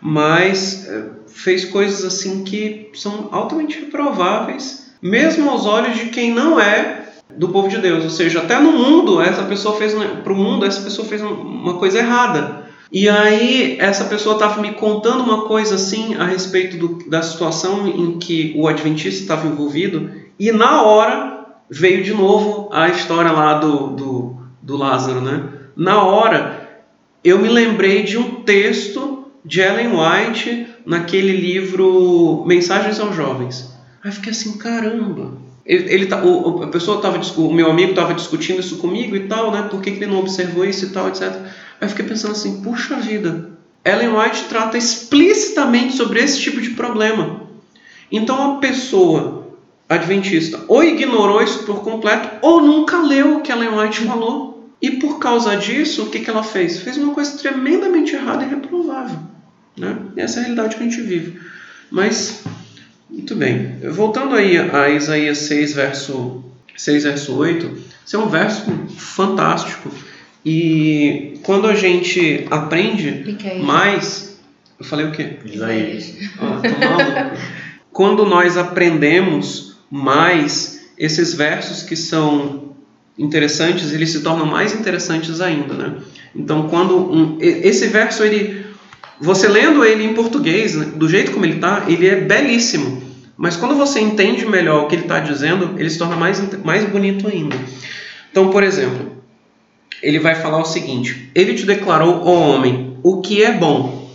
mas 0.00 0.86
é, 0.86 1.04
fez 1.26 1.64
coisas 1.64 2.04
assim 2.04 2.44
que 2.44 2.90
são 2.94 3.28
altamente 3.32 3.80
reprováveis, 3.80 4.92
mesmo 5.00 5.48
aos 5.48 5.66
olhos 5.66 5.98
de 5.98 6.06
quem 6.06 6.32
não 6.32 6.60
é 6.60 7.04
do 7.36 7.48
povo 7.48 7.68
de 7.68 7.78
Deus. 7.78 8.04
Ou 8.04 8.10
seja, 8.10 8.40
até 8.40 8.58
no 8.60 8.72
mundo, 8.72 9.20
essa 9.20 9.44
pessoa 9.44 9.76
fez 9.78 9.94
para 9.94 10.32
o 10.32 10.36
mundo, 10.36 10.64
essa 10.64 10.82
pessoa 10.82 11.06
fez 11.06 11.22
uma 11.22 11.78
coisa 11.78 11.98
errada. 11.98 12.63
E 12.94 13.08
aí 13.08 13.76
essa 13.80 14.04
pessoa 14.04 14.36
estava 14.36 14.62
me 14.62 14.70
contando 14.74 15.24
uma 15.24 15.46
coisa 15.46 15.74
assim 15.74 16.14
a 16.14 16.26
respeito 16.26 16.76
do, 16.76 17.10
da 17.10 17.22
situação 17.22 17.88
em 17.88 18.20
que 18.20 18.54
o 18.56 18.68
adventista 18.68 19.20
estava 19.20 19.48
envolvido 19.48 20.12
e 20.38 20.52
na 20.52 20.80
hora 20.80 21.44
veio 21.68 22.04
de 22.04 22.14
novo 22.14 22.68
a 22.72 22.88
história 22.88 23.32
lá 23.32 23.54
do, 23.54 23.88
do, 23.88 24.36
do 24.62 24.76
Lázaro, 24.76 25.20
né? 25.20 25.42
Na 25.74 26.04
hora 26.04 26.84
eu 27.24 27.40
me 27.40 27.48
lembrei 27.48 28.04
de 28.04 28.16
um 28.16 28.44
texto 28.44 29.24
de 29.44 29.60
Ellen 29.60 29.88
White 29.88 30.68
naquele 30.86 31.32
livro 31.32 32.44
Mensagens 32.46 33.00
aos 33.00 33.16
Jovens. 33.16 33.74
Aí 34.04 34.12
fiquei 34.12 34.30
assim, 34.30 34.56
caramba. 34.56 35.32
Ele, 35.66 36.06
tá, 36.06 36.22
o, 36.22 36.62
a 36.62 36.68
pessoa 36.68 37.00
tava, 37.00 37.18
o 37.38 37.52
meu 37.52 37.70
amigo 37.70 37.90
estava 37.90 38.14
discutindo 38.14 38.60
isso 38.60 38.76
comigo 38.76 39.16
e 39.16 39.26
tal, 39.26 39.50
né? 39.50 39.66
Por 39.68 39.80
que, 39.80 39.90
que 39.90 39.96
ele 39.96 40.12
não 40.12 40.20
observou 40.20 40.64
isso 40.64 40.84
e 40.84 40.90
tal, 40.90 41.08
etc. 41.08 41.34
Aí 41.80 41.86
eu 41.86 41.88
fiquei 41.88 42.04
pensando 42.04 42.32
assim, 42.32 42.62
puxa 42.62 42.96
vida, 42.96 43.50
Ellen 43.84 44.16
White 44.16 44.44
trata 44.48 44.78
explicitamente 44.78 45.94
sobre 45.94 46.20
esse 46.20 46.40
tipo 46.40 46.60
de 46.60 46.70
problema. 46.70 47.42
Então 48.10 48.56
a 48.56 48.58
pessoa 48.58 49.58
adventista 49.88 50.64
ou 50.68 50.82
ignorou 50.82 51.42
isso 51.42 51.64
por 51.64 51.82
completo 51.82 52.28
ou 52.40 52.62
nunca 52.62 52.98
leu 53.02 53.36
o 53.36 53.40
que 53.40 53.52
Ellen 53.52 53.78
White 53.78 54.04
falou. 54.04 54.54
E 54.80 54.92
por 54.92 55.18
causa 55.18 55.56
disso, 55.56 56.04
o 56.04 56.10
que, 56.10 56.20
que 56.20 56.28
ela 56.28 56.42
fez? 56.42 56.80
Fez 56.80 56.96
uma 56.98 57.14
coisa 57.14 57.38
tremendamente 57.38 58.14
errada 58.14 58.44
e 58.44 58.48
reprovável. 58.48 59.18
Né? 59.76 59.96
E 60.16 60.20
essa 60.20 60.38
é 60.38 60.40
a 60.40 60.42
realidade 60.42 60.76
que 60.76 60.82
a 60.82 60.86
gente 60.86 61.00
vive. 61.00 61.40
Mas, 61.90 62.44
muito 63.08 63.34
bem. 63.34 63.78
Voltando 63.90 64.34
aí 64.34 64.58
a 64.58 64.90
Isaías 64.90 65.38
6, 65.38 65.72
verso, 65.72 66.44
6, 66.76 67.04
verso 67.04 67.34
8, 67.34 67.78
esse 68.06 68.14
é 68.14 68.18
um 68.18 68.28
verso 68.28 68.70
fantástico. 68.96 69.90
E 70.44 71.38
quando 71.42 71.66
a 71.66 71.74
gente 71.74 72.46
aprende 72.50 73.36
mais. 73.62 74.38
Eu 74.78 74.84
falei 74.84 75.06
o 75.06 75.12
quê? 75.12 75.38
Isaías. 75.44 76.14
Ah, 76.38 77.32
quando 77.92 78.26
nós 78.26 78.56
aprendemos 78.56 79.76
mais 79.90 80.86
esses 80.98 81.32
versos 81.32 81.82
que 81.82 81.96
são 81.96 82.74
interessantes, 83.16 83.92
eles 83.92 84.10
se 84.10 84.22
tornam 84.22 84.46
mais 84.46 84.74
interessantes 84.74 85.40
ainda, 85.40 85.74
né? 85.74 85.94
Então, 86.34 86.68
quando 86.68 86.96
um, 86.96 87.38
esse 87.40 87.86
verso 87.86 88.24
ele 88.24 88.64
você 89.20 89.46
lendo 89.46 89.84
ele 89.84 90.04
em 90.04 90.12
português, 90.12 90.74
né, 90.74 90.86
do 90.96 91.08
jeito 91.08 91.30
como 91.30 91.44
ele 91.44 91.54
está, 91.54 91.84
ele 91.88 92.06
é 92.06 92.16
belíssimo. 92.20 93.02
Mas 93.36 93.56
quando 93.56 93.74
você 93.74 94.00
entende 94.00 94.46
melhor 94.46 94.84
o 94.84 94.88
que 94.88 94.96
ele 94.96 95.02
está 95.02 95.20
dizendo, 95.20 95.74
ele 95.78 95.88
se 95.90 95.98
torna 95.98 96.16
mais, 96.16 96.42
mais 96.64 96.84
bonito 96.84 97.26
ainda. 97.28 97.56
Então, 98.30 98.50
por 98.50 98.62
exemplo, 98.62 99.13
ele 100.02 100.18
vai 100.18 100.34
falar 100.34 100.58
o 100.58 100.64
seguinte: 100.64 101.30
Ele 101.34 101.54
te 101.54 101.64
declarou, 101.64 102.22
ó 102.24 102.32
homem, 102.32 102.98
o 103.02 103.20
que 103.20 103.42
é 103.42 103.52
bom. 103.52 104.10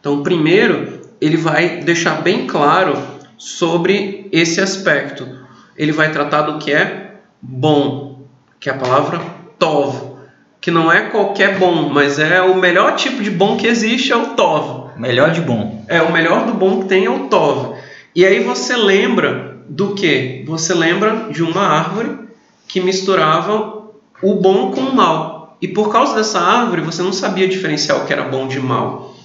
Então, 0.00 0.22
primeiro, 0.22 1.00
ele 1.20 1.36
vai 1.36 1.78
deixar 1.78 2.22
bem 2.22 2.46
claro 2.46 2.96
sobre 3.36 4.28
esse 4.32 4.60
aspecto. 4.60 5.28
Ele 5.76 5.92
vai 5.92 6.10
tratar 6.10 6.42
do 6.42 6.58
que 6.58 6.72
é 6.72 7.16
bom, 7.40 8.26
que 8.58 8.68
é 8.68 8.72
a 8.72 8.78
palavra 8.78 9.20
tov, 9.58 10.16
que 10.60 10.70
não 10.70 10.90
é 10.90 11.10
qualquer 11.10 11.58
bom, 11.58 11.88
mas 11.88 12.18
é 12.18 12.40
o 12.40 12.56
melhor 12.56 12.96
tipo 12.96 13.22
de 13.22 13.30
bom 13.30 13.56
que 13.56 13.66
existe 13.66 14.12
é 14.12 14.16
o 14.16 14.34
tov. 14.34 14.90
Melhor 14.96 15.30
de 15.30 15.40
bom. 15.40 15.84
É 15.88 16.00
o 16.00 16.12
melhor 16.12 16.46
do 16.46 16.54
bom 16.54 16.80
que 16.80 16.88
tem 16.88 17.04
é 17.04 17.10
o 17.10 17.28
tov. 17.28 17.76
E 18.14 18.24
aí 18.24 18.42
você 18.42 18.74
lembra 18.76 19.58
do 19.68 19.94
que? 19.94 20.42
Você 20.46 20.72
lembra 20.72 21.28
de 21.30 21.42
uma 21.42 21.62
árvore 21.62 22.18
que 22.66 22.80
misturava 22.80 23.85
o 24.22 24.34
bom 24.34 24.70
com 24.70 24.80
o 24.80 24.94
mal. 24.94 25.56
E 25.60 25.68
por 25.68 25.90
causa 25.90 26.14
dessa 26.14 26.40
árvore 26.40 26.82
você 26.82 27.02
não 27.02 27.12
sabia 27.12 27.48
diferenciar 27.48 27.98
o 27.98 28.06
que 28.06 28.12
era 28.12 28.24
bom 28.24 28.46
de 28.46 28.60
mal. 28.60 29.16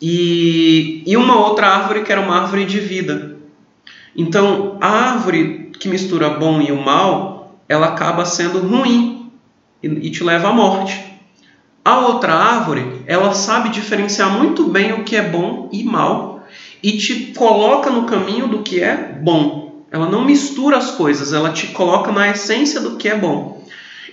E, 0.00 1.02
e 1.06 1.16
uma 1.16 1.38
outra 1.46 1.68
árvore 1.68 2.02
que 2.02 2.12
era 2.12 2.20
uma 2.20 2.40
árvore 2.40 2.64
de 2.64 2.80
vida. 2.80 3.36
Então 4.16 4.78
a 4.80 4.88
árvore 4.88 5.70
que 5.78 5.88
mistura 5.88 6.28
bom 6.28 6.60
e 6.60 6.70
o 6.70 6.82
mal, 6.82 7.58
ela 7.66 7.86
acaba 7.86 8.26
sendo 8.26 8.60
ruim 8.60 9.30
e, 9.82 9.88
e 9.88 10.10
te 10.10 10.22
leva 10.22 10.48
à 10.48 10.52
morte. 10.52 11.10
A 11.82 12.00
outra 12.00 12.34
árvore, 12.34 13.02
ela 13.06 13.32
sabe 13.32 13.70
diferenciar 13.70 14.30
muito 14.30 14.64
bem 14.64 14.92
o 14.92 15.04
que 15.04 15.16
é 15.16 15.22
bom 15.22 15.70
e 15.72 15.82
mal 15.82 16.44
e 16.82 16.92
te 16.98 17.32
coloca 17.32 17.90
no 17.90 18.04
caminho 18.04 18.46
do 18.46 18.62
que 18.62 18.80
é 18.80 18.94
bom. 18.96 19.84
Ela 19.90 20.08
não 20.08 20.24
mistura 20.24 20.76
as 20.76 20.90
coisas, 20.92 21.32
ela 21.32 21.50
te 21.50 21.68
coloca 21.68 22.12
na 22.12 22.30
essência 22.30 22.80
do 22.80 22.96
que 22.96 23.08
é 23.08 23.16
bom. 23.16 23.59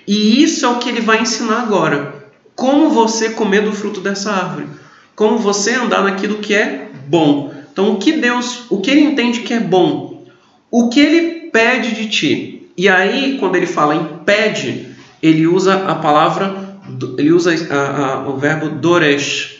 E 0.08 0.42
isso 0.42 0.66
é 0.66 0.70
o 0.70 0.80
que 0.80 0.90
ele 0.90 1.02
vai 1.02 1.22
ensinar 1.22 1.62
agora. 1.62 2.16
Como 2.56 2.90
você 2.90 3.32
comer 3.32 3.62
do 3.62 3.74
fruto 3.74 4.00
dessa 4.00 4.32
árvore. 4.32 4.68
Como 5.16 5.38
você 5.38 5.74
andar 5.74 6.04
naquilo 6.04 6.38
que 6.38 6.54
é 6.54 6.90
bom. 7.08 7.54
Então, 7.72 7.92
o 7.92 7.98
que 7.98 8.14
Deus, 8.14 8.66
o 8.70 8.80
que 8.80 8.90
ele 8.90 9.02
entende 9.02 9.42
que 9.42 9.54
é 9.54 9.60
bom? 9.60 10.26
O 10.72 10.90
que 10.90 11.00
ele 11.00 11.50
pede 11.52 11.94
de 11.94 12.10
ti? 12.10 12.72
E 12.78 12.88
aí, 12.88 13.38
quando 13.40 13.56
ele 13.56 13.66
fala 13.66 13.96
em 13.96 14.24
pede, 14.26 14.88
ele 15.22 15.46
usa 15.46 15.76
a 15.88 15.96
palavra, 15.96 16.80
ele 17.18 17.32
usa 17.32 17.54
a, 17.70 18.06
a, 18.06 18.30
o 18.30 18.38
verbo 18.38 18.70
doresh, 18.70 19.58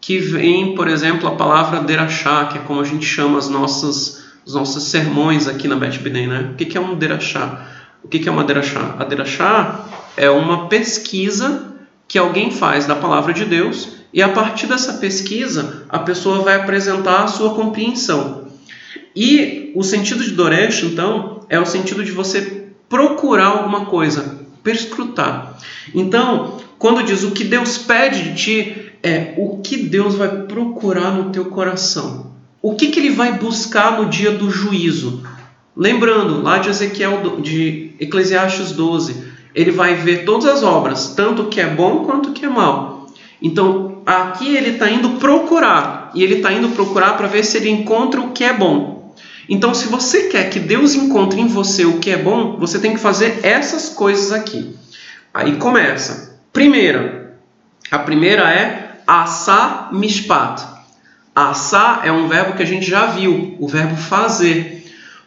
que 0.00 0.18
vem, 0.18 0.74
por 0.74 0.88
exemplo, 0.88 1.28
a 1.28 1.36
palavra 1.36 1.80
derachá, 1.80 2.46
que 2.46 2.58
é 2.58 2.60
como 2.62 2.80
a 2.80 2.84
gente 2.84 3.06
chama 3.06 3.38
as 3.38 3.48
nossas, 3.48 4.24
os 4.44 4.54
nossos 4.54 4.84
sermões 4.84 5.46
aqui 5.46 5.68
na 5.68 5.76
Bet 5.76 5.98
Bidem, 6.00 6.26
né? 6.26 6.50
O 6.52 6.54
que 6.56 6.76
é 6.76 6.80
um 6.80 6.96
derachá? 6.96 7.68
O 8.04 8.08
que 8.08 8.28
é 8.28 8.32
uma 8.32 8.44
derachá? 8.44 8.96
A 8.98 9.04
derachá 9.04 9.86
é 10.16 10.28
uma 10.28 10.68
pesquisa 10.68 11.72
que 12.08 12.18
alguém 12.18 12.50
faz 12.50 12.86
da 12.86 12.94
palavra 12.94 13.32
de 13.32 13.44
Deus 13.44 13.96
e 14.12 14.20
a 14.22 14.28
partir 14.28 14.66
dessa 14.66 14.94
pesquisa 14.94 15.84
a 15.88 15.98
pessoa 15.98 16.42
vai 16.42 16.56
apresentar 16.56 17.24
a 17.24 17.28
sua 17.28 17.54
compreensão. 17.54 18.48
E 19.14 19.72
o 19.74 19.82
sentido 19.82 20.24
de 20.24 20.32
Doresh, 20.32 20.82
então, 20.82 21.40
é 21.48 21.58
o 21.58 21.66
sentido 21.66 22.04
de 22.04 22.12
você 22.12 22.68
procurar 22.88 23.46
alguma 23.46 23.86
coisa, 23.86 24.38
perscrutar. 24.62 25.58
Então, 25.94 26.58
quando 26.78 27.02
diz 27.02 27.22
o 27.22 27.30
que 27.30 27.44
Deus 27.44 27.78
pede 27.78 28.30
de 28.30 28.34
ti, 28.34 28.92
é 29.02 29.34
o 29.36 29.58
que 29.58 29.76
Deus 29.76 30.14
vai 30.14 30.28
procurar 30.28 31.12
no 31.12 31.30
teu 31.30 31.46
coração. 31.46 32.32
O 32.60 32.74
que, 32.74 32.88
que 32.88 33.00
ele 33.00 33.10
vai 33.10 33.38
buscar 33.38 33.98
no 34.00 34.08
dia 34.08 34.30
do 34.30 34.50
juízo? 34.50 35.22
Lembrando, 35.76 36.42
lá 36.42 36.58
de 36.58 36.68
Ezequiel, 36.68 37.40
de 37.40 37.92
Eclesiastes 37.98 38.72
12, 38.72 39.32
ele 39.54 39.70
vai 39.70 39.94
ver 39.94 40.24
todas 40.24 40.46
as 40.46 40.62
obras, 40.62 41.14
tanto 41.14 41.46
que 41.46 41.60
é 41.60 41.66
bom 41.66 42.04
quanto 42.04 42.32
que 42.32 42.44
é 42.44 42.48
mal. 42.48 43.06
Então, 43.40 44.02
aqui 44.04 44.54
ele 44.54 44.70
está 44.70 44.90
indo 44.90 45.10
procurar, 45.18 46.10
e 46.14 46.22
ele 46.22 46.36
está 46.36 46.52
indo 46.52 46.68
procurar 46.70 47.16
para 47.16 47.26
ver 47.26 47.44
se 47.44 47.56
ele 47.56 47.70
encontra 47.70 48.20
o 48.20 48.30
que 48.30 48.44
é 48.44 48.52
bom. 48.52 49.14
Então, 49.48 49.74
se 49.74 49.88
você 49.88 50.28
quer 50.28 50.50
que 50.50 50.60
Deus 50.60 50.94
encontre 50.94 51.40
em 51.40 51.48
você 51.48 51.84
o 51.84 51.98
que 51.98 52.10
é 52.10 52.16
bom, 52.16 52.56
você 52.58 52.78
tem 52.78 52.94
que 52.94 53.00
fazer 53.00 53.40
essas 53.42 53.88
coisas 53.88 54.30
aqui. 54.32 54.76
Aí 55.34 55.56
começa. 55.56 56.38
Primeira, 56.52 57.36
a 57.90 57.98
primeira 57.98 58.50
é 58.50 59.00
assar 59.06 59.88
mishpat. 59.92 60.62
Assar 61.34 62.02
é 62.04 62.12
um 62.12 62.28
verbo 62.28 62.54
que 62.54 62.62
a 62.62 62.66
gente 62.66 62.88
já 62.88 63.06
viu, 63.06 63.56
o 63.58 63.66
verbo 63.66 63.96
fazer. 63.96 64.81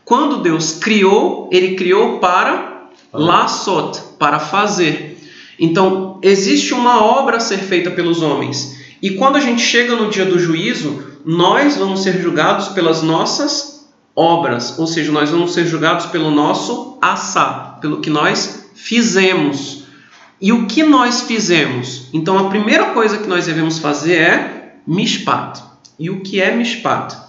Quando 0.06 0.38
Deus 0.38 0.74
criou, 0.74 1.49
ele 1.51 1.76
criou 1.76 2.20
para 2.20 2.89
laçot, 3.12 3.99
para 4.20 4.39
fazer. 4.39 5.18
Então, 5.60 6.20
existe 6.22 6.74
uma 6.74 7.03
obra 7.03 7.38
a 7.38 7.39
ser 7.39 7.58
feita 7.58 7.89
pelos 7.89 8.22
homens. 8.22 8.80
E 9.01 9.12
quando 9.12 9.38
a 9.38 9.39
gente 9.39 9.62
chega 9.62 9.95
no 9.95 10.10
dia 10.10 10.26
do 10.26 10.38
juízo, 10.38 11.03
nós 11.26 11.76
vamos 11.76 12.03
ser 12.03 12.22
julgados 12.22 12.68
pelas 12.70 13.01
nossas 13.01 13.89
obras, 14.16 14.78
ou 14.80 14.88
seja, 14.88 15.12
nós 15.12 15.30
vamos 15.30 15.53
ser 15.53 15.66
julgados 15.66 16.06
pelo 16.06 16.32
nosso 16.32 16.97
assá, 17.01 17.78
pelo 17.82 17.99
que 17.99 18.10
nós 18.10 18.70
fizemos. 18.76 19.86
E 20.39 20.51
o 20.51 20.68
que 20.68 20.84
nós 20.84 21.22
fizemos? 21.22 22.10
Então, 22.14 22.38
a 22.38 22.49
primeira 22.49 22.91
coisa 22.91 23.18
que 23.18 23.28
nós 23.28 23.45
devemos 23.45 23.80
fazer 23.80 24.16
é 24.16 24.76
mishpat. 24.86 25.64
E 25.97 26.10
o 26.10 26.22
que 26.22 26.39
é 26.39 26.56
mishpat? 26.56 27.24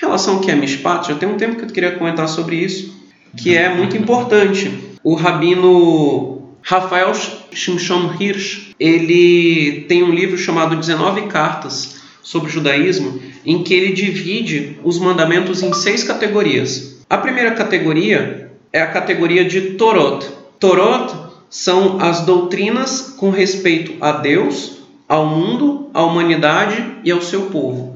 Em 0.00 0.06
relação 0.06 0.36
ao 0.36 0.40
que 0.40 0.50
é 0.50 0.54
Mishpat, 0.54 1.08
já 1.08 1.14
tem 1.14 1.28
um 1.28 1.36
tempo 1.36 1.56
que 1.56 1.64
eu 1.64 1.68
queria 1.68 1.92
comentar 1.92 2.26
sobre 2.26 2.56
isso, 2.56 2.98
que 3.36 3.54
é 3.54 3.68
muito 3.68 3.98
importante. 3.98 4.72
O 5.04 5.14
rabino 5.14 6.40
Rafael 6.62 7.12
Shimshon 7.52 8.14
Hirsch, 8.18 8.74
ele 8.80 9.84
tem 9.88 10.02
um 10.02 10.10
livro 10.10 10.38
chamado 10.38 10.74
19 10.74 11.26
Cartas 11.26 12.00
sobre 12.22 12.48
o 12.48 12.52
Judaísmo, 12.52 13.20
em 13.44 13.62
que 13.62 13.74
ele 13.74 13.92
divide 13.92 14.78
os 14.82 14.98
mandamentos 14.98 15.62
em 15.62 15.70
seis 15.74 16.02
categorias. 16.02 17.04
A 17.08 17.18
primeira 17.18 17.50
categoria 17.50 18.52
é 18.72 18.80
a 18.80 18.86
categoria 18.86 19.44
de 19.44 19.72
Torot. 19.72 20.26
Torot 20.58 21.14
são 21.50 22.00
as 22.00 22.22
doutrinas 22.22 23.14
com 23.18 23.28
respeito 23.28 24.02
a 24.02 24.12
Deus, 24.12 24.78
ao 25.06 25.26
mundo, 25.26 25.90
à 25.92 26.02
humanidade 26.02 26.82
e 27.04 27.10
ao 27.10 27.20
seu 27.20 27.42
povo. 27.46 27.89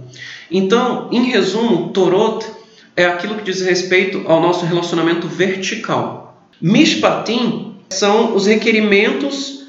Então, 0.50 1.08
em 1.10 1.24
resumo, 1.24 1.90
Torot 1.90 2.44
é 2.96 3.06
aquilo 3.06 3.36
que 3.36 3.44
diz 3.44 3.60
respeito 3.60 4.22
ao 4.26 4.40
nosso 4.40 4.64
relacionamento 4.64 5.26
vertical. 5.26 6.48
Mishpatim 6.60 7.74
são 7.90 8.34
os 8.34 8.46
requerimentos, 8.46 9.64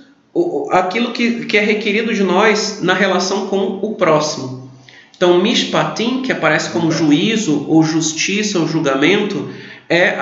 aquilo 0.71 1.11
que, 1.11 1.57
é 1.57 1.61
requerido 1.61 2.13
de 2.13 2.23
nós 2.23 2.79
na 2.81 2.93
relação 2.93 3.47
com 3.47 3.79
o 3.81 3.95
próximo. 3.95 4.69
Então, 5.15 5.41
Mishpatim, 5.41 6.21
que 6.21 6.31
aparece 6.31 6.69
como 6.71 6.91
juízo, 6.91 7.65
ou 7.69 7.83
justiça, 7.83 8.59
ou 8.59 8.67
julgamento, 8.67 9.49
é 9.89 10.17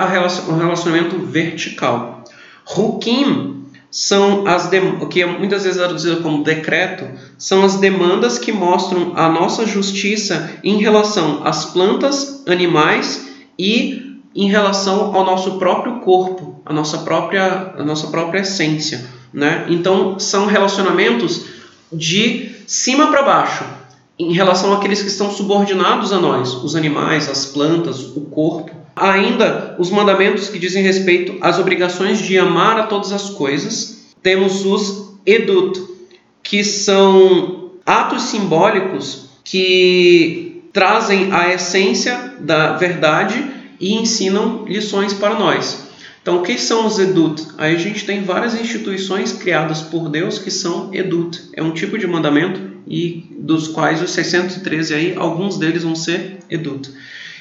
o 0.48 0.56
relacionamento 0.56 1.18
vertical. 1.18 2.24
Rukim 2.64 3.53
são 3.94 4.44
as 4.44 4.68
que 5.08 5.24
muitas 5.24 5.62
vezes 5.62 5.80
é 5.80 5.84
traduzido 5.84 6.20
como 6.20 6.42
decreto, 6.42 7.08
são 7.38 7.64
as 7.64 7.76
demandas 7.76 8.38
que 8.38 8.50
mostram 8.50 9.12
a 9.14 9.28
nossa 9.28 9.64
justiça 9.64 10.50
em 10.64 10.78
relação 10.78 11.42
às 11.44 11.66
plantas, 11.66 12.42
animais 12.48 13.28
e 13.56 14.20
em 14.34 14.48
relação 14.48 15.14
ao 15.14 15.24
nosso 15.24 15.60
próprio 15.60 16.00
corpo, 16.00 16.60
a 16.66 16.72
nossa 16.72 16.98
própria, 16.98 17.72
a 17.78 17.84
nossa 17.84 18.08
própria 18.08 18.40
essência, 18.40 19.08
né? 19.32 19.64
Então 19.68 20.18
são 20.18 20.46
relacionamentos 20.46 21.44
de 21.92 22.50
cima 22.66 23.12
para 23.12 23.22
baixo, 23.22 23.64
em 24.18 24.32
relação 24.32 24.74
àqueles 24.74 25.02
que 25.02 25.08
estão 25.08 25.30
subordinados 25.30 26.12
a 26.12 26.18
nós, 26.18 26.52
os 26.64 26.74
animais, 26.74 27.30
as 27.30 27.46
plantas, 27.46 28.00
o 28.16 28.22
corpo. 28.22 28.83
Ainda 28.96 29.74
os 29.78 29.90
mandamentos 29.90 30.48
que 30.48 30.58
dizem 30.58 30.82
respeito 30.82 31.36
às 31.40 31.58
obrigações 31.58 32.18
de 32.20 32.38
amar 32.38 32.78
a 32.78 32.84
todas 32.84 33.12
as 33.12 33.30
coisas 33.30 34.14
temos 34.22 34.64
os 34.64 35.14
edut, 35.26 35.82
que 36.42 36.64
são 36.64 37.72
atos 37.84 38.22
simbólicos 38.22 39.30
que 39.44 40.62
trazem 40.72 41.32
a 41.32 41.52
essência 41.52 42.34
da 42.40 42.76
verdade 42.76 43.44
e 43.78 43.94
ensinam 43.94 44.64
lições 44.66 45.12
para 45.12 45.34
nós. 45.34 45.84
Então, 46.22 46.38
o 46.38 46.42
que 46.42 46.56
são 46.56 46.86
os 46.86 46.98
edut? 46.98 47.46
Aí 47.58 47.74
a 47.74 47.78
gente 47.78 48.06
tem 48.06 48.22
várias 48.24 48.58
instituições 48.58 49.32
criadas 49.32 49.82
por 49.82 50.08
Deus 50.08 50.38
que 50.38 50.50
são 50.50 50.88
edut. 50.94 51.50
É 51.52 51.62
um 51.62 51.72
tipo 51.72 51.98
de 51.98 52.06
mandamento 52.06 52.60
e 52.86 53.26
dos 53.38 53.68
quais 53.68 54.00
os 54.00 54.10
613 54.12 54.94
aí, 54.94 55.14
alguns 55.16 55.58
deles 55.58 55.82
vão 55.82 55.94
ser 55.94 56.38
edut. 56.48 56.90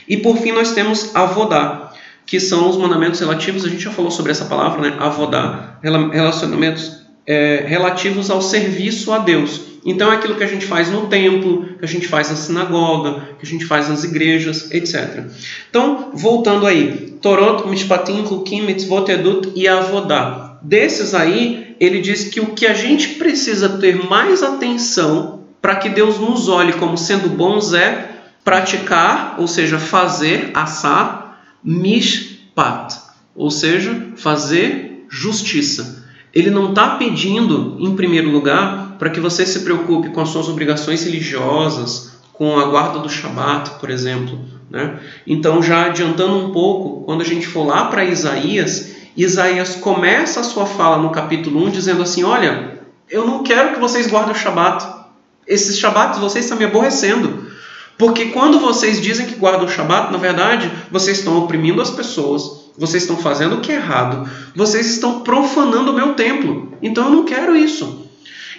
E 0.07 0.17
por 0.17 0.37
fim 0.37 0.51
nós 0.51 0.73
temos 0.73 1.15
avodá, 1.15 1.91
que 2.25 2.39
são 2.39 2.69
os 2.69 2.77
mandamentos 2.77 3.19
relativos, 3.19 3.65
a 3.65 3.69
gente 3.69 3.83
já 3.83 3.91
falou 3.91 4.11
sobre 4.11 4.31
essa 4.31 4.45
palavra, 4.45 4.81
né? 4.81 4.97
Avodá, 4.99 5.77
relacionamentos 5.81 7.03
é, 7.25 7.63
relativos 7.67 8.29
ao 8.29 8.41
serviço 8.41 9.11
a 9.11 9.19
Deus. 9.19 9.73
Então 9.85 10.11
é 10.11 10.15
aquilo 10.15 10.35
que 10.35 10.43
a 10.43 10.47
gente 10.47 10.65
faz 10.65 10.89
no 10.89 11.07
templo, 11.07 11.65
que 11.77 11.83
a 11.83 11.87
gente 11.87 12.07
faz 12.07 12.29
na 12.29 12.35
sinagoga, 12.35 13.35
que 13.37 13.45
a 13.45 13.49
gente 13.49 13.65
faz 13.65 13.89
nas 13.89 14.03
igrejas, 14.03 14.71
etc. 14.71 15.25
Então, 15.69 16.11
voltando 16.13 16.65
aí, 16.65 17.17
Torot, 17.21 17.67
Mishpatim, 17.67 18.21
Hukim, 18.21 18.61
Mitzvot, 18.61 19.09
Edut 19.09 19.51
e 19.55 19.67
Avodá. 19.67 20.57
Desses 20.61 21.13
aí, 21.13 21.75
ele 21.79 21.99
diz 21.99 22.25
que 22.25 22.39
o 22.39 22.47
que 22.47 22.65
a 22.65 22.73
gente 22.73 23.15
precisa 23.15 23.77
ter 23.77 24.07
mais 24.07 24.41
atenção 24.41 25.43
para 25.61 25.75
que 25.75 25.89
Deus 25.89 26.19
nos 26.19 26.47
olhe 26.47 26.73
como 26.73 26.97
sendo 26.97 27.29
bons 27.29 27.73
é 27.73 28.12
praticar, 28.43 29.35
ou 29.37 29.47
seja, 29.47 29.79
fazer, 29.79 30.51
assar, 30.53 31.39
mishpat, 31.63 32.95
ou 33.35 33.49
seja, 33.49 34.09
fazer 34.17 35.05
justiça. 35.09 36.03
Ele 36.33 36.49
não 36.49 36.69
está 36.69 36.95
pedindo, 36.95 37.77
em 37.79 37.95
primeiro 37.95 38.29
lugar, 38.29 38.95
para 38.97 39.09
que 39.09 39.19
você 39.19 39.45
se 39.45 39.59
preocupe 39.59 40.09
com 40.09 40.21
as 40.21 40.29
suas 40.29 40.49
obrigações 40.49 41.03
religiosas, 41.03 42.13
com 42.33 42.59
a 42.59 42.65
guarda 42.65 42.99
do 42.99 43.09
Shabat, 43.09 43.71
por 43.79 43.89
exemplo. 43.89 44.39
Né? 44.69 44.99
Então, 45.27 45.61
já 45.61 45.85
adiantando 45.85 46.35
um 46.35 46.51
pouco, 46.51 47.05
quando 47.05 47.21
a 47.21 47.25
gente 47.25 47.45
for 47.45 47.65
lá 47.65 47.85
para 47.85 48.03
Isaías, 48.03 48.93
Isaías 49.15 49.75
começa 49.75 50.39
a 50.39 50.43
sua 50.43 50.65
fala 50.65 50.97
no 50.97 51.11
capítulo 51.11 51.63
1 51.67 51.69
dizendo 51.69 52.01
assim: 52.01 52.23
Olha, 52.23 52.79
eu 53.09 53.27
não 53.27 53.43
quero 53.43 53.75
que 53.75 53.79
vocês 53.79 54.07
guardem 54.07 54.33
o 54.33 54.37
Shabat. 54.37 54.83
Esses 55.45 55.77
Shabats 55.77 56.19
vocês 56.19 56.45
estão 56.45 56.57
me 56.57 56.65
aborrecendo. 56.65 57.45
Porque 57.97 58.25
quando 58.25 58.59
vocês 58.59 59.01
dizem 59.01 59.25
que 59.25 59.35
guardam 59.35 59.65
o 59.65 59.69
Shabat, 59.69 60.11
na 60.11 60.17
verdade, 60.17 60.71
vocês 60.91 61.19
estão 61.19 61.37
oprimindo 61.37 61.81
as 61.81 61.91
pessoas, 61.91 62.63
vocês 62.77 63.03
estão 63.03 63.17
fazendo 63.17 63.55
o 63.55 63.61
que 63.61 63.71
é 63.71 63.75
errado, 63.75 64.29
vocês 64.55 64.87
estão 64.87 65.21
profanando 65.21 65.91
o 65.91 65.95
meu 65.95 66.13
templo. 66.13 66.73
Então 66.81 67.05
eu 67.05 67.11
não 67.11 67.25
quero 67.25 67.55
isso. 67.55 68.09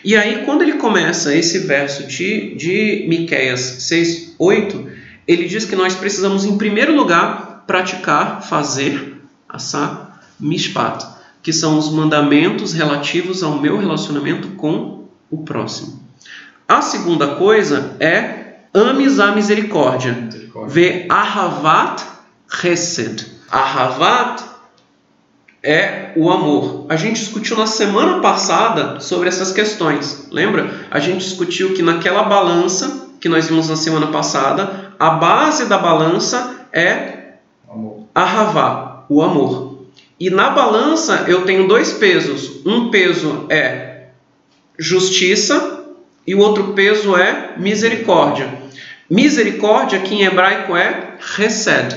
E 0.05 0.15
aí, 0.17 0.45
quando 0.45 0.63
ele 0.63 0.75
começa 0.75 1.35
esse 1.35 1.61
verso 1.61 2.07
de, 2.07 2.55
de 2.57 3.07
Miqueias 3.09 3.61
6, 3.61 4.35
8, 4.39 4.87
ele 5.27 5.47
diz 5.47 5.65
que 5.65 5.75
nós 5.75 5.95
precisamos, 5.95 6.45
em 6.45 6.59
primeiro 6.59 6.95
lugar, 6.95 7.65
praticar, 7.67 8.43
fazer, 8.43 9.23
assar, 9.49 10.23
mishpat, 10.39 11.07
que 11.43 11.53
são 11.53 11.79
os 11.79 11.91
mandamentos 11.91 12.75
relativos 12.75 13.43
ao 13.43 13.59
meu 13.59 13.79
relacionamento 13.79 14.49
com 14.49 15.05
o 15.31 15.39
próximo. 15.39 16.05
A 16.69 16.83
segunda 16.83 17.37
coisa 17.37 17.97
é 17.99 18.44
Ames 18.75 19.21
a 19.21 19.31
misericórdia. 19.31 20.29
Vê 20.67 21.07
Ahavat 21.09 22.03
Chesed. 22.51 23.25
Ahavat 23.49 24.43
é 25.63 26.11
o 26.17 26.29
amor. 26.29 26.87
A 26.89 26.97
gente 26.97 27.21
discutiu 27.21 27.57
na 27.57 27.69
semana 27.69 28.21
passada 28.21 28.99
sobre 28.99 29.29
essas 29.29 29.53
questões. 29.53 30.27
Lembra? 30.31 30.87
A 30.91 30.99
gente 30.99 31.25
discutiu 31.25 31.73
que 31.73 31.83
naquela 31.83 32.25
balança 32.25 33.05
que 33.21 33.29
nós 33.29 33.47
vimos 33.47 33.69
na 33.69 33.77
semana 33.77 34.09
passada, 34.09 34.93
a 34.99 35.11
base 35.11 35.67
da 35.67 35.79
balança 35.79 36.67
é 36.73 37.37
Ahavá, 38.13 39.05
o 39.09 39.23
amor. 39.23 39.87
E 40.19 40.31
na 40.31 40.51
balança 40.51 41.25
eu 41.29 41.45
tenho 41.45 41.69
dois 41.69 41.93
pesos. 41.93 42.61
Um 42.67 42.91
peso 42.91 43.47
é 43.49 44.09
justiça 44.77 45.85
e 46.27 46.35
o 46.35 46.41
outro 46.41 46.73
peso 46.73 47.17
é 47.17 47.55
misericórdia. 47.57 48.64
Misericórdia, 49.11 50.01
que 50.01 50.15
em 50.15 50.23
hebraico 50.23 50.77
é 50.77 51.17
resed. 51.37 51.95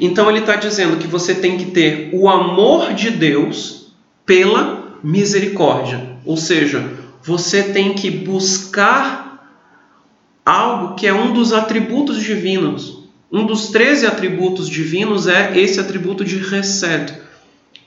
Então 0.00 0.28
ele 0.28 0.40
está 0.40 0.56
dizendo 0.56 0.96
que 0.96 1.06
você 1.06 1.34
tem 1.34 1.56
que 1.56 1.66
ter 1.66 2.10
o 2.12 2.28
amor 2.28 2.92
de 2.94 3.10
Deus 3.10 3.92
pela 4.26 4.98
misericórdia. 5.02 6.16
Ou 6.24 6.36
seja, 6.36 6.92
você 7.22 7.62
tem 7.62 7.94
que 7.94 8.10
buscar 8.10 9.28
algo 10.44 10.94
que 10.94 11.06
é 11.06 11.12
um 11.12 11.32
dos 11.32 11.52
atributos 11.52 12.22
divinos. 12.22 13.04
Um 13.30 13.44
dos 13.46 13.68
13 13.68 14.06
atributos 14.06 14.68
divinos 14.68 15.26
é 15.26 15.58
esse 15.58 15.78
atributo 15.78 16.24
de 16.24 16.38
resed, 16.38 17.12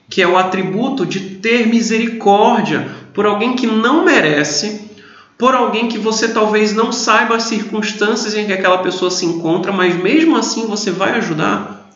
que 0.08 0.22
é 0.22 0.28
o 0.28 0.36
atributo 0.36 1.04
de 1.04 1.20
ter 1.20 1.66
misericórdia 1.66 2.88
por 3.12 3.26
alguém 3.26 3.56
que 3.56 3.66
não 3.66 4.04
merece 4.04 4.91
por 5.42 5.56
alguém 5.56 5.88
que 5.88 5.98
você 5.98 6.28
talvez 6.28 6.72
não 6.72 6.92
saiba 6.92 7.34
as 7.34 7.42
circunstâncias 7.42 8.32
em 8.32 8.46
que 8.46 8.52
aquela 8.52 8.78
pessoa 8.78 9.10
se 9.10 9.26
encontra, 9.26 9.72
mas 9.72 10.00
mesmo 10.00 10.36
assim 10.36 10.68
você 10.68 10.92
vai 10.92 11.16
ajudar? 11.16 11.90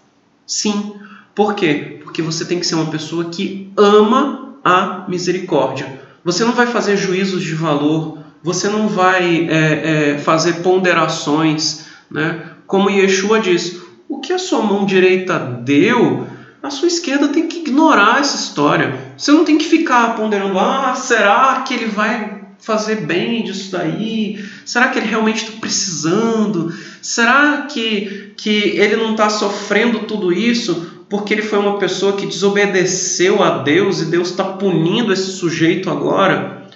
Sim. 0.45 0.97
Por 1.33 1.55
quê? 1.55 2.01
Porque 2.03 2.21
você 2.21 2.45
tem 2.45 2.59
que 2.59 2.67
ser 2.67 2.75
uma 2.75 2.91
pessoa 2.91 3.27
que 3.27 3.71
ama 3.77 4.57
a 4.65 5.05
misericórdia. 5.07 6.01
Você 6.25 6.45
não 6.45 6.55
vai 6.55 6.67
fazer 6.67 6.97
juízos 6.97 7.41
de 7.41 7.55
valor, 7.55 8.19
você 8.43 8.69
não 8.69 8.89
vai 8.89 9.47
é, 9.49 10.15
é, 10.15 10.19
fazer 10.19 10.55
ponderações, 10.55 11.87
né? 12.11 12.51
Como 12.67 12.91
Yeshua 12.91 13.39
diz, 13.39 13.81
o 14.09 14.19
que 14.19 14.33
a 14.33 14.41
sua 14.41 14.61
mão 14.61 14.85
direita 14.85 15.39
deu, 15.39 16.27
a 16.61 16.69
sua 16.69 16.89
esquerda 16.89 17.29
tem 17.29 17.47
que 17.47 17.59
ignorar 17.59 18.19
essa 18.19 18.37
história. 18.37 19.13
Você 19.17 19.31
não 19.31 19.45
tem 19.45 19.57
que 19.57 19.67
ficar 19.67 20.17
ponderando, 20.17 20.59
ah, 20.59 20.97
será 20.97 21.63
que 21.65 21.73
ele 21.73 21.87
vai 21.87 22.36
fazer 22.59 23.07
bem 23.07 23.45
disso 23.45 23.73
daí? 23.73 24.45
Será 24.65 24.89
que 24.89 24.99
ele 24.99 25.09
realmente 25.09 25.45
está 25.45 25.61
precisando? 25.61 26.73
Será 27.01 27.63
que, 27.63 28.33
que 28.37 28.51
ele 28.51 28.97
não 28.97 29.13
está 29.13 29.29
sofrendo 29.29 30.01
tudo 30.01 30.33
isso 30.33 31.05
porque 31.09 31.33
ele 31.33 31.43
foi 31.43 31.59
uma 31.59 31.79
pessoa 31.79 32.17
que 32.17 32.27
desobedeceu 32.27 33.43
a 33.43 33.59
Deus 33.59 34.01
e 34.01 34.07
Deus 34.07 34.31
está 34.31 34.45
punindo 34.45 35.13
esse 35.13 35.33
sujeito 35.33 35.91
agora? 35.91 36.67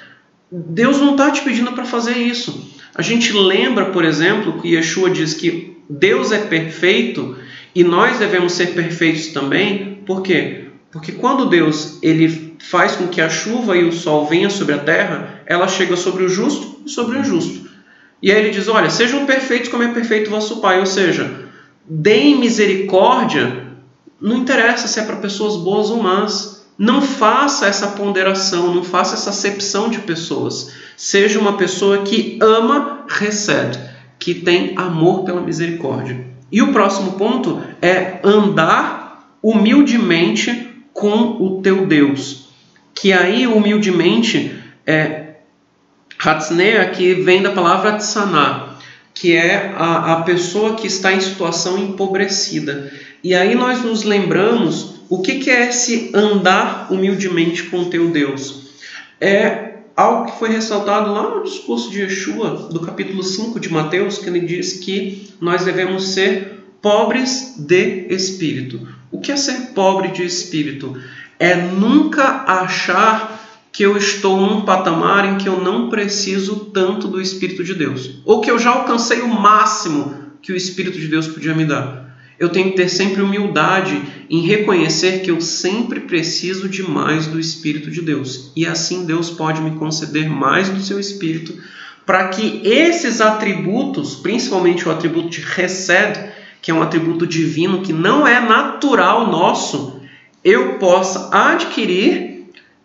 Deus 0.50 0.98
não 0.98 1.12
está 1.12 1.30
te 1.30 1.42
pedindo 1.42 1.72
para 1.72 1.84
fazer 1.84 2.16
isso. 2.16 2.70
A 2.94 3.02
gente 3.02 3.32
lembra, 3.32 3.86
por 3.86 4.04
exemplo, 4.04 4.60
que 4.60 4.74
Yeshua 4.74 5.10
diz 5.10 5.34
que 5.34 5.76
Deus 5.88 6.32
é 6.32 6.38
perfeito 6.38 7.36
e 7.74 7.82
nós 7.84 8.18
devemos 8.18 8.52
ser 8.52 8.74
perfeitos 8.74 9.28
também. 9.28 10.02
Por 10.06 10.22
quê? 10.22 10.66
Porque 10.90 11.12
quando 11.12 11.48
Deus 11.48 11.98
ele 12.02 12.49
faz 12.60 12.94
com 12.94 13.08
que 13.08 13.20
a 13.20 13.28
chuva 13.28 13.76
e 13.76 13.84
o 13.84 13.92
sol 13.92 14.26
venham 14.26 14.50
sobre 14.50 14.74
a 14.74 14.78
terra, 14.78 15.42
ela 15.46 15.66
chega 15.66 15.96
sobre 15.96 16.24
o 16.24 16.28
justo 16.28 16.82
e 16.86 16.90
sobre 16.90 17.16
o 17.16 17.20
injusto. 17.20 17.68
E 18.22 18.30
aí 18.30 18.38
ele 18.38 18.50
diz: 18.50 18.68
Olha, 18.68 18.90
sejam 18.90 19.24
perfeitos 19.26 19.70
como 19.70 19.82
é 19.82 19.88
perfeito 19.88 20.30
vosso 20.30 20.60
Pai. 20.60 20.78
Ou 20.78 20.86
seja, 20.86 21.48
deem 21.88 22.38
misericórdia, 22.38 23.66
não 24.20 24.36
interessa 24.36 24.86
se 24.86 25.00
é 25.00 25.02
para 25.02 25.16
pessoas 25.16 25.56
boas 25.56 25.90
ou 25.90 26.02
más. 26.02 26.60
Não 26.78 27.02
faça 27.02 27.66
essa 27.66 27.88
ponderação, 27.88 28.74
não 28.74 28.82
faça 28.82 29.14
essa 29.14 29.30
acepção 29.30 29.90
de 29.90 29.98
pessoas. 29.98 30.72
Seja 30.96 31.38
uma 31.38 31.58
pessoa 31.58 31.98
que 31.98 32.38
ama, 32.40 33.04
recebe, 33.06 33.76
que 34.18 34.34
tem 34.34 34.72
amor 34.76 35.24
pela 35.24 35.42
misericórdia. 35.42 36.24
E 36.50 36.62
o 36.62 36.72
próximo 36.72 37.12
ponto 37.12 37.60
é 37.82 38.18
andar 38.24 39.36
humildemente 39.42 40.70
com 40.92 41.36
o 41.38 41.60
teu 41.62 41.86
Deus. 41.86 42.49
Que 43.00 43.14
aí, 43.14 43.46
humildemente, 43.46 44.60
é 44.86 45.36
Hatsnea, 46.22 46.90
que 46.90 47.14
vem 47.14 47.40
da 47.40 47.50
palavra 47.50 47.96
tsaná, 47.96 48.76
que 49.14 49.34
é 49.34 49.72
a, 49.74 50.12
a 50.12 50.22
pessoa 50.22 50.74
que 50.74 50.86
está 50.86 51.10
em 51.10 51.20
situação 51.20 51.78
empobrecida. 51.78 52.92
E 53.24 53.34
aí 53.34 53.54
nós 53.54 53.82
nos 53.82 54.02
lembramos 54.02 55.00
o 55.08 55.22
que, 55.22 55.36
que 55.38 55.48
é 55.48 55.70
esse 55.70 56.10
andar 56.12 56.92
humildemente 56.92 57.62
com 57.64 57.88
teu 57.88 58.10
Deus. 58.10 58.68
É 59.18 59.76
algo 59.96 60.30
que 60.30 60.38
foi 60.38 60.50
ressaltado 60.50 61.10
lá 61.10 61.22
no 61.22 61.42
discurso 61.42 61.90
de 61.90 62.02
Yeshua, 62.02 62.68
do 62.70 62.80
capítulo 62.80 63.22
5 63.22 63.58
de 63.58 63.72
Mateus, 63.72 64.18
que 64.18 64.28
ele 64.28 64.40
diz 64.40 64.74
que 64.74 65.32
nós 65.40 65.64
devemos 65.64 66.08
ser 66.08 66.64
pobres 66.82 67.54
de 67.58 68.06
espírito. 68.10 68.86
O 69.10 69.20
que 69.20 69.32
é 69.32 69.36
ser 69.36 69.72
pobre 69.74 70.08
de 70.08 70.22
espírito? 70.22 71.00
É 71.40 71.56
nunca 71.56 72.44
achar 72.46 73.40
que 73.72 73.82
eu 73.82 73.96
estou 73.96 74.38
num 74.38 74.60
patamar 74.60 75.24
em 75.24 75.38
que 75.38 75.48
eu 75.48 75.60
não 75.60 75.88
preciso 75.88 76.66
tanto 76.66 77.08
do 77.08 77.20
Espírito 77.20 77.64
de 77.64 77.74
Deus, 77.74 78.20
ou 78.26 78.42
que 78.42 78.50
eu 78.50 78.58
já 78.58 78.70
alcancei 78.70 79.22
o 79.22 79.28
máximo 79.28 80.14
que 80.42 80.52
o 80.52 80.56
Espírito 80.56 80.98
de 80.98 81.08
Deus 81.08 81.26
podia 81.26 81.54
me 81.54 81.64
dar. 81.64 82.14
eu 82.38 82.48
tenho 82.48 82.70
que 82.70 82.76
ter 82.76 82.88
sempre 82.88 83.20
humildade 83.20 84.00
em 84.30 84.40
reconhecer 84.40 85.20
que 85.20 85.30
eu 85.30 85.40
sempre 85.42 86.00
preciso 86.00 86.68
de 86.68 86.82
mais 86.82 87.26
do 87.26 87.38
Espírito 87.38 87.90
de 87.90 88.00
Deus. 88.00 88.50
E 88.56 88.66
assim 88.66 89.04
Deus 89.04 89.28
pode 89.28 89.60
me 89.60 89.72
conceder 89.72 90.28
mais 90.28 90.70
do 90.70 90.80
seu 90.80 90.98
Espírito 90.98 91.54
para 92.06 92.28
que 92.28 92.62
esses 92.64 93.20
atributos, 93.20 94.16
principalmente 94.16 94.88
o 94.88 94.90
atributo 94.90 95.28
de 95.28 95.42
recede, 95.42 96.32
que 96.62 96.70
é 96.70 96.74
um 96.74 96.82
atributo 96.82 97.26
divino 97.26 97.82
que 97.82 97.92
não 97.92 98.26
é 98.26 98.40
natural 98.40 99.30
nosso, 99.30 99.99
eu 100.44 100.74
possa 100.74 101.28
adquirir 101.32 102.30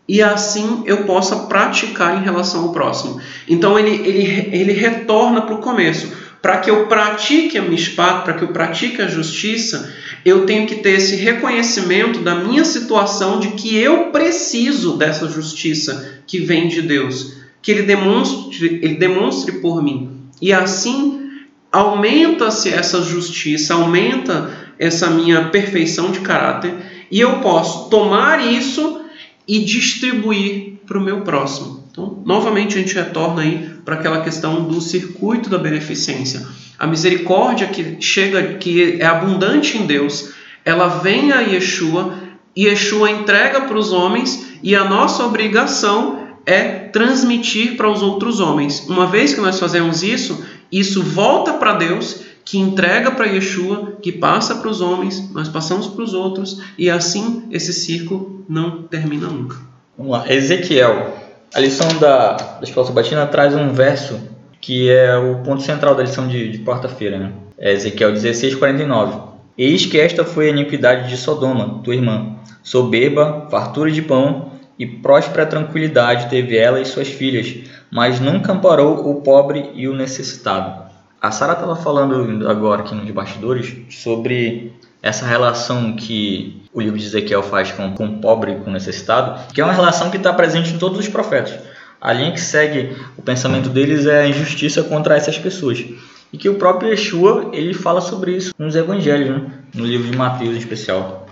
e 0.07 0.21
assim 0.21 0.83
eu 0.85 1.03
possa 1.03 1.35
praticar 1.47 2.19
em 2.19 2.23
relação 2.23 2.63
ao 2.63 2.71
próximo. 2.71 3.19
Então 3.47 3.77
ele, 3.77 3.95
ele, 4.07 4.49
ele 4.51 4.73
retorna 4.73 5.41
para 5.41 5.55
o 5.55 5.59
começo. 5.59 6.25
Para 6.41 6.57
que 6.57 6.69
eu 6.69 6.85
pratique 6.85 7.57
a 7.57 7.61
mishpat, 7.63 8.23
para 8.23 8.33
que 8.33 8.43
eu 8.43 8.49
pratique 8.49 9.01
a 9.01 9.07
justiça, 9.07 9.91
eu 10.23 10.45
tenho 10.45 10.67
que 10.67 10.75
ter 10.75 10.91
esse 10.91 11.15
reconhecimento 11.15 12.19
da 12.19 12.35
minha 12.35 12.63
situação 12.63 13.39
de 13.39 13.49
que 13.49 13.75
eu 13.75 14.11
preciso 14.11 14.95
dessa 14.95 15.27
justiça 15.27 16.21
que 16.27 16.39
vem 16.39 16.67
de 16.67 16.83
Deus, 16.83 17.37
que 17.63 17.71
ele 17.71 17.81
demonstre, 17.81 18.79
ele 18.83 18.93
demonstre 18.93 19.53
por 19.53 19.81
mim. 19.81 20.21
E 20.39 20.53
assim 20.53 21.31
aumenta-se 21.71 22.69
essa 22.69 23.01
justiça, 23.01 23.73
aumenta 23.73 24.51
essa 24.77 25.09
minha 25.09 25.49
perfeição 25.49 26.11
de 26.11 26.19
caráter, 26.19 26.73
e 27.11 27.19
eu 27.19 27.39
posso 27.39 27.89
tomar 27.89 28.45
isso 28.45 29.01
e 29.47 29.59
distribuir 29.63 30.73
para 30.85 30.97
o 30.97 31.01
meu 31.01 31.21
próximo. 31.21 31.83
Então, 31.91 32.21
novamente 32.25 32.77
a 32.77 32.81
gente 32.81 32.93
retorna 32.93 33.41
aí 33.41 33.69
para 33.85 33.95
aquela 33.95 34.21
questão 34.21 34.63
do 34.63 34.81
circuito 34.81 35.49
da 35.49 35.57
beneficência. 35.57 36.45
A 36.77 36.85
misericórdia 36.85 37.67
que 37.67 37.97
chega, 38.01 38.55
que 38.55 38.97
é 38.99 39.05
abundante 39.05 39.77
em 39.77 39.85
Deus, 39.85 40.33
ela 40.65 40.87
vem 40.87 41.31
a 41.31 41.39
Yeshua, 41.39 42.15
e 42.55 42.65
Yeshua 42.65 43.11
entrega 43.11 43.61
para 43.61 43.77
os 43.77 43.93
homens, 43.93 44.57
e 44.61 44.75
a 44.75 44.83
nossa 44.83 45.23
obrigação 45.23 46.25
é 46.45 46.63
transmitir 46.63 47.75
para 47.75 47.89
os 47.89 48.01
outros 48.01 48.39
homens. 48.39 48.85
Uma 48.87 49.07
vez 49.07 49.33
que 49.33 49.41
nós 49.41 49.59
fazemos 49.59 50.03
isso, 50.03 50.43
isso 50.71 51.01
volta 51.01 51.53
para 51.53 51.73
Deus, 51.75 52.21
que 52.45 52.59
entrega 52.59 53.09
para 53.09 53.25
Yeshua, 53.25 53.97
que 53.99 54.11
passa 54.11 54.55
para 54.55 54.69
os 54.69 54.79
homens, 54.79 55.31
nós 55.33 55.49
passamos 55.49 55.87
para 55.87 56.03
os 56.03 56.13
outros, 56.13 56.61
e 56.77 56.89
assim 56.89 57.43
esse 57.51 57.73
ciclo 57.73 58.45
não 58.47 58.83
termina 58.83 59.27
nunca. 59.27 59.57
Vamos 59.97 60.13
lá, 60.13 60.31
Ezequiel. 60.31 61.17
A 61.53 61.59
lição 61.59 61.87
da, 61.99 62.33
da 62.33 62.59
Escola 62.61 62.85
Sabatina 62.85 63.25
traz 63.25 63.55
um 63.55 63.73
verso 63.73 64.19
que 64.61 64.89
é 64.89 65.15
o 65.15 65.43
ponto 65.43 65.61
central 65.61 65.95
da 65.95 66.03
lição 66.03 66.27
de, 66.27 66.51
de 66.51 66.59
quarta-feira, 66.59 67.19
né? 67.19 67.31
É 67.57 67.71
Ezequiel 67.71 68.11
16, 68.11 68.55
49. 68.55 69.35
Eis 69.57 69.85
que 69.85 69.99
esta 69.99 70.25
foi 70.25 70.47
a 70.47 70.49
iniquidade 70.49 71.07
de 71.07 71.17
Sodoma, 71.17 71.81
tua 71.83 71.95
irmã, 71.95 72.35
soberba, 72.61 73.47
fartura 73.49 73.91
de 73.91 74.01
pão 74.01 74.51
e 74.77 74.85
próspera 74.85 75.45
tranquilidade 75.45 76.29
teve 76.29 76.57
ela 76.57 76.81
e 76.81 76.85
suas 76.85 77.07
filhas, 77.07 77.55
mas 77.91 78.19
nunca 78.19 78.51
amparou 78.51 79.09
o 79.09 79.21
pobre 79.21 79.69
e 79.75 79.87
o 79.87 79.95
necessitado. 79.95 80.84
A 81.25 81.31
Sara 81.31 81.53
estava 81.53 81.75
falando 81.75 82.47
agora 82.47 82.83
aqui 82.83 82.93
nos 82.93 83.09
bastidores 83.09 83.75
sobre 83.89 84.71
essa 85.01 85.25
relação 85.25 85.95
que 85.95 86.61
o 86.71 86.79
livro 86.79 86.99
de 86.99 87.05
Ezequiel 87.07 87.41
faz 87.41 87.71
com, 87.71 87.87
o 87.87 88.19
pobre 88.19 88.51
e 88.51 88.55
com 88.57 88.69
o 88.69 88.73
necessitado, 88.73 89.51
que 89.51 89.59
é 89.59 89.63
uma 89.63 89.73
relação 89.73 90.11
que 90.11 90.17
está 90.17 90.31
presente 90.31 90.71
em 90.71 90.77
todos 90.77 90.99
os 90.99 91.07
profetas. 91.07 91.57
A 91.99 92.13
linha 92.13 92.31
que 92.31 92.39
segue 92.39 92.95
o 93.17 93.23
pensamento 93.23 93.69
deles 93.69 94.05
é 94.05 94.21
a 94.21 94.27
injustiça 94.27 94.83
contra 94.83 95.17
essas 95.17 95.35
pessoas. 95.39 95.83
E 96.31 96.37
que 96.37 96.47
o 96.47 96.59
próprio 96.59 96.91
Yeshua 96.91 97.49
ele 97.53 97.73
fala 97.73 98.01
sobre 98.01 98.33
isso 98.33 98.53
nos 98.59 98.75
evangelhos, 98.75 99.29
né? 99.29 99.51
no 99.73 99.83
livro 99.83 100.07
de 100.11 100.15
Mateus 100.15 100.53
em 100.53 100.59
especial. 100.59 101.25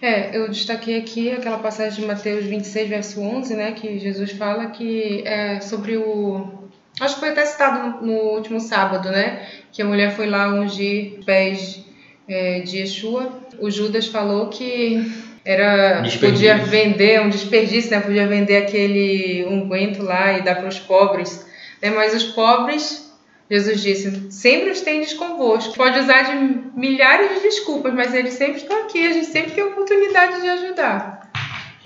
É, 0.00 0.36
eu 0.36 0.48
destaquei 0.48 0.98
aqui 0.98 1.30
aquela 1.30 1.58
passagem 1.58 2.00
de 2.00 2.06
Mateus 2.06 2.44
26, 2.46 2.88
verso 2.88 3.20
11, 3.20 3.54
né, 3.54 3.70
que 3.70 4.00
Jesus 4.00 4.32
fala 4.32 4.66
que 4.66 5.22
é 5.24 5.60
sobre 5.60 5.96
o 5.96 6.61
Acho 7.00 7.14
que 7.14 7.20
foi 7.20 7.30
até 7.30 7.44
citado 7.46 8.02
no, 8.02 8.06
no, 8.06 8.20
último 8.34 8.60
sábado, 8.60 9.10
né? 9.10 9.46
Que 9.72 9.82
a 9.82 9.84
mulher 9.84 10.14
foi 10.14 10.26
lá 10.26 10.48
ungir 10.48 11.20
pés 11.24 11.84
é, 12.28 12.60
de 12.60 12.78
Yeshua. 12.78 13.40
O 13.58 13.70
Judas 13.70 14.06
falou 14.06 14.48
que 14.48 15.10
era 15.44 16.02
podia 16.20 16.56
vender 16.58 17.20
um 17.20 17.30
desperdício, 17.30 17.90
né? 17.90 18.00
Podia 18.00 18.26
vender 18.26 18.58
aquele 18.58 19.44
unguento 19.48 20.02
lá 20.02 20.38
e 20.38 20.42
dar 20.42 20.56
para 20.56 20.68
os 20.68 20.78
pobres. 20.78 21.46
Né? 21.80 21.90
Mas 21.90 22.14
os 22.14 22.24
pobres, 22.24 23.10
Jesus 23.50 23.80
disse, 23.80 24.30
sempre 24.30 24.70
os 24.70 24.82
tendes 24.82 25.14
convosco. 25.14 25.74
Pode 25.74 25.98
usar 25.98 26.22
de 26.22 26.78
milhares 26.78 27.34
de 27.34 27.40
desculpas, 27.40 27.94
mas 27.94 28.14
eles 28.14 28.34
sempre 28.34 28.58
estão 28.58 28.84
aqui. 28.84 29.06
A 29.06 29.12
gente 29.12 29.26
sempre 29.26 29.52
tem 29.52 29.64
oportunidade 29.64 30.42
de 30.42 30.48
ajudar 30.48 31.22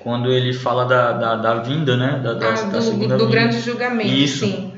quando 0.06 0.30
ele 0.30 0.52
fala 0.52 0.84
da, 0.84 1.10
da, 1.14 1.34
da 1.34 1.54
vinda, 1.56 1.96
né? 1.96 2.20
Da, 2.22 2.34
da, 2.34 2.50
ah, 2.50 2.52
do, 2.52 2.70
da 2.70 2.80
segunda 2.80 3.16
do, 3.16 3.26
do 3.26 3.28
grande 3.28 3.58
julgamento, 3.58 4.08
Isso. 4.08 4.46
sim. 4.46 4.72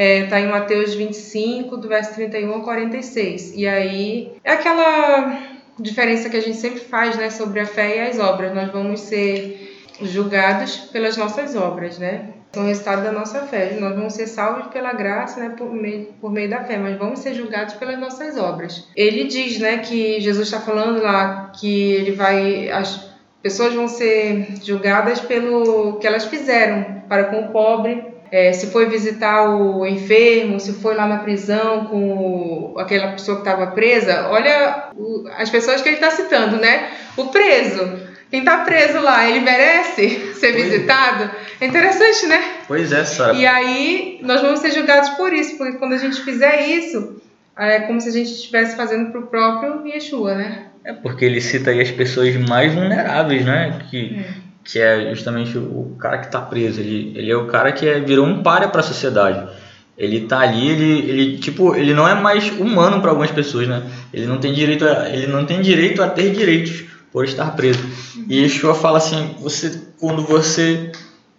Está 0.00 0.02
é, 0.02 0.26
tá 0.26 0.40
em 0.40 0.48
Mateus 0.48 0.94
25, 0.94 1.76
do 1.76 1.86
verso 1.86 2.14
31 2.14 2.54
ao 2.54 2.62
46. 2.62 3.52
E 3.54 3.68
aí 3.68 4.32
é 4.42 4.52
aquela 4.52 5.38
diferença 5.78 6.30
que 6.30 6.38
a 6.38 6.40
gente 6.40 6.56
sempre 6.56 6.80
faz 6.80 7.18
né, 7.18 7.28
sobre 7.28 7.60
a 7.60 7.66
fé 7.66 7.98
e 7.98 8.08
as 8.08 8.18
obras. 8.18 8.54
Nós 8.54 8.72
vamos 8.72 9.00
ser 9.00 9.78
julgados 10.00 10.76
pelas 10.90 11.18
nossas 11.18 11.54
obras, 11.54 11.98
né? 11.98 12.30
São 12.50 12.66
resultado 12.66 13.04
da 13.04 13.12
nossa 13.12 13.40
fé. 13.40 13.76
Nós 13.78 13.94
vamos 13.94 14.14
ser 14.14 14.26
salvos 14.26 14.68
pela 14.68 14.94
graça, 14.94 15.38
né, 15.38 15.50
por 15.50 15.70
meio, 15.70 16.06
por 16.18 16.32
meio 16.32 16.48
da 16.48 16.64
fé, 16.64 16.78
mas 16.78 16.96
vamos 16.96 17.18
ser 17.18 17.34
julgados 17.34 17.74
pelas 17.74 17.98
nossas 17.98 18.38
obras. 18.38 18.88
Ele 18.96 19.24
diz, 19.24 19.58
né, 19.58 19.78
que 19.78 20.18
Jesus 20.18 20.48
está 20.48 20.60
falando 20.60 21.02
lá 21.02 21.52
que 21.54 21.92
ele 21.92 22.12
vai, 22.12 22.70
as 22.70 23.06
pessoas 23.42 23.74
vão 23.74 23.86
ser 23.86 24.46
julgadas 24.64 25.20
pelo 25.20 25.98
que 25.98 26.06
elas 26.06 26.24
fizeram 26.24 27.02
para 27.06 27.24
com 27.24 27.40
o 27.40 27.48
pobre, 27.48 28.09
é, 28.30 28.52
se 28.52 28.68
foi 28.68 28.86
visitar 28.86 29.50
o 29.50 29.84
enfermo, 29.84 30.60
se 30.60 30.72
foi 30.74 30.94
lá 30.94 31.06
na 31.06 31.18
prisão 31.18 31.86
com 31.86 32.72
o, 32.74 32.78
aquela 32.78 33.12
pessoa 33.12 33.38
que 33.38 33.48
estava 33.48 33.68
presa, 33.68 34.28
olha 34.28 34.90
o, 34.96 35.28
as 35.36 35.50
pessoas 35.50 35.80
que 35.80 35.88
ele 35.88 35.96
está 35.96 36.10
citando, 36.10 36.56
né? 36.56 36.90
O 37.16 37.26
preso. 37.26 38.08
Quem 38.30 38.40
está 38.40 38.58
preso 38.58 39.00
lá, 39.00 39.28
ele 39.28 39.40
merece 39.40 40.34
ser 40.38 40.52
pois 40.52 40.64
visitado? 40.64 41.30
É 41.60 41.66
interessante, 41.66 42.26
né? 42.26 42.40
Pois 42.68 42.92
é, 42.92 43.04
sabe. 43.04 43.40
E 43.40 43.46
aí 43.46 44.20
nós 44.22 44.40
vamos 44.40 44.60
ser 44.60 44.70
julgados 44.70 45.10
por 45.10 45.32
isso, 45.32 45.58
porque 45.58 45.78
quando 45.78 45.94
a 45.94 45.98
gente 45.98 46.22
fizer 46.22 46.68
isso, 46.68 47.20
é 47.58 47.80
como 47.80 48.00
se 48.00 48.08
a 48.10 48.12
gente 48.12 48.30
estivesse 48.30 48.76
fazendo 48.76 49.10
para 49.10 49.20
o 49.20 49.26
próprio 49.26 49.84
Yeshua, 49.86 50.36
né? 50.36 50.66
É 50.84 50.92
porque 50.92 51.24
ele 51.24 51.40
cita 51.40 51.70
aí 51.70 51.80
as 51.80 51.90
pessoas 51.90 52.34
mais 52.36 52.72
vulneráveis, 52.72 53.44
né? 53.44 53.80
Que, 53.90 54.24
é 54.24 54.49
que 54.64 54.78
é 54.78 55.10
justamente 55.14 55.56
o 55.56 55.96
cara 55.98 56.18
que 56.18 56.26
está 56.26 56.40
preso. 56.40 56.80
Ele, 56.80 57.12
ele 57.16 57.30
é 57.30 57.36
o 57.36 57.46
cara 57.46 57.72
que 57.72 57.88
é, 57.88 58.00
virou 58.00 58.26
um 58.26 58.42
páreo 58.42 58.70
para 58.70 58.80
a 58.80 58.84
sociedade. 58.84 59.48
Ele 59.96 60.22
tá 60.22 60.40
ali, 60.40 60.70
ele, 60.70 61.10
ele 61.10 61.38
tipo, 61.38 61.74
ele 61.74 61.92
não 61.92 62.08
é 62.08 62.14
mais 62.14 62.50
humano 62.58 63.00
para 63.00 63.10
algumas 63.10 63.30
pessoas, 63.30 63.68
né? 63.68 63.82
Ele 64.12 64.26
não 64.26 64.38
tem 64.38 64.52
direito 64.52 64.86
a, 64.86 65.08
ele 65.10 65.26
não 65.26 65.44
tem 65.44 65.60
direito 65.60 66.02
a 66.02 66.08
ter 66.08 66.30
direitos 66.32 66.84
por 67.12 67.24
estar 67.24 67.54
preso. 67.54 67.84
E 68.28 68.42
Yeshua 68.42 68.74
fala 68.74 68.98
assim, 68.98 69.36
você 69.40 69.82
quando 69.98 70.22
você 70.22 70.90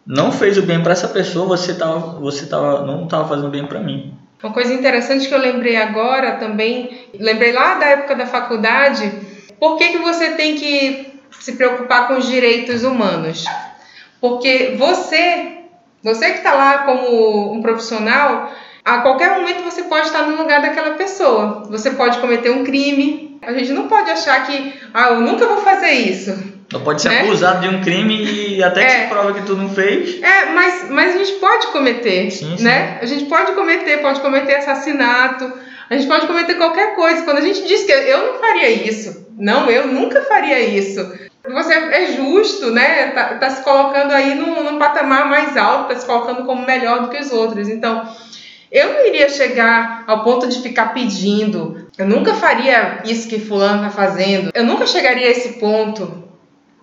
não 0.05 0.32
fez 0.32 0.57
o 0.57 0.61
bem 0.61 0.82
para 0.82 0.91
essa 0.91 1.07
pessoa, 1.07 1.47
você 1.47 1.74
tava, 1.74 2.19
você 2.19 2.45
tava, 2.45 2.86
não 2.86 3.05
estava 3.05 3.28
fazendo 3.28 3.49
bem 3.49 3.65
para 3.65 3.80
mim. 3.80 4.13
Uma 4.43 4.53
coisa 4.53 4.74
interessante 4.74 5.28
que 5.28 5.34
eu 5.34 5.39
lembrei 5.39 5.76
agora 5.78 6.34
também, 6.34 7.07
lembrei 7.19 7.51
lá 7.51 7.76
da 7.76 7.86
época 7.86 8.15
da 8.15 8.26
faculdade, 8.26 9.11
por 9.59 9.78
que, 9.78 9.89
que 9.89 9.97
você 9.99 10.32
tem 10.32 10.55
que 10.55 11.11
se 11.40 11.54
preocupar 11.54 12.08
com 12.08 12.18
os 12.18 12.28
direitos 12.28 12.84
humanos. 12.84 13.46
Porque 14.20 14.76
você, 14.78 15.60
você 16.04 16.32
que 16.32 16.38
está 16.38 16.54
lá 16.54 16.80
como 16.80 17.54
um 17.54 17.62
profissional, 17.62 18.52
a 18.84 19.00
qualquer 19.00 19.32
momento 19.32 19.64
você 19.64 19.84
pode 19.84 20.08
estar 20.08 20.24
no 20.24 20.38
lugar 20.38 20.62
daquela 20.62 20.92
pessoa. 20.92 21.64
Você 21.70 21.92
pode 21.92 22.20
cometer 22.20 22.52
um 22.52 22.64
crime. 22.64 23.40
A 23.42 23.54
gente 23.54 23.72
não 23.72 23.88
pode 23.88 24.10
achar 24.10 24.46
que, 24.46 24.74
ah, 24.94 25.10
eu 25.10 25.22
nunca 25.22 25.48
vou 25.48 25.58
fazer 25.58 25.92
isso. 25.92 26.52
Não 26.72 26.82
pode 26.82 27.02
ser 27.02 27.10
né? 27.10 27.22
acusado 27.22 27.68
de 27.68 27.76
um 27.76 27.82
crime 27.82 28.24
e 28.24 28.64
até 28.64 28.86
que 28.86 28.92
é. 28.92 29.04
se 29.04 29.10
prova 29.10 29.34
que 29.34 29.46
tu 29.46 29.56
não 29.56 29.70
fez. 29.70 30.22
É, 30.24 30.46
mas, 30.54 30.90
mas 30.90 31.16
a 31.16 31.18
gente 31.18 31.34
pode 31.34 31.68
cometer, 31.68 32.32
sim, 32.32 32.58
sim. 32.58 32.64
né? 32.64 32.98
A 33.02 33.06
gente 33.06 33.26
pode 33.26 33.52
cometer, 33.52 34.02
pode 34.02 34.22
cometer 34.22 34.56
assassinato, 34.56 35.52
a 35.90 35.96
gente 35.96 36.08
pode 36.08 36.28
cometer 36.28 36.56
qualquer 36.56 36.96
coisa. 36.96 37.24
Quando 37.24 37.40
a 37.40 37.42
gente 37.42 37.68
diz 37.68 37.84
que 37.84 37.92
eu 37.92 38.34
não 38.34 38.40
faria 38.40 38.70
isso, 38.70 39.20
não, 39.38 39.70
eu 39.70 39.88
nunca 39.88 40.22
faria 40.22 40.60
isso. 40.60 41.12
Você 41.50 41.74
é 41.74 42.14
justo, 42.14 42.72
né? 42.72 43.08
Tá, 43.08 43.36
tá 43.36 43.50
se 43.50 43.64
colocando 43.64 44.12
aí 44.12 44.36
num, 44.36 44.64
num 44.64 44.78
patamar 44.78 45.28
mais 45.28 45.58
alto, 45.58 45.90
tá 45.90 46.00
se 46.00 46.06
colocando 46.06 46.46
como 46.46 46.66
melhor 46.66 47.02
do 47.02 47.10
que 47.10 47.20
os 47.20 47.32
outros. 47.32 47.68
Então, 47.68 48.08
eu 48.72 48.94
não 48.94 49.06
iria 49.06 49.28
chegar 49.28 50.04
ao 50.08 50.24
ponto 50.24 50.48
de 50.48 50.62
ficar 50.62 50.94
pedindo. 50.94 51.88
Eu 51.98 52.08
nunca 52.08 52.36
faria 52.36 53.02
isso 53.06 53.28
que 53.28 53.40
fulano 53.40 53.84
tá 53.84 53.90
fazendo. 53.90 54.52
Eu 54.54 54.64
nunca 54.64 54.86
chegaria 54.86 55.28
a 55.28 55.32
esse 55.32 55.60
ponto. 55.60 56.24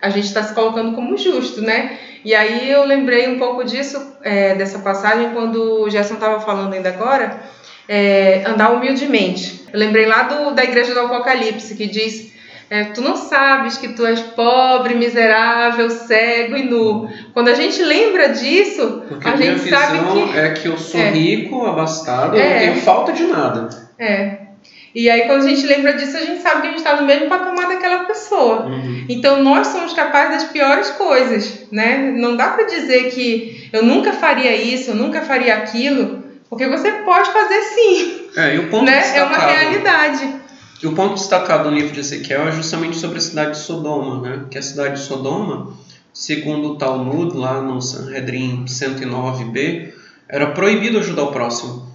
A 0.02 0.10
gente 0.10 0.26
está 0.26 0.42
se 0.42 0.54
colocando 0.54 0.94
como 0.94 1.16
justo, 1.16 1.60
né? 1.62 1.98
E 2.24 2.34
aí 2.34 2.70
eu 2.70 2.84
lembrei 2.84 3.28
um 3.28 3.38
pouco 3.38 3.64
disso, 3.64 4.14
é, 4.22 4.54
dessa 4.54 4.80
passagem, 4.80 5.30
quando 5.30 5.82
o 5.82 5.90
Gerson 5.90 6.14
estava 6.14 6.40
falando 6.40 6.74
ainda 6.74 6.88
agora, 6.88 7.40
é, 7.88 8.42
andar 8.46 8.70
humildemente. 8.70 9.64
Eu 9.72 9.78
lembrei 9.78 10.04
lá 10.04 10.24
do, 10.24 10.50
da 10.50 10.64
igreja 10.64 10.92
do 10.92 11.00
Apocalipse, 11.00 11.74
que 11.74 11.86
diz 11.86 12.32
é, 12.70 12.84
tu 12.84 13.00
não 13.00 13.16
sabes 13.16 13.78
que 13.78 13.88
tu 13.88 14.04
és 14.04 14.20
pobre, 14.20 14.94
miserável, 14.94 15.88
cego 15.90 16.56
e 16.56 16.64
nu. 16.64 17.08
Quando 17.32 17.48
a 17.48 17.54
gente 17.54 17.82
lembra 17.82 18.28
disso, 18.28 19.02
Porque 19.08 19.28
a 19.28 19.36
gente 19.36 19.60
visão 19.60 19.78
sabe 19.80 19.98
que. 20.32 20.38
é 20.38 20.50
que 20.50 20.68
eu 20.68 20.76
sou 20.78 21.00
É. 21.00 21.10
rico, 21.10 21.64
abastado, 21.66 22.36
eu 22.36 22.42
É. 22.42 22.50
não 22.50 22.58
tenho 22.58 22.76
falta 22.82 23.12
de 23.12 23.24
nada. 23.24 23.68
É. 23.98 24.48
E 24.94 25.08
aí, 25.08 25.22
quando 25.22 25.44
a 25.44 25.48
gente 25.48 25.66
lembra 25.66 25.92
disso, 25.92 26.16
a 26.16 26.20
gente 26.20 26.40
sabe 26.40 26.62
que 26.62 26.66
a 26.66 26.70
gente 26.70 26.78
está 26.78 26.96
no 26.96 27.06
mesmo 27.06 27.28
patamar 27.28 27.68
daquela 27.68 28.04
pessoa. 28.04 28.66
Uhum. 28.66 29.04
Então, 29.08 29.42
nós 29.44 29.68
somos 29.68 29.92
capazes 29.92 30.42
das 30.42 30.44
piores 30.50 30.90
coisas, 30.90 31.66
né? 31.70 32.12
Não 32.16 32.36
dá 32.36 32.48
para 32.48 32.64
dizer 32.64 33.10
que 33.10 33.68
eu 33.72 33.84
nunca 33.84 34.12
faria 34.12 34.54
isso, 34.56 34.90
eu 34.90 34.94
nunca 34.96 35.20
faria 35.20 35.54
aquilo, 35.56 36.24
porque 36.48 36.66
você 36.66 36.90
pode 37.04 37.30
fazer 37.30 37.60
sim, 37.60 38.28
É, 38.36 38.54
e 38.56 38.58
o 38.60 38.68
ponto 38.68 38.84
né? 38.86 39.02
É 39.14 39.22
uma 39.22 39.36
realidade. 39.38 40.34
E 40.80 40.86
o 40.86 40.92
ponto 40.92 41.14
destacado 41.14 41.68
no 41.68 41.76
livro 41.76 41.92
de 41.92 42.00
Ezequiel 42.00 42.46
é 42.46 42.52
justamente 42.52 42.96
sobre 42.96 43.18
a 43.18 43.20
cidade 43.20 43.50
de 43.52 43.58
Sodoma, 43.58 44.20
né? 44.20 44.44
Que 44.48 44.58
a 44.58 44.62
cidade 44.62 45.00
de 45.00 45.06
Sodoma, 45.06 45.74
segundo 46.12 46.72
o 46.72 46.76
Talmud, 46.76 47.36
lá 47.36 47.60
no 47.60 47.82
Sanhedrin 47.82 48.64
109b, 48.64 49.92
era 50.28 50.52
proibido 50.52 50.98
ajudar 50.98 51.24
o 51.24 51.32
próximo. 51.32 51.88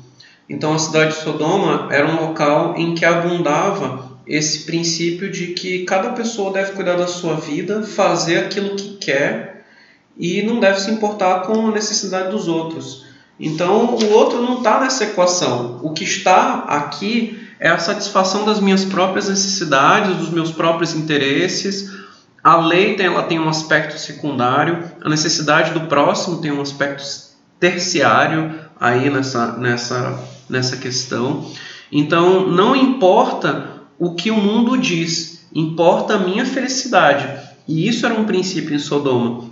Então 0.49 0.73
a 0.73 0.79
cidade 0.79 1.15
de 1.15 1.21
Sodoma 1.21 1.87
era 1.91 2.05
um 2.05 2.27
local 2.27 2.75
em 2.75 2.93
que 2.93 3.05
abundava 3.05 4.11
esse 4.27 4.59
princípio 4.65 5.31
de 5.31 5.47
que 5.47 5.85
cada 5.85 6.09
pessoa 6.09 6.51
deve 6.51 6.73
cuidar 6.73 6.95
da 6.95 7.07
sua 7.07 7.35
vida, 7.35 7.83
fazer 7.83 8.37
aquilo 8.39 8.75
que 8.75 8.97
quer 8.97 9.65
e 10.17 10.41
não 10.41 10.59
deve 10.59 10.79
se 10.79 10.91
importar 10.91 11.41
com 11.41 11.67
a 11.67 11.71
necessidade 11.71 12.29
dos 12.29 12.47
outros. 12.47 13.05
Então 13.39 13.95
o 13.95 14.11
outro 14.11 14.41
não 14.41 14.57
está 14.57 14.79
nessa 14.79 15.05
equação. 15.05 15.79
O 15.81 15.91
que 15.91 16.03
está 16.03 16.65
aqui 16.67 17.42
é 17.59 17.69
a 17.69 17.77
satisfação 17.77 18.45
das 18.45 18.59
minhas 18.59 18.85
próprias 18.85 19.29
necessidades, 19.29 20.17
dos 20.17 20.29
meus 20.29 20.51
próprios 20.51 20.93
interesses. 20.93 21.91
A 22.43 22.57
lei 22.57 22.95
tem, 22.95 23.05
ela 23.05 23.23
tem 23.23 23.39
um 23.39 23.47
aspecto 23.47 23.97
secundário, 23.97 24.83
a 25.01 25.09
necessidade 25.09 25.71
do 25.71 25.81
próximo 25.81 26.41
tem 26.41 26.51
um 26.51 26.61
aspecto 26.61 27.03
terciário 27.59 28.59
aí 28.79 29.09
nessa, 29.09 29.53
nessa, 29.57 30.19
nessa 30.49 30.77
questão. 30.77 31.49
Então, 31.91 32.49
não 32.49 32.75
importa 32.75 33.81
o 33.97 34.15
que 34.15 34.29
o 34.29 34.35
mundo 34.35 34.77
diz, 34.77 35.47
importa 35.53 36.15
a 36.15 36.19
minha 36.19 36.45
felicidade. 36.45 37.29
E 37.67 37.87
isso 37.87 38.05
era 38.05 38.15
um 38.15 38.25
princípio 38.25 38.75
em 38.75 38.79
Sodoma. 38.79 39.45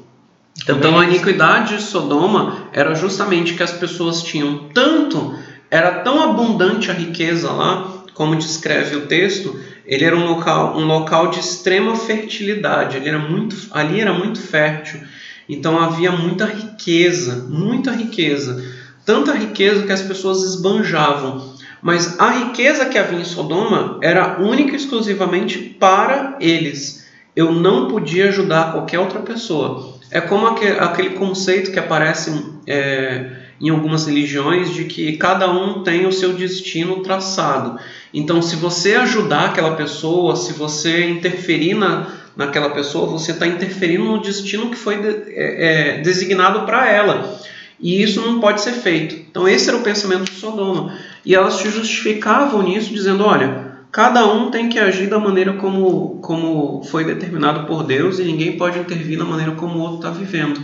Então, 0.68 1.00
a 1.00 1.06
iniquidade 1.06 1.78
de 1.78 1.84
Sodoma 1.84 2.68
era 2.74 2.94
justamente 2.94 3.54
que 3.54 3.64
as 3.64 3.72
pessoas 3.72 4.22
tinham 4.22 4.70
tanto, 4.74 5.34
era 5.70 6.00
tão 6.00 6.22
abundante 6.22 6.92
a 6.92 6.94
riqueza 6.94 7.52
lá, 7.52 7.91
como 8.22 8.36
descreve 8.36 8.96
o 8.98 9.08
texto, 9.08 9.60
ele 9.84 10.06
era 10.06 10.16
um 10.16 10.28
local, 10.28 10.78
um 10.78 10.86
local 10.86 11.32
de 11.32 11.40
extrema 11.40 11.96
fertilidade, 11.96 12.98
ele 12.98 13.10
era 13.10 13.18
muito, 13.18 13.56
ali 13.72 14.00
era 14.00 14.14
muito 14.14 14.40
fértil. 14.40 15.02
Então 15.50 15.80
havia 15.80 16.12
muita 16.12 16.46
riqueza, 16.46 17.48
muita 17.50 17.90
riqueza. 17.90 18.64
Tanta 19.04 19.34
riqueza 19.34 19.88
que 19.88 19.92
as 19.92 20.04
pessoas 20.04 20.44
esbanjavam. 20.44 21.56
Mas 21.82 22.20
a 22.20 22.30
riqueza 22.30 22.86
que 22.86 23.00
havia 23.00 23.18
em 23.18 23.26
Sodoma 23.26 23.98
era 24.04 24.40
única 24.40 24.74
e 24.74 24.76
exclusivamente 24.76 25.58
para 25.58 26.38
eles. 26.40 27.10
Eu 27.36 27.52
não 27.52 27.88
podia 27.88 28.28
ajudar 28.28 28.72
qualquer 28.72 29.00
outra 29.00 29.22
pessoa. 29.22 29.96
É 30.12 30.22
como 30.22 30.46
aquele, 30.46 31.10
conceito 31.16 31.72
que 31.72 31.80
aparece 31.80 32.32
é, 32.68 33.41
em 33.62 33.70
algumas 33.70 34.08
religiões 34.08 34.74
de 34.74 34.86
que 34.86 35.18
cada 35.18 35.50
um 35.52 35.84
tem 35.84 36.08
o 36.08 36.12
seu 36.12 36.34
destino 36.34 37.02
traçado. 37.02 37.80
Então, 38.12 38.42
se 38.42 38.56
você 38.56 38.96
ajudar 38.96 39.46
aquela 39.46 39.76
pessoa, 39.76 40.36
se 40.36 40.52
você 40.54 41.06
interferir 41.06 41.76
na, 41.76 42.08
naquela 42.36 42.72
pessoa, 42.72 43.06
você 43.06 43.32
está 43.32 43.46
interferindo 43.46 44.04
no 44.04 44.22
destino 44.22 44.70
que 44.70 44.76
foi 44.76 44.98
de, 44.98 45.08
é, 45.08 45.98
é, 45.98 46.02
designado 46.02 46.66
para 46.66 46.90
ela. 46.90 47.40
E 47.80 48.02
isso 48.02 48.22
não 48.22 48.40
pode 48.40 48.62
ser 48.62 48.74
feito. 48.74 49.16
Então, 49.16 49.48
esse 49.48 49.70
era 49.70 49.78
o 49.78 49.84
pensamento 49.84 50.24
de 50.24 50.40
Sodoma. 50.40 50.94
E 51.24 51.36
elas 51.36 51.56
se 51.56 51.70
justificavam 51.70 52.64
nisso, 52.64 52.94
dizendo: 52.94 53.24
olha, 53.24 53.72
cada 53.92 54.26
um 54.26 54.50
tem 54.50 54.70
que 54.70 54.80
agir 54.80 55.08
da 55.08 55.20
maneira 55.20 55.54
como, 55.54 56.20
como 56.22 56.84
foi 56.84 57.04
determinado 57.04 57.66
por 57.68 57.84
Deus 57.84 58.18
e 58.20 58.24
ninguém 58.24 58.58
pode 58.58 58.80
intervir 58.80 59.18
na 59.18 59.26
maneira 59.26 59.52
como 59.52 59.78
o 59.78 59.82
outro 59.82 59.98
está 59.98 60.10
vivendo. 60.10 60.62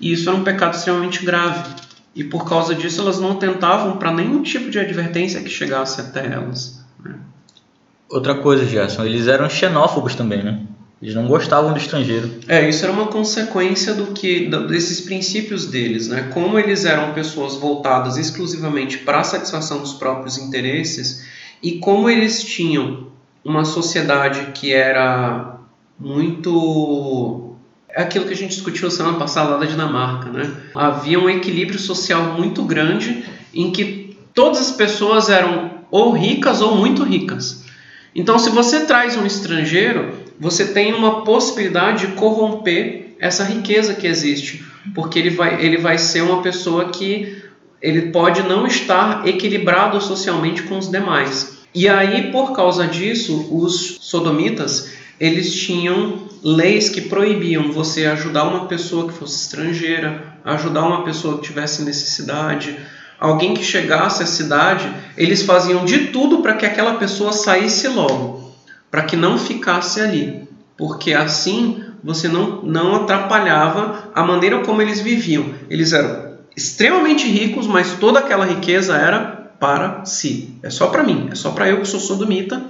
E 0.00 0.12
isso 0.12 0.28
era 0.28 0.38
um 0.38 0.44
pecado 0.44 0.74
extremamente 0.74 1.24
grave. 1.24 1.85
E 2.16 2.24
por 2.24 2.48
causa 2.48 2.74
disso, 2.74 3.02
elas 3.02 3.20
não 3.20 3.36
tentavam 3.36 3.98
para 3.98 4.10
nenhum 4.10 4.42
tipo 4.42 4.70
de 4.70 4.78
advertência 4.78 5.42
que 5.42 5.50
chegasse 5.50 6.00
até 6.00 6.26
elas. 6.26 6.82
Né? 7.04 7.14
Outra 8.08 8.36
coisa, 8.36 8.64
Gerson, 8.64 9.04
eles 9.04 9.28
eram 9.28 9.50
xenófobos 9.50 10.14
também, 10.14 10.42
né? 10.42 10.60
Eles 11.02 11.14
não 11.14 11.26
gostavam 11.26 11.74
do 11.74 11.78
estrangeiro. 11.78 12.30
É, 12.48 12.66
isso 12.66 12.82
era 12.82 12.92
uma 12.92 13.08
consequência 13.08 13.92
do 13.92 14.14
que 14.14 14.48
desses 14.66 15.02
princípios 15.02 15.66
deles, 15.66 16.08
né? 16.08 16.30
Como 16.32 16.58
eles 16.58 16.86
eram 16.86 17.12
pessoas 17.12 17.56
voltadas 17.56 18.16
exclusivamente 18.16 18.98
para 18.98 19.20
a 19.20 19.24
satisfação 19.24 19.80
dos 19.80 19.92
próprios 19.92 20.38
interesses 20.38 21.26
e 21.62 21.72
como 21.72 22.08
eles 22.08 22.42
tinham 22.42 23.08
uma 23.44 23.66
sociedade 23.66 24.52
que 24.52 24.72
era 24.72 25.58
muito 25.98 27.45
é 27.96 28.02
aquilo 28.02 28.26
que 28.26 28.34
a 28.34 28.36
gente 28.36 28.50
discutiu 28.50 28.90
semana 28.90 29.18
passada 29.18 29.52
lá 29.52 29.56
da 29.56 29.64
Dinamarca, 29.64 30.28
né? 30.28 30.52
Havia 30.74 31.18
um 31.18 31.30
equilíbrio 31.30 31.78
social 31.78 32.34
muito 32.34 32.62
grande 32.62 33.24
em 33.54 33.72
que 33.72 34.18
todas 34.34 34.60
as 34.60 34.70
pessoas 34.72 35.30
eram 35.30 35.70
ou 35.90 36.12
ricas 36.12 36.60
ou 36.60 36.76
muito 36.76 37.02
ricas. 37.02 37.64
Então, 38.14 38.38
se 38.38 38.50
você 38.50 38.80
traz 38.80 39.16
um 39.16 39.24
estrangeiro, 39.24 40.12
você 40.38 40.66
tem 40.66 40.92
uma 40.92 41.24
possibilidade 41.24 42.06
de 42.06 42.12
corromper 42.12 43.16
essa 43.18 43.42
riqueza 43.44 43.94
que 43.94 44.06
existe, 44.06 44.62
porque 44.94 45.18
ele 45.18 45.30
vai, 45.30 45.64
ele 45.64 45.78
vai 45.78 45.96
ser 45.96 46.20
uma 46.20 46.42
pessoa 46.42 46.90
que 46.90 47.42
ele 47.80 48.10
pode 48.10 48.42
não 48.42 48.66
estar 48.66 49.26
equilibrado 49.26 49.98
socialmente 50.02 50.64
com 50.64 50.76
os 50.76 50.90
demais. 50.90 51.64
E 51.74 51.88
aí, 51.88 52.30
por 52.30 52.52
causa 52.52 52.86
disso, 52.86 53.48
os 53.50 53.96
sodomitas 54.02 54.94
eles 55.18 55.54
tinham 55.54 56.25
leis 56.46 56.88
que 56.88 57.00
proibiam 57.00 57.72
você 57.72 58.06
ajudar 58.06 58.44
uma 58.44 58.66
pessoa 58.66 59.08
que 59.08 59.18
fosse 59.18 59.34
estrangeira, 59.42 60.22
ajudar 60.44 60.84
uma 60.84 61.02
pessoa 61.02 61.38
que 61.38 61.42
tivesse 61.48 61.82
necessidade, 61.82 62.78
alguém 63.18 63.52
que 63.52 63.64
chegasse 63.64 64.22
à 64.22 64.26
cidade, 64.26 64.88
eles 65.16 65.42
faziam 65.42 65.84
de 65.84 66.06
tudo 66.08 66.42
para 66.42 66.54
que 66.54 66.64
aquela 66.64 66.94
pessoa 66.94 67.32
saísse 67.32 67.88
logo, 67.88 68.54
para 68.88 69.02
que 69.02 69.16
não 69.16 69.36
ficasse 69.36 70.00
ali, 70.00 70.48
porque 70.76 71.14
assim 71.14 71.82
você 72.04 72.28
não, 72.28 72.62
não 72.62 72.94
atrapalhava 72.94 74.10
a 74.14 74.22
maneira 74.22 74.60
como 74.60 74.80
eles 74.80 75.00
viviam. 75.00 75.46
Eles 75.68 75.92
eram 75.92 76.36
extremamente 76.56 77.26
ricos, 77.26 77.66
mas 77.66 77.94
toda 77.94 78.20
aquela 78.20 78.44
riqueza 78.44 78.96
era 78.96 79.50
para 79.58 80.04
si. 80.04 80.56
É 80.62 80.70
só 80.70 80.86
para 80.86 81.02
mim, 81.02 81.28
é 81.32 81.34
só 81.34 81.50
para 81.50 81.68
eu 81.68 81.80
que 81.80 81.88
sou 81.88 81.98
sodomita, 81.98 82.62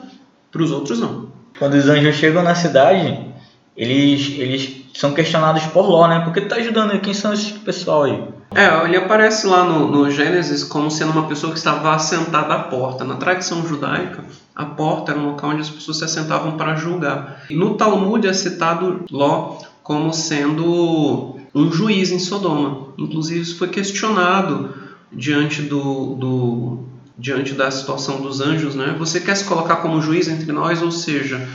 para 0.51 0.62
os 0.62 0.70
outros 0.70 0.99
não. 0.99 1.31
Quando 1.59 1.74
os 1.74 1.87
anjos 1.87 2.16
chegam 2.16 2.43
na 2.43 2.55
cidade, 2.55 3.36
eles, 3.77 4.39
eles 4.39 4.87
são 4.95 5.12
questionados 5.12 5.64
por 5.66 5.89
Ló, 5.89 6.09
né? 6.09 6.20
Por 6.20 6.33
que 6.33 6.41
tu 6.41 6.49
tá 6.49 6.57
ajudando? 6.57 6.99
Quem 7.01 7.12
são 7.12 7.33
esse 7.33 7.53
pessoal 7.53 8.05
aí? 8.05 8.24
É, 8.55 8.85
ele 8.87 8.97
aparece 8.97 9.47
lá 9.47 9.64
no, 9.64 9.87
no 9.91 10.11
Gênesis 10.11 10.64
como 10.64 10.91
sendo 10.91 11.12
uma 11.12 11.27
pessoa 11.27 11.53
que 11.53 11.59
estava 11.59 11.95
assentada 11.95 12.55
à 12.55 12.59
porta. 12.61 13.05
Na 13.05 13.16
tradição 13.16 13.66
judaica, 13.66 14.24
a 14.55 14.64
porta 14.64 15.12
era 15.12 15.20
um 15.20 15.27
local 15.27 15.51
onde 15.51 15.61
as 15.61 15.68
pessoas 15.68 15.99
se 15.99 16.05
assentavam 16.05 16.57
para 16.57 16.74
julgar. 16.77 17.43
No 17.51 17.74
Talmud 17.74 18.27
é 18.27 18.33
citado 18.33 19.05
Ló 19.11 19.59
como 19.83 20.12
sendo 20.12 21.37
um 21.55 21.70
juiz 21.70 22.11
em 22.11 22.18
Sodoma. 22.18 22.89
Inclusive, 22.97 23.41
isso 23.41 23.59
foi 23.59 23.68
questionado 23.68 24.74
diante 25.12 25.62
do, 25.62 26.14
do 26.14 26.85
diante 27.18 27.55
da 27.55 27.70
situação 27.70 28.20
dos 28.20 28.41
anjos, 28.41 28.74
né? 28.74 28.95
Você 28.99 29.20
quer 29.20 29.35
se 29.37 29.45
colocar 29.45 29.77
como 29.77 30.03
juiz 30.03 30.29
entre 30.29 30.51
nós, 30.53 30.83
ou 30.83 30.91
seja, 30.91 31.47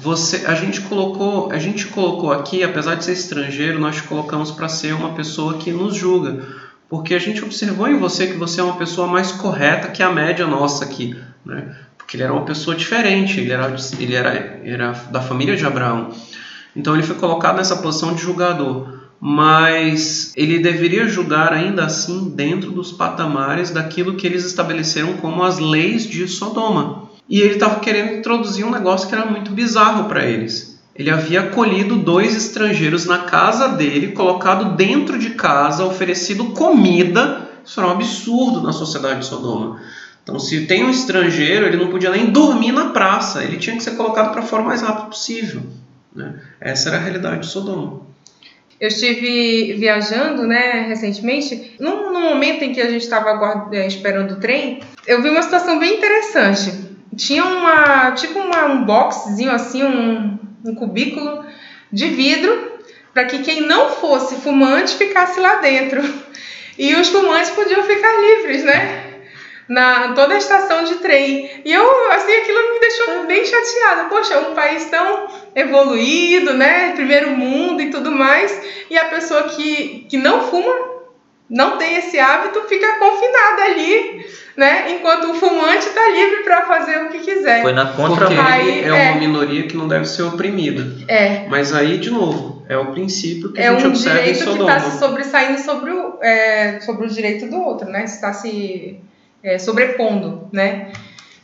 você, 0.00 0.46
a 0.46 0.54
gente 0.54 0.80
colocou, 0.82 1.50
a 1.50 1.58
gente 1.58 1.86
colocou 1.86 2.32
aqui, 2.32 2.62
apesar 2.62 2.94
de 2.94 3.04
ser 3.04 3.12
estrangeiro, 3.12 3.78
nós 3.78 3.96
te 3.96 4.02
colocamos 4.02 4.50
para 4.50 4.68
ser 4.68 4.94
uma 4.94 5.12
pessoa 5.14 5.54
que 5.54 5.72
nos 5.72 5.96
julga, 5.96 6.46
porque 6.88 7.14
a 7.14 7.18
gente 7.18 7.44
observou 7.44 7.88
em 7.88 7.98
você 7.98 8.28
que 8.28 8.36
você 8.36 8.60
é 8.60 8.64
uma 8.64 8.76
pessoa 8.76 9.08
mais 9.08 9.32
correta 9.32 9.88
que 9.88 10.02
a 10.02 10.10
média 10.10 10.46
nossa 10.46 10.84
aqui, 10.84 11.16
né? 11.44 11.74
Porque 11.96 12.16
ele 12.16 12.22
era 12.22 12.32
uma 12.32 12.44
pessoa 12.44 12.76
diferente, 12.76 13.40
ele 13.40 13.52
era, 13.52 13.74
ele 13.98 14.14
era, 14.14 14.60
era 14.64 14.92
da 15.10 15.20
família 15.20 15.56
de 15.56 15.66
Abraão, 15.66 16.10
então 16.76 16.94
ele 16.94 17.02
foi 17.02 17.16
colocado 17.16 17.56
nessa 17.56 17.76
posição 17.76 18.14
de 18.14 18.22
julgador 18.22 18.98
mas 19.20 20.32
ele 20.36 20.60
deveria 20.60 21.08
julgar 21.08 21.52
ainda 21.52 21.84
assim 21.84 22.30
dentro 22.30 22.70
dos 22.70 22.92
patamares 22.92 23.70
daquilo 23.70 24.14
que 24.14 24.26
eles 24.26 24.44
estabeleceram 24.44 25.14
como 25.14 25.42
as 25.42 25.58
leis 25.58 26.06
de 26.06 26.28
Sodoma. 26.28 27.07
E 27.28 27.40
ele 27.40 27.54
estava 27.54 27.80
querendo 27.80 28.14
introduzir 28.14 28.64
um 28.64 28.70
negócio 28.70 29.08
que 29.08 29.14
era 29.14 29.26
muito 29.26 29.50
bizarro 29.50 30.08
para 30.08 30.24
eles. 30.24 30.78
Ele 30.94 31.10
havia 31.10 31.42
acolhido 31.42 31.96
dois 31.96 32.34
estrangeiros 32.34 33.04
na 33.04 33.18
casa 33.18 33.68
dele, 33.68 34.12
colocado 34.12 34.74
dentro 34.74 35.18
de 35.18 35.30
casa, 35.30 35.84
oferecido 35.84 36.46
comida. 36.46 37.48
Isso 37.64 37.78
era 37.78 37.88
um 37.88 37.92
absurdo 37.92 38.62
na 38.62 38.72
sociedade 38.72 39.20
de 39.20 39.26
Sodoma. 39.26 39.80
Então, 40.24 40.38
se 40.38 40.66
tem 40.66 40.84
um 40.84 40.90
estrangeiro, 40.90 41.66
ele 41.66 41.76
não 41.76 41.88
podia 41.88 42.10
nem 42.10 42.26
dormir 42.26 42.72
na 42.72 42.86
praça, 42.90 43.44
ele 43.44 43.58
tinha 43.58 43.76
que 43.76 43.82
ser 43.82 43.92
colocado 43.92 44.32
para 44.32 44.42
fora 44.42 44.62
o 44.62 44.66
mais 44.66 44.82
rápido 44.82 45.06
possível. 45.08 45.62
Né? 46.14 46.34
Essa 46.60 46.88
era 46.88 46.98
a 46.98 47.00
realidade 47.00 47.40
de 47.40 47.46
Sodoma. 47.46 48.00
Eu 48.80 48.88
estive 48.88 49.74
viajando, 49.74 50.46
né, 50.46 50.86
recentemente. 50.88 51.74
Num, 51.80 52.12
num 52.12 52.22
momento 52.22 52.62
em 52.62 52.72
que 52.72 52.80
a 52.80 52.90
gente 52.90 53.02
estava 53.02 53.68
é, 53.72 53.86
esperando 53.86 54.32
o 54.32 54.36
trem, 54.36 54.80
eu 55.06 55.22
vi 55.22 55.30
uma 55.30 55.42
situação 55.42 55.78
bem 55.78 55.96
interessante. 55.96 56.87
Tinha 57.18 57.44
uma, 57.44 58.12
tipo 58.12 58.38
uma, 58.38 58.64
um 58.66 58.84
boxzinho 58.84 59.50
assim, 59.50 59.82
um, 59.82 60.38
um 60.64 60.74
cubículo 60.74 61.44
de 61.92 62.06
vidro 62.08 62.78
para 63.12 63.24
que 63.24 63.40
quem 63.40 63.62
não 63.62 63.90
fosse 63.90 64.36
fumante 64.36 64.96
ficasse 64.96 65.40
lá 65.40 65.56
dentro. 65.56 66.00
E 66.78 66.94
os 66.94 67.08
fumantes 67.08 67.50
podiam 67.50 67.82
ficar 67.82 68.20
livres, 68.20 68.62
né? 68.62 69.04
Na 69.68 70.12
toda 70.12 70.34
a 70.34 70.38
estação 70.38 70.84
de 70.84 70.94
trem. 70.96 71.60
E 71.64 71.72
eu, 71.72 72.12
assim, 72.12 72.32
aquilo 72.32 72.74
me 72.74 72.78
deixou 72.78 73.26
bem 73.26 73.44
chateada. 73.44 74.04
Poxa, 74.04 74.38
um 74.38 74.54
país 74.54 74.84
tão 74.84 75.26
evoluído, 75.56 76.54
né? 76.54 76.92
Primeiro 76.92 77.30
mundo 77.30 77.82
e 77.82 77.90
tudo 77.90 78.12
mais. 78.12 78.62
E 78.88 78.96
a 78.96 79.06
pessoa 79.06 79.48
que, 79.48 80.06
que 80.08 80.16
não 80.16 80.48
fuma, 80.48 80.72
não 81.48 81.78
tem 81.78 81.96
esse 81.96 82.18
hábito, 82.18 82.62
fica 82.68 82.98
confinada 82.98 83.62
ali 83.62 84.26
né? 84.58 84.90
Enquanto 84.90 85.30
o 85.30 85.34
fumante 85.34 85.86
está 85.86 86.08
livre 86.08 86.42
para 86.42 86.66
fazer 86.66 87.04
o 87.04 87.10
que 87.10 87.20
quiser. 87.20 87.62
Foi 87.62 87.72
na 87.72 87.92
contra 87.92 88.26
Porque 88.26 88.40
aí, 88.40 88.80
é, 88.80 88.88
é 88.88 89.10
uma 89.12 89.20
minoria 89.20 89.68
que 89.68 89.76
não 89.76 89.86
deve 89.86 90.04
ser 90.04 90.22
oprimida. 90.22 90.96
É. 91.06 91.46
Mas 91.48 91.72
aí, 91.72 91.96
de 91.96 92.10
novo, 92.10 92.66
é 92.68 92.76
o 92.76 92.86
princípio 92.86 93.52
que 93.52 93.60
é 93.60 93.68
a 93.68 93.72
gente 93.74 93.86
um 93.86 93.90
observa 93.90 94.18
em 94.18 94.22
direito 94.22 94.38
que 94.38 94.44
Sodoma. 94.44 94.76
está 94.76 94.90
se 94.90 94.98
sobressaindo 94.98 95.60
sobre 95.60 95.92
o, 95.92 96.18
é, 96.20 96.80
sobre 96.80 97.06
o 97.06 97.08
direito 97.08 97.46
do 97.46 97.56
outro, 97.56 97.88
né? 97.88 98.02
Está 98.02 98.32
se 98.32 98.98
é, 99.44 99.58
sobrepondo, 99.58 100.48
né? 100.52 100.90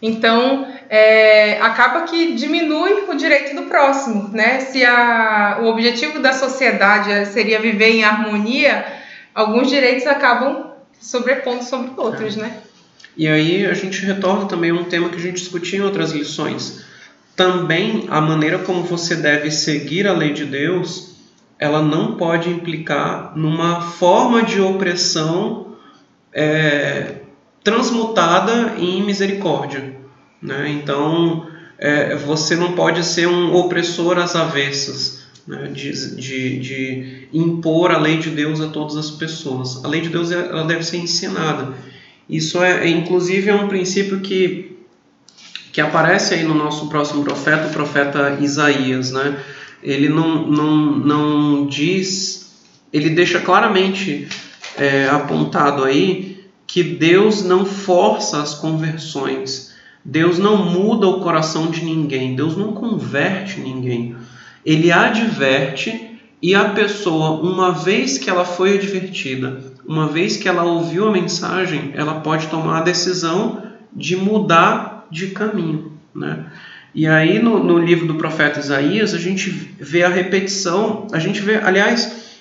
Então, 0.02 0.66
é, 0.90 1.61
acaba 1.61 2.02
que 2.02 2.34
diminui 2.34 3.05
o 3.09 3.14
direito 3.14 3.55
do 3.55 3.62
próximo, 3.62 4.28
né? 4.32 4.59
Se 4.59 4.84
a, 4.84 5.61
o 5.62 5.66
objetivo 5.66 6.18
da 6.18 6.32
sociedade 6.32 7.26
seria 7.26 7.61
viver 7.61 7.90
em 7.90 8.02
harmonia, 8.02 8.84
alguns 9.35 9.68
direitos 9.68 10.07
acabam 10.07 10.72
sobrepondo 11.01 11.64
sobre 11.64 11.93
outros, 11.97 12.37
É. 12.37 12.41
né? 12.41 12.62
E 13.16 13.28
aí 13.28 13.66
a 13.66 13.74
gente 13.74 14.05
retorna 14.05 14.47
também 14.47 14.70
a 14.70 14.74
um 14.74 14.85
tema 14.85 15.09
que 15.09 15.16
a 15.16 15.20
gente 15.20 15.37
discutiu 15.37 15.80
em 15.80 15.87
outras 15.87 16.12
lições. 16.12 16.85
Também 17.37 18.07
a 18.09 18.20
maneira 18.20 18.59
como 18.59 18.82
você 18.82 19.14
deve 19.16 19.51
seguir 19.51 20.07
a 20.07 20.12
lei 20.12 20.32
de 20.32 20.45
Deus, 20.45 21.14
ela 21.59 21.80
não 21.80 22.16
pode 22.16 22.51
implicar 22.51 23.32
numa 23.37 23.80
forma 23.80 24.43
de 24.43 24.61
opressão 24.61 25.76
é, 26.32 27.16
transmutada 27.62 28.74
em 28.78 29.03
misericórdia. 29.03 29.95
Né? 30.43 30.68
Então, 30.70 31.47
é, 31.78 32.16
você 32.16 32.57
não 32.57 32.72
pode 32.72 33.05
ser 33.05 33.26
um 33.26 33.55
opressor 33.55 34.18
às 34.18 34.37
avessas, 34.37 35.24
né? 35.47 35.68
de, 35.72 35.92
de, 36.16 36.59
de 36.59 37.28
impor 37.32 37.90
a 37.90 37.99
lei 37.99 38.18
de 38.18 38.30
Deus 38.30 38.61
a 38.61 38.68
todas 38.68 38.97
as 38.97 39.11
pessoas. 39.11 39.84
A 39.84 39.88
lei 39.88 40.01
de 40.01 40.09
Deus 40.09 40.30
ela 40.30 40.64
deve 40.64 40.82
ser 40.82 40.99
ensinada. 40.99 41.74
Isso 42.28 42.62
é, 42.62 42.86
é, 42.86 42.88
inclusive, 42.88 43.51
é 43.51 43.55
um 43.55 43.68
princípio 43.68 44.20
que, 44.20 44.78
que 45.72 45.80
aparece 45.80 46.34
aí 46.34 46.45
no 46.45 46.55
nosso 46.55 46.88
próximo 46.88 47.22
profeta, 47.22 47.68
o 47.68 47.72
profeta 47.72 48.38
Isaías, 48.40 49.12
né? 49.12 49.38
Ele 49.82 50.09
não, 50.09 50.47
não, 50.47 50.76
não 50.97 51.66
diz, 51.66 52.51
ele 52.90 53.11
deixa 53.11 53.38
claramente 53.40 54.26
é, 54.78 55.07
apontado 55.09 55.84
aí 55.84 56.47
que 56.66 56.82
Deus 56.82 57.45
não 57.45 57.66
força 57.66 58.40
as 58.40 58.55
conversões, 58.55 59.74
Deus 60.03 60.38
não 60.38 60.64
muda 60.64 61.07
o 61.07 61.20
coração 61.20 61.70
de 61.70 61.84
ninguém, 61.84 62.34
Deus 62.34 62.57
não 62.57 62.72
converte 62.72 63.61
ninguém. 63.61 64.16
Ele 64.65 64.91
adverte 64.91 66.19
e 66.41 66.55
a 66.55 66.71
pessoa, 66.71 67.41
uma 67.41 67.73
vez 67.73 68.19
que 68.19 68.29
ela 68.29 68.45
foi 68.45 68.77
advertida, 68.77 69.61
uma 69.87 70.09
vez 70.09 70.37
que 70.37 70.49
ela 70.49 70.62
ouviu 70.62 71.09
a 71.09 71.12
mensagem, 71.12 71.93
ela 71.95 72.21
pode 72.21 72.49
tomar 72.49 72.79
a 72.79 72.83
decisão 72.83 73.62
de 73.93 74.17
mudar 74.17 75.07
de 75.11 75.29
caminho. 75.29 75.93
Né? 76.15 76.45
E 76.95 77.07
aí, 77.07 77.39
no, 77.39 77.62
no, 77.62 77.79
livro 77.79 78.07
do 78.07 78.15
profeta 78.17 78.61
Isaías, 78.61 79.15
a 79.15 79.19
gente 79.19 79.51
vê 79.51 80.03
a 80.03 80.09
repetição, 80.09 81.07
a 81.12 81.19
gente 81.19 81.41
vê, 81.41 81.57
aliás, 81.57 82.39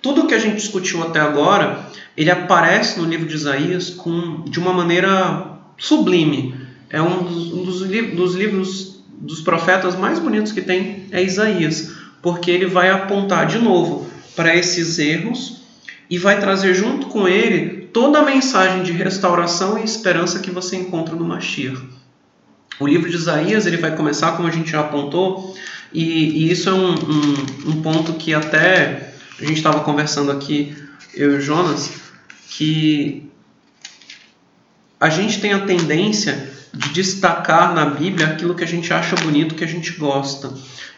tudo 0.00 0.26
que 0.26 0.34
a 0.34 0.38
gente 0.38 0.56
discutiu 0.56 1.02
até 1.02 1.18
agora, 1.18 1.86
ele 2.16 2.30
aparece 2.30 3.00
no 3.00 3.08
livro 3.08 3.26
de 3.26 3.34
Isaías 3.34 3.90
com, 3.90 4.44
de 4.44 4.58
uma 4.58 4.72
maneira 4.72 5.58
sublime. 5.76 6.54
É 6.88 7.02
um 7.02 7.24
dos, 7.24 7.52
um 7.52 7.64
dos, 7.64 7.80
dos 7.80 8.34
livros 8.34 8.95
dos 9.18 9.40
profetas 9.40 9.96
mais 9.96 10.18
bonitos 10.18 10.52
que 10.52 10.62
tem, 10.62 11.06
é 11.10 11.22
Isaías, 11.22 11.92
porque 12.22 12.50
ele 12.50 12.66
vai 12.66 12.90
apontar 12.90 13.46
de 13.46 13.58
novo 13.58 14.08
para 14.34 14.54
esses 14.54 14.98
erros 14.98 15.62
e 16.08 16.18
vai 16.18 16.38
trazer 16.38 16.74
junto 16.74 17.06
com 17.06 17.26
ele 17.26 17.88
toda 17.92 18.18
a 18.18 18.24
mensagem 18.24 18.82
de 18.82 18.92
restauração 18.92 19.78
e 19.78 19.84
esperança 19.84 20.40
que 20.40 20.50
você 20.50 20.76
encontra 20.76 21.14
no 21.14 21.24
Mashiach. 21.24 21.80
O 22.78 22.86
livro 22.86 23.08
de 23.08 23.16
Isaías 23.16 23.66
ele 23.66 23.78
vai 23.78 23.96
começar, 23.96 24.32
como 24.32 24.46
a 24.46 24.50
gente 24.50 24.70
já 24.70 24.80
apontou, 24.80 25.56
e, 25.92 26.02
e 26.02 26.52
isso 26.52 26.68
é 26.68 26.72
um, 26.72 26.90
um, 26.90 27.70
um, 27.70 27.82
ponto 27.82 28.12
que 28.14 28.34
até 28.34 29.14
a 29.40 29.44
gente 29.44 29.56
estava 29.56 29.80
conversando 29.80 30.30
aqui, 30.30 30.76
eu 31.14 31.32
e 31.32 31.36
o 31.36 31.40
Jonas, 31.40 31.90
que 32.50 33.25
a 35.00 35.08
gente 35.08 35.40
tem 35.40 35.52
a 35.52 35.66
tendência 35.66 36.50
de 36.72 36.90
destacar 36.90 37.74
na 37.74 37.86
Bíblia 37.86 38.26
aquilo 38.26 38.54
que 38.54 38.64
a 38.64 38.66
gente 38.66 38.92
acha 38.92 39.16
bonito, 39.16 39.54
que 39.54 39.64
a 39.64 39.68
gente 39.68 39.92
gosta. 39.92 40.52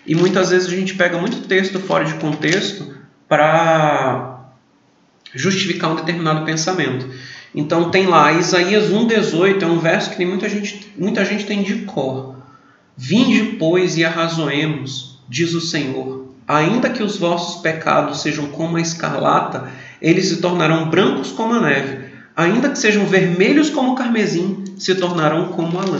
E 0.07 0.15
muitas 0.15 0.51
vezes 0.51 0.69
a 0.69 0.75
gente 0.75 0.95
pega 0.95 1.19
muito 1.19 1.47
texto 1.47 1.79
fora 1.79 2.05
de 2.05 2.15
contexto 2.15 2.95
para 3.29 4.51
justificar 5.35 5.93
um 5.93 5.97
determinado 5.97 6.45
pensamento. 6.45 7.09
Então 7.55 7.91
tem 7.91 8.07
lá 8.07 8.33
Isaías 8.33 8.91
1:18, 8.91 9.63
é 9.63 9.67
um 9.67 9.79
verso 9.79 10.11
que 10.11 10.25
muita 10.25 10.49
gente, 10.49 10.93
muita 10.97 11.25
gente 11.25 11.45
tem 11.47 11.63
de 11.63 11.83
cor. 11.83 12.37
Vinde, 12.97 13.57
pois, 13.59 13.97
e 13.97 14.05
arrazoemos, 14.05 15.21
diz 15.29 15.55
o 15.55 15.61
Senhor. 15.61 16.29
Ainda 16.47 16.91
que 16.91 17.03
os 17.03 17.17
vossos 17.17 17.61
pecados 17.61 18.23
sejam 18.23 18.47
como 18.49 18.77
a 18.77 18.81
escarlata, 18.81 19.71
eles 20.01 20.27
se 20.29 20.41
tornarão 20.41 20.89
brancos 20.89 21.31
como 21.31 21.55
a 21.55 21.61
neve. 21.61 22.08
Ainda 22.39 22.71
que 22.71 22.79
sejam 22.79 23.05
vermelhos 23.05 23.69
como 23.69 23.95
o 23.95 23.95
carmesim, 23.97 24.63
se 24.79 24.95
tornarão 24.95 25.49
como 25.49 25.77
a 25.77 25.83
lã. 25.83 25.99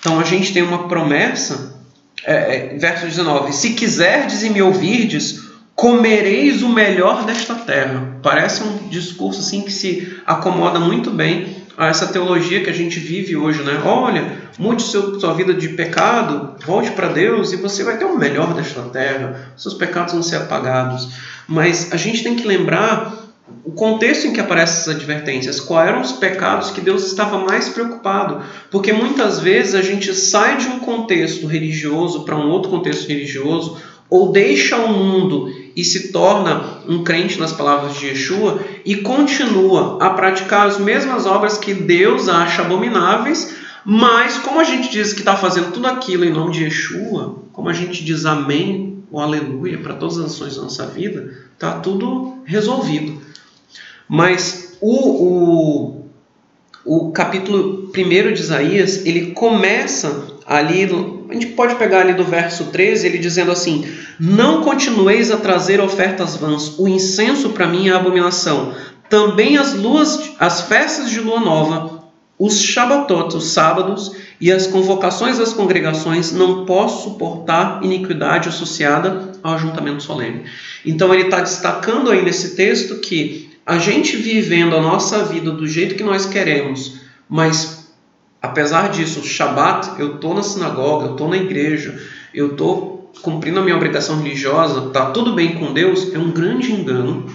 Então 0.00 0.18
a 0.18 0.24
gente 0.24 0.50
tem 0.50 0.62
uma 0.62 0.88
promessa, 0.88 1.78
é, 2.24 2.74
é, 2.74 2.78
verso 2.78 3.04
19: 3.04 3.52
Se 3.52 3.74
quiserdes 3.74 4.42
e 4.42 4.48
me 4.48 4.62
ouvirdes, 4.62 5.42
comereis 5.74 6.62
o 6.62 6.70
melhor 6.70 7.26
desta 7.26 7.54
terra. 7.54 8.16
Parece 8.22 8.62
um 8.62 8.88
discurso 8.88 9.40
assim 9.40 9.60
que 9.60 9.70
se 9.70 10.16
acomoda 10.26 10.80
muito 10.80 11.10
bem 11.10 11.54
a 11.76 11.88
essa 11.88 12.06
teologia 12.06 12.64
que 12.64 12.70
a 12.70 12.74
gente 12.74 12.98
vive 12.98 13.36
hoje, 13.36 13.62
né? 13.62 13.78
Olha, 13.84 14.32
mude 14.58 14.82
seu, 14.82 15.20
sua 15.20 15.34
vida 15.34 15.52
de 15.52 15.68
pecado, 15.68 16.54
volte 16.64 16.92
para 16.92 17.08
Deus 17.08 17.52
e 17.52 17.56
você 17.56 17.84
vai 17.84 17.98
ter 17.98 18.06
o 18.06 18.16
melhor 18.16 18.54
desta 18.54 18.80
terra. 18.84 19.52
Seus 19.54 19.74
pecados 19.74 20.14
vão 20.14 20.22
ser 20.22 20.36
apagados. 20.36 21.10
Mas 21.46 21.92
a 21.92 21.98
gente 21.98 22.22
tem 22.22 22.36
que 22.36 22.46
lembrar 22.46 23.21
o 23.64 23.72
contexto 23.72 24.26
em 24.26 24.32
que 24.32 24.40
aparecem 24.40 24.76
essas 24.76 24.94
advertências, 24.94 25.60
quais 25.60 25.88
eram 25.88 26.00
os 26.00 26.12
pecados 26.12 26.70
que 26.70 26.80
Deus 26.80 27.06
estava 27.06 27.38
mais 27.38 27.68
preocupado, 27.68 28.42
porque 28.70 28.92
muitas 28.92 29.38
vezes 29.38 29.74
a 29.74 29.82
gente 29.82 30.12
sai 30.14 30.56
de 30.56 30.68
um 30.68 30.80
contexto 30.80 31.46
religioso 31.46 32.24
para 32.24 32.36
um 32.36 32.50
outro 32.50 32.70
contexto 32.70 33.08
religioso, 33.08 33.78
ou 34.10 34.30
deixa 34.30 34.76
o 34.76 34.92
mundo 34.92 35.50
e 35.74 35.82
se 35.82 36.12
torna 36.12 36.82
um 36.86 37.02
crente 37.02 37.40
nas 37.40 37.52
palavras 37.52 37.96
de 37.96 38.08
Yeshua 38.08 38.60
e 38.84 38.96
continua 38.96 39.96
a 40.02 40.10
praticar 40.10 40.66
as 40.66 40.78
mesmas 40.78 41.24
obras 41.24 41.56
que 41.56 41.72
Deus 41.72 42.28
acha 42.28 42.60
abomináveis, 42.60 43.54
mas 43.84 44.36
como 44.36 44.60
a 44.60 44.64
gente 44.64 44.90
diz 44.90 45.14
que 45.14 45.20
está 45.20 45.34
fazendo 45.34 45.72
tudo 45.72 45.86
aquilo 45.86 46.26
em 46.26 46.32
nome 46.32 46.52
de 46.52 46.64
Yeshua, 46.64 47.36
como 47.54 47.70
a 47.70 47.72
gente 47.72 48.04
diz 48.04 48.26
amém 48.26 49.02
ou 49.10 49.18
aleluia 49.18 49.78
para 49.78 49.94
todas 49.94 50.18
as 50.18 50.26
ações 50.26 50.56
da 50.56 50.62
nossa 50.62 50.86
vida, 50.86 51.32
está 51.54 51.80
tudo 51.80 52.42
resolvido. 52.44 53.21
Mas 54.08 54.76
o, 54.80 56.04
o, 56.84 57.06
o 57.08 57.12
capítulo 57.12 57.90
1 57.96 58.32
de 58.32 58.40
Isaías, 58.40 59.06
ele 59.06 59.32
começa 59.32 60.32
ali, 60.46 60.84
a 61.30 61.32
gente 61.32 61.46
pode 61.48 61.76
pegar 61.76 62.00
ali 62.00 62.14
do 62.14 62.24
verso 62.24 62.64
13, 62.66 63.06
ele 63.06 63.18
dizendo 63.18 63.52
assim: 63.52 63.86
Não 64.18 64.62
continueis 64.62 65.30
a 65.30 65.36
trazer 65.36 65.80
ofertas 65.80 66.36
vãs, 66.36 66.78
o 66.78 66.88
incenso 66.88 67.50
para 67.50 67.66
mim 67.66 67.88
é 67.88 67.92
abominação. 67.92 68.74
Também 69.08 69.58
as 69.58 69.74
luas, 69.74 70.32
as 70.38 70.62
festas 70.62 71.10
de 71.10 71.20
lua 71.20 71.38
nova, 71.38 72.02
os 72.38 72.60
shabatot, 72.60 73.36
os 73.36 73.52
sábados 73.52 74.16
e 74.40 74.50
as 74.50 74.66
convocações 74.66 75.38
das 75.38 75.52
congregações, 75.52 76.32
não 76.32 76.64
posso 76.64 77.04
suportar 77.10 77.84
iniquidade 77.84 78.48
associada 78.48 79.32
ao 79.42 79.54
ajuntamento 79.54 80.02
solene. 80.02 80.44
Então 80.84 81.14
ele 81.14 81.24
está 81.24 81.40
destacando 81.40 82.10
aí 82.10 82.24
nesse 82.24 82.56
texto 82.56 82.96
que 82.96 83.51
a 83.64 83.78
gente 83.78 84.16
vivendo 84.16 84.74
a 84.76 84.80
nossa 84.80 85.24
vida 85.24 85.50
do 85.50 85.66
jeito 85.66 85.94
que 85.94 86.02
nós 86.02 86.26
queremos, 86.26 87.00
mas 87.28 87.92
apesar 88.40 88.90
disso, 88.90 89.24
Shabat, 89.24 90.00
eu 90.00 90.18
tô 90.18 90.34
na 90.34 90.42
sinagoga, 90.42 91.06
eu 91.06 91.16
tô 91.16 91.28
na 91.28 91.36
igreja, 91.36 91.98
eu 92.34 92.56
tô 92.56 93.08
cumprindo 93.22 93.60
a 93.60 93.62
minha 93.62 93.76
obrigação 93.76 94.20
religiosa, 94.20 94.90
tá 94.90 95.10
tudo 95.10 95.34
bem 95.34 95.54
com 95.54 95.72
Deus, 95.72 96.12
é 96.12 96.18
um 96.18 96.30
grande 96.30 96.72
engano. 96.72 97.26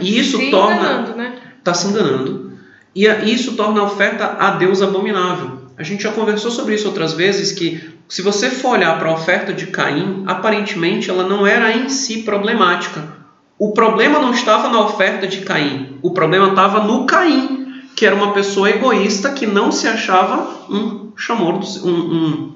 E 0.00 0.18
isso 0.18 0.38
se 0.38 0.50
torna 0.50 1.14
né? 1.16 1.34
está 1.58 1.74
se 1.74 1.88
enganando. 1.88 2.52
E 2.94 3.08
a- 3.08 3.24
isso 3.24 3.56
torna 3.56 3.80
a 3.80 3.84
oferta 3.84 4.36
a 4.38 4.50
Deus 4.52 4.82
abominável. 4.82 5.62
A 5.76 5.82
gente 5.82 6.04
já 6.04 6.12
conversou 6.12 6.50
sobre 6.50 6.74
isso 6.74 6.86
outras 6.86 7.14
vezes 7.14 7.50
que 7.52 7.90
se 8.08 8.22
você 8.22 8.50
for 8.50 8.70
olhar 8.72 8.96
para 8.98 9.08
a 9.08 9.14
oferta 9.14 9.52
de 9.52 9.66
Caim, 9.68 10.22
aparentemente 10.26 11.10
ela 11.10 11.26
não 11.26 11.44
era 11.46 11.76
em 11.76 11.88
si 11.88 12.22
problemática. 12.22 13.23
O 13.64 13.72
problema 13.72 14.18
não 14.18 14.34
estava 14.34 14.68
na 14.68 14.78
oferta 14.82 15.26
de 15.26 15.38
Caim, 15.38 15.96
o 16.02 16.10
problema 16.10 16.48
estava 16.48 16.80
no 16.80 17.06
Caim, 17.06 17.80
que 17.96 18.04
era 18.04 18.14
uma 18.14 18.34
pessoa 18.34 18.68
egoísta 18.68 19.30
que 19.30 19.46
não 19.46 19.72
se 19.72 19.88
achava 19.88 20.66
um 20.68 21.12
chamor, 21.16 21.60
do, 21.60 21.88
um, 21.88 22.14
um, 22.14 22.52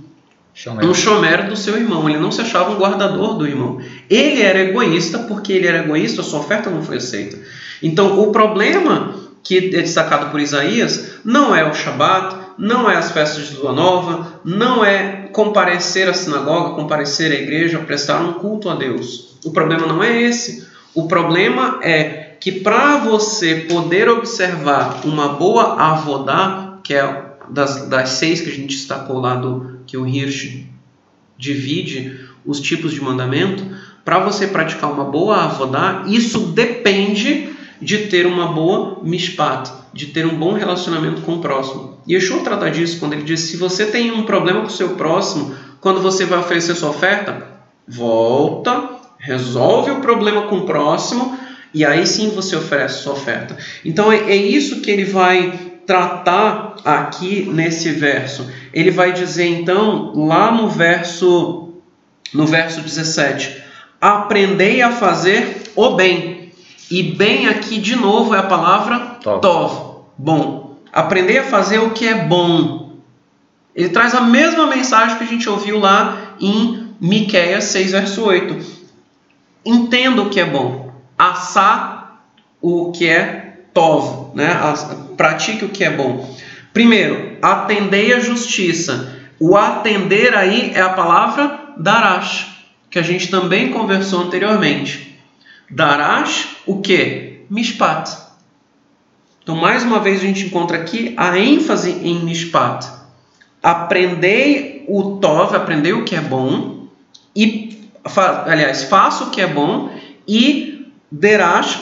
um 0.82 0.92
chomer 0.92 1.48
do 1.48 1.56
seu 1.56 1.78
irmão, 1.78 2.06
ele 2.10 2.18
não 2.18 2.30
se 2.30 2.42
achava 2.42 2.72
um 2.72 2.76
guardador 2.76 3.38
do 3.38 3.46
irmão. 3.46 3.80
Ele 4.10 4.42
era 4.42 4.60
egoísta, 4.60 5.20
porque 5.20 5.54
ele 5.54 5.66
era 5.66 5.78
egoísta, 5.78 6.20
a 6.20 6.24
sua 6.24 6.40
oferta 6.40 6.68
não 6.68 6.82
foi 6.82 6.98
aceita. 6.98 7.38
Então, 7.82 8.20
o 8.20 8.30
problema 8.30 9.14
que 9.42 9.56
é 9.56 9.80
destacado 9.80 10.30
por 10.30 10.38
Isaías 10.38 11.20
não 11.24 11.56
é 11.56 11.66
o 11.66 11.72
Shabat, 11.72 12.36
não 12.58 12.90
é 12.90 12.96
as 12.96 13.12
festas 13.12 13.48
de 13.48 13.56
lua 13.56 13.72
nova, 13.72 14.40
não 14.44 14.84
é 14.84 15.30
comparecer 15.32 16.06
à 16.06 16.12
sinagoga, 16.12 16.74
comparecer 16.74 17.32
à 17.32 17.34
igreja, 17.34 17.78
prestar 17.78 18.20
um 18.20 18.34
culto 18.34 18.68
a 18.68 18.74
Deus. 18.74 19.38
O 19.42 19.50
problema 19.52 19.86
não 19.86 20.02
é 20.02 20.20
esse. 20.20 20.67
O 20.94 21.06
problema 21.06 21.80
é 21.82 22.36
que 22.40 22.52
para 22.52 22.98
você 22.98 23.66
poder 23.68 24.08
observar 24.08 25.00
uma 25.04 25.30
boa 25.30 25.74
avodá, 25.80 26.78
que 26.82 26.94
é 26.94 27.28
das, 27.48 27.88
das 27.88 28.10
seis 28.10 28.40
que 28.40 28.50
a 28.50 28.52
gente 28.52 28.74
destacou 28.74 29.20
lá 29.20 29.34
do 29.34 29.80
que 29.86 29.96
o 29.96 30.06
Hirsch 30.06 30.66
divide 31.36 32.20
os 32.44 32.60
tipos 32.60 32.92
de 32.92 33.00
mandamento, 33.00 33.64
para 34.04 34.18
você 34.18 34.46
praticar 34.46 34.90
uma 34.90 35.04
boa 35.04 35.44
avodá, 35.44 36.04
isso 36.06 36.46
depende 36.52 37.50
de 37.80 38.06
ter 38.06 38.26
uma 38.26 38.52
boa 38.52 39.00
mishpat, 39.02 39.70
de 39.92 40.06
ter 40.06 40.26
um 40.26 40.36
bom 40.36 40.52
relacionamento 40.52 41.22
com 41.22 41.34
o 41.34 41.40
próximo. 41.40 41.98
E 42.06 42.14
Yeshua 42.14 42.40
trata 42.40 42.70
disso 42.70 42.98
quando 42.98 43.12
ele 43.12 43.22
diz: 43.22 43.40
se 43.40 43.56
você 43.56 43.86
tem 43.86 44.10
um 44.10 44.22
problema 44.22 44.60
com 44.60 44.66
o 44.66 44.70
seu 44.70 44.90
próximo, 44.90 45.54
quando 45.80 46.00
você 46.00 46.24
vai 46.24 46.38
oferecer 46.38 46.74
sua 46.74 46.90
oferta, 46.90 47.46
volta, 47.86 48.97
resolve 49.18 49.90
o 49.90 50.00
problema 50.00 50.42
com 50.42 50.58
o 50.58 50.66
próximo 50.66 51.38
e 51.72 51.84
aí 51.84 52.06
sim 52.06 52.30
você 52.30 52.56
oferece 52.56 53.02
sua 53.02 53.12
oferta. 53.12 53.56
Então 53.84 54.10
é, 54.10 54.16
é 54.30 54.36
isso 54.36 54.80
que 54.80 54.90
ele 54.90 55.04
vai 55.04 55.52
tratar 55.86 56.76
aqui 56.84 57.48
nesse 57.52 57.90
verso. 57.90 58.50
Ele 58.72 58.90
vai 58.90 59.12
dizer 59.12 59.46
então 59.46 60.12
lá 60.14 60.50
no 60.50 60.68
verso 60.68 61.74
no 62.32 62.46
verso 62.46 62.80
17: 62.80 63.62
Aprendei 64.00 64.82
a 64.82 64.92
fazer 64.92 65.62
o 65.74 65.90
bem. 65.90 66.52
E 66.90 67.02
bem 67.02 67.48
aqui 67.48 67.78
de 67.78 67.94
novo 67.96 68.34
é 68.34 68.38
a 68.38 68.44
palavra 68.44 69.18
Tov. 69.22 69.40
tov, 69.40 70.04
bom. 70.16 70.78
Aprendei 70.90 71.38
a 71.38 71.44
fazer 71.44 71.78
o 71.78 71.90
que 71.90 72.06
é 72.06 72.14
bom. 72.14 72.92
Ele 73.74 73.90
traz 73.90 74.14
a 74.14 74.22
mesma 74.22 74.66
mensagem 74.66 75.18
que 75.18 75.24
a 75.24 75.26
gente 75.26 75.48
ouviu 75.48 75.78
lá 75.78 76.34
em 76.40 76.88
Miqueias 77.00 77.64
6 77.64 77.92
verso 77.92 78.24
8. 78.24 78.77
Entenda 79.68 80.22
o 80.22 80.30
que 80.30 80.40
é 80.40 80.46
bom. 80.46 80.90
Assar 81.18 82.24
o 82.58 82.90
que 82.90 83.06
é 83.06 83.64
tov, 83.74 84.34
né? 84.34 84.48
Pratique 85.14 85.66
o 85.66 85.68
que 85.68 85.84
é 85.84 85.90
bom. 85.90 86.34
Primeiro, 86.72 87.36
atendei 87.42 88.14
a 88.14 88.20
justiça. 88.20 89.14
O 89.38 89.58
atender 89.58 90.34
aí 90.34 90.72
é 90.74 90.80
a 90.80 90.88
palavra 90.88 91.74
darash, 91.76 92.64
que 92.88 92.98
a 92.98 93.02
gente 93.02 93.28
também 93.28 93.70
conversou 93.70 94.22
anteriormente. 94.22 95.20
Darash, 95.70 96.56
o 96.66 96.80
que? 96.80 97.44
Mishpat. 97.50 98.16
Então, 99.42 99.54
mais 99.54 99.82
uma 99.82 100.00
vez, 100.00 100.20
a 100.20 100.22
gente 100.22 100.46
encontra 100.46 100.78
aqui 100.78 101.12
a 101.16 101.38
ênfase 101.38 101.90
em 101.90 102.24
Mishpat. 102.24 102.88
Aprendei 103.62 104.84
o 104.88 105.16
Tov, 105.16 105.54
aprendei 105.54 105.92
o 105.92 106.04
que 106.04 106.16
é 106.16 106.20
bom, 106.20 106.86
e, 107.36 107.77
fa- 108.06 108.44
aliás, 108.46 108.84
faça 108.84 109.24
o 109.24 109.30
que 109.30 109.40
é 109.40 109.46
bom, 109.46 109.90
e 110.26 110.86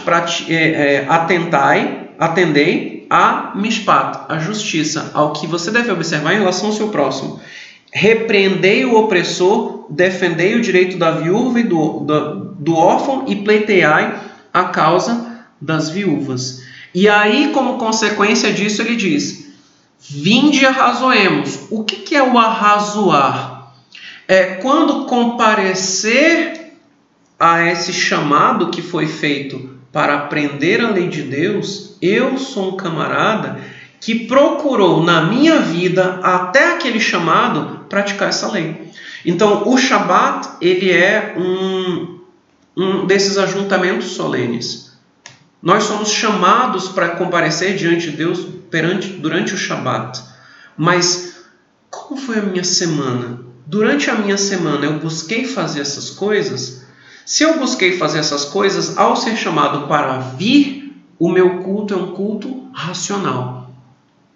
prati- 0.04 0.52
é, 0.54 0.94
é, 0.94 1.06
atentai, 1.08 2.10
atendei 2.18 3.06
a 3.10 3.52
Mishpat, 3.54 4.20
a 4.28 4.38
justiça, 4.38 5.10
ao 5.14 5.32
que 5.32 5.46
você 5.46 5.70
deve 5.70 5.90
observar 5.90 6.34
em 6.34 6.38
relação 6.38 6.66
ao 6.66 6.72
seu 6.72 6.88
próximo. 6.88 7.40
Repreendei 7.92 8.84
o 8.84 8.96
opressor, 8.98 9.86
defendei 9.90 10.54
o 10.54 10.60
direito 10.60 10.98
da 10.98 11.12
viúva 11.12 11.60
e 11.60 11.62
do, 11.62 12.00
do, 12.00 12.34
do 12.58 12.74
órfão 12.76 13.24
e 13.26 13.36
pleiteai 13.36 14.14
a 14.52 14.64
causa 14.64 15.44
das 15.60 15.88
viúvas. 15.88 16.62
E 16.94 17.08
aí, 17.08 17.50
como 17.52 17.78
consequência 17.78 18.52
disso, 18.52 18.82
ele 18.82 18.96
diz: 18.96 19.46
Vinde 20.00 20.64
arrazoemos. 20.66 21.66
O 21.70 21.84
que, 21.84 21.96
que 21.96 22.14
é 22.14 22.22
o 22.22 22.36
arrazoar? 22.38 23.55
É 24.28 24.56
quando 24.56 25.06
comparecer 25.06 26.72
a 27.38 27.64
esse 27.64 27.92
chamado 27.92 28.70
que 28.70 28.82
foi 28.82 29.06
feito 29.06 29.76
para 29.92 30.16
aprender 30.16 30.80
a 30.80 30.90
lei 30.90 31.08
de 31.08 31.22
Deus, 31.22 31.96
eu 32.02 32.36
sou 32.36 32.74
um 32.74 32.76
camarada 32.76 33.60
que 34.00 34.26
procurou 34.26 35.02
na 35.02 35.22
minha 35.22 35.60
vida, 35.60 36.20
até 36.22 36.74
aquele 36.74 37.00
chamado, 37.00 37.86
praticar 37.88 38.28
essa 38.28 38.50
lei. 38.50 38.90
Então, 39.24 39.68
o 39.68 39.78
Shabat, 39.78 40.48
ele 40.60 40.90
é 40.90 41.34
um, 41.38 42.20
um 42.76 43.06
desses 43.06 43.38
ajuntamentos 43.38 44.10
solenes. 44.10 44.92
Nós 45.62 45.84
somos 45.84 46.10
chamados 46.10 46.88
para 46.88 47.10
comparecer 47.10 47.76
diante 47.76 48.10
de 48.10 48.16
Deus 48.16 48.46
perante, 48.70 49.08
durante 49.08 49.54
o 49.54 49.58
Shabat. 49.58 50.20
Mas 50.76 51.44
como 51.90 52.20
foi 52.20 52.38
a 52.38 52.42
minha 52.42 52.64
semana? 52.64 53.45
Durante 53.66 54.08
a 54.08 54.14
minha 54.14 54.38
semana 54.38 54.84
eu 54.84 55.00
busquei 55.00 55.44
fazer 55.44 55.80
essas 55.80 56.08
coisas? 56.08 56.86
Se 57.24 57.42
eu 57.42 57.58
busquei 57.58 57.98
fazer 57.98 58.20
essas 58.20 58.44
coisas, 58.44 58.96
ao 58.96 59.16
ser 59.16 59.36
chamado 59.36 59.88
para 59.88 60.18
vir, 60.18 60.96
o 61.18 61.28
meu 61.28 61.58
culto 61.64 61.92
é 61.92 61.96
um 61.96 62.12
culto 62.12 62.68
racional. 62.72 63.68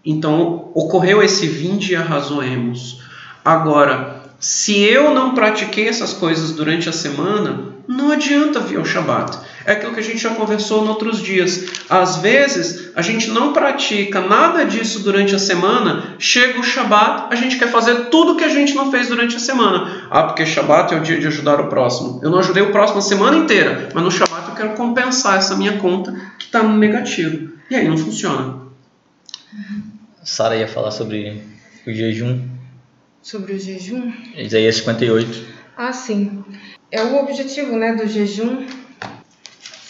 Então 0.04 0.72
ocorreu 0.74 1.22
esse 1.22 1.46
vinde 1.46 1.92
e 1.92 1.96
arrazoemos. 1.96 3.02
Agora, 3.44 4.20
se 4.40 4.76
eu 4.80 5.14
não 5.14 5.32
pratiquei 5.32 5.86
essas 5.86 6.12
coisas 6.12 6.50
durante 6.50 6.88
a 6.88 6.92
semana, 6.92 7.74
não 7.86 8.10
adianta 8.10 8.58
vir 8.58 8.78
ao 8.78 8.84
Shabat. 8.84 9.38
É 9.64 9.72
aquilo 9.72 9.92
que 9.92 10.00
a 10.00 10.02
gente 10.02 10.18
já 10.18 10.30
conversou 10.30 10.84
em 10.84 10.88
outros 10.88 11.22
dias. 11.22 11.84
Às 11.88 12.16
vezes, 12.16 12.90
a 12.96 13.02
gente 13.02 13.30
não 13.30 13.52
pratica 13.52 14.20
nada 14.20 14.64
disso 14.64 15.00
durante 15.00 15.34
a 15.34 15.38
semana, 15.38 16.14
chega 16.18 16.58
o 16.58 16.62
Shabat, 16.62 17.26
a 17.30 17.36
gente 17.36 17.58
quer 17.58 17.70
fazer 17.70 18.06
tudo 18.06 18.36
que 18.36 18.44
a 18.44 18.48
gente 18.48 18.74
não 18.74 18.90
fez 18.90 19.08
durante 19.08 19.36
a 19.36 19.40
semana. 19.40 20.06
Ah, 20.10 20.24
porque 20.24 20.46
Shabat 20.46 20.94
é 20.94 20.98
o 20.98 21.02
dia 21.02 21.18
de 21.18 21.26
ajudar 21.26 21.60
o 21.60 21.68
próximo. 21.68 22.20
Eu 22.22 22.30
não 22.30 22.38
ajudei 22.38 22.62
o 22.62 22.72
próximo 22.72 22.98
a 22.98 23.02
semana 23.02 23.36
inteira, 23.36 23.90
mas 23.94 24.02
no 24.02 24.10
Shabat 24.10 24.48
eu 24.48 24.54
quero 24.54 24.70
compensar 24.70 25.38
essa 25.38 25.56
minha 25.56 25.78
conta 25.78 26.14
que 26.38 26.46
está 26.46 26.62
no 26.62 26.76
negativo. 26.76 27.50
E 27.70 27.76
aí 27.76 27.86
não 27.86 27.96
funciona. 27.96 28.60
Sara 30.24 30.56
ia 30.56 30.68
falar 30.68 30.90
sobre 30.90 31.42
o 31.86 31.92
jejum, 31.92 32.40
Sobre 33.22 33.52
o 33.52 33.58
jejum? 33.58 34.12
Isaías 34.34 34.76
58. 34.76 35.44
Ah, 35.76 35.92
sim. 35.92 36.42
É 36.90 37.02
o 37.02 37.20
objetivo 37.22 37.76
né, 37.76 37.94
do 37.94 38.06
jejum 38.06 38.66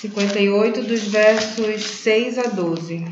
58, 0.00 0.80
dos 0.80 1.08
versos 1.08 1.82
6 1.82 2.38
a 2.38 2.42
12. 2.44 3.04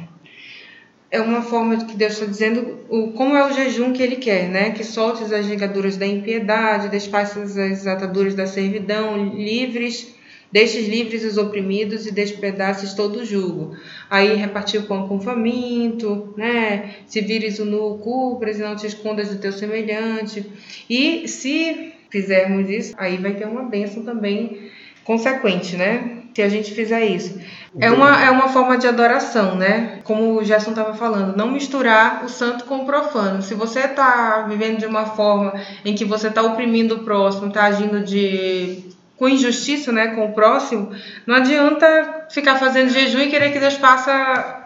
É 1.11 1.20
uma 1.20 1.43
forma 1.43 1.84
que 1.84 1.95
Deus 1.95 2.14
está 2.14 2.24
dizendo 2.24 2.78
o, 2.89 3.12
como 3.12 3.36
é 3.36 3.47
o 3.47 3.53
jejum 3.53 3.93
que 3.93 4.03
Ele 4.03 4.16
quer, 4.16 4.49
né? 4.49 4.70
Que 4.70 4.82
soltes 4.82 5.30
as 5.30 5.45
ligaduras 5.45 5.99
da 5.99 6.07
impiedade, 6.07 6.89
desfaças 6.89 7.59
as 7.59 7.86
ataduras 7.86 8.34
da 8.34 8.47
servidão, 8.47 9.34
livres, 9.34 10.14
deixes 10.51 10.89
livres 10.89 11.24
os 11.24 11.36
oprimidos 11.36 12.07
e 12.07 12.11
despedaces 12.11 12.95
todo 12.95 13.20
o 13.20 13.24
jugo. 13.24 13.76
Aí 14.09 14.34
repartir 14.34 14.80
o 14.80 14.84
pão 14.84 15.07
com 15.07 15.18
o 15.18 15.20
faminto, 15.20 16.32
né? 16.39 16.95
Se 17.07 17.20
vires 17.20 17.59
o 17.59 17.66
nu, 17.66 17.99
cubras 17.99 18.59
e 18.59 18.62
não 18.62 18.74
te 18.74 18.86
escondas 18.86 19.28
do 19.28 19.39
teu 19.39 19.53
semelhante. 19.53 20.43
E 20.89 21.28
se 21.28 21.93
fizermos 22.09 22.70
isso, 22.70 22.95
aí 22.97 23.18
vai 23.18 23.34
ter 23.34 23.47
uma 23.47 23.64
bênção 23.64 24.03
também 24.03 24.70
consequente, 25.05 25.76
né? 25.76 26.17
Se 26.35 26.43
a 26.43 26.49
gente 26.49 26.72
fizer 26.72 27.05
isso. 27.05 27.41
É 27.81 27.91
uma, 27.91 28.24
é 28.24 28.31
uma 28.31 28.49
forma 28.49 28.79
de 28.79 28.87
adoração, 28.87 29.57
né? 29.57 29.99
Como 30.05 30.39
o 30.39 30.45
Gerson 30.45 30.70
estava 30.70 30.95
falando, 30.95 31.37
não 31.37 31.51
misturar 31.51 32.22
o 32.24 32.29
santo 32.29 32.64
com 32.64 32.79
o 32.79 32.87
profano. 32.87 33.43
Se 33.43 33.55
você 33.55 33.81
está 33.81 34.47
vivendo 34.49 34.79
de 34.79 34.87
uma 34.87 35.05
forma 35.05 35.53
em 35.85 35.95
que 35.95 36.05
você 36.05 36.29
está 36.29 36.43
oprimindo 36.43 36.97
o 36.97 36.99
próximo, 37.01 37.49
está 37.49 37.64
agindo 37.64 38.01
de 38.05 38.85
com 39.16 39.29
injustiça, 39.29 39.91
né, 39.91 40.09
com 40.14 40.26
o 40.26 40.33
próximo, 40.33 40.91
não 41.26 41.35
adianta 41.35 42.26
ficar 42.31 42.55
fazendo 42.55 42.89
jejum 42.91 43.18
e 43.18 43.26
querer 43.26 43.51
que 43.51 43.59
Deus 43.59 43.74
faça 43.74 44.12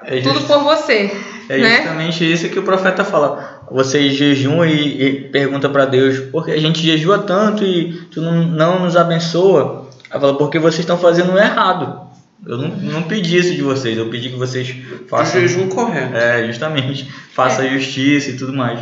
É 0.05 0.21
tudo 0.21 0.43
por 0.43 0.59
você, 0.63 1.11
É 1.49 1.57
né? 1.57 1.77
justamente 1.79 2.31
isso 2.31 2.49
que 2.51 2.59
o 2.59 2.63
profeta 2.63 3.03
fala. 3.03 3.63
vocês 3.71 4.13
jejuam 4.13 4.67
e, 4.67 5.03
e 5.03 5.21
pergunta 5.31 5.71
para 5.71 5.87
Deus, 5.87 6.19
porque 6.31 6.51
a 6.51 6.61
gente 6.61 6.83
jejua 6.83 7.21
tanto 7.21 7.65
e 7.65 7.95
tu 8.13 8.21
não, 8.21 8.45
não 8.45 8.81
nos 8.81 8.95
abençoa. 8.95 9.82
Ela 10.13 10.21
fala, 10.21 10.37
porque 10.39 10.59
vocês 10.59 10.81
estão 10.81 10.99
fazendo 10.99 11.37
errado. 11.37 12.01
Eu 12.47 12.59
não, 12.59 12.69
não 12.69 13.03
pedi 13.05 13.39
isso 13.39 13.55
de 13.55 13.63
vocês, 13.63 13.97
eu 13.97 14.09
pedi 14.11 14.29
que 14.29 14.37
vocês 14.37 14.75
façam. 15.09 15.39
O 15.39 15.49
jejum 15.49 15.69
correto. 15.69 16.15
É, 16.17 16.45
justamente. 16.47 17.09
Faça 17.33 17.65
É. 17.65 17.71
justiça 17.71 18.31
e 18.31 18.37
tudo 18.37 18.53
mais. 18.53 18.81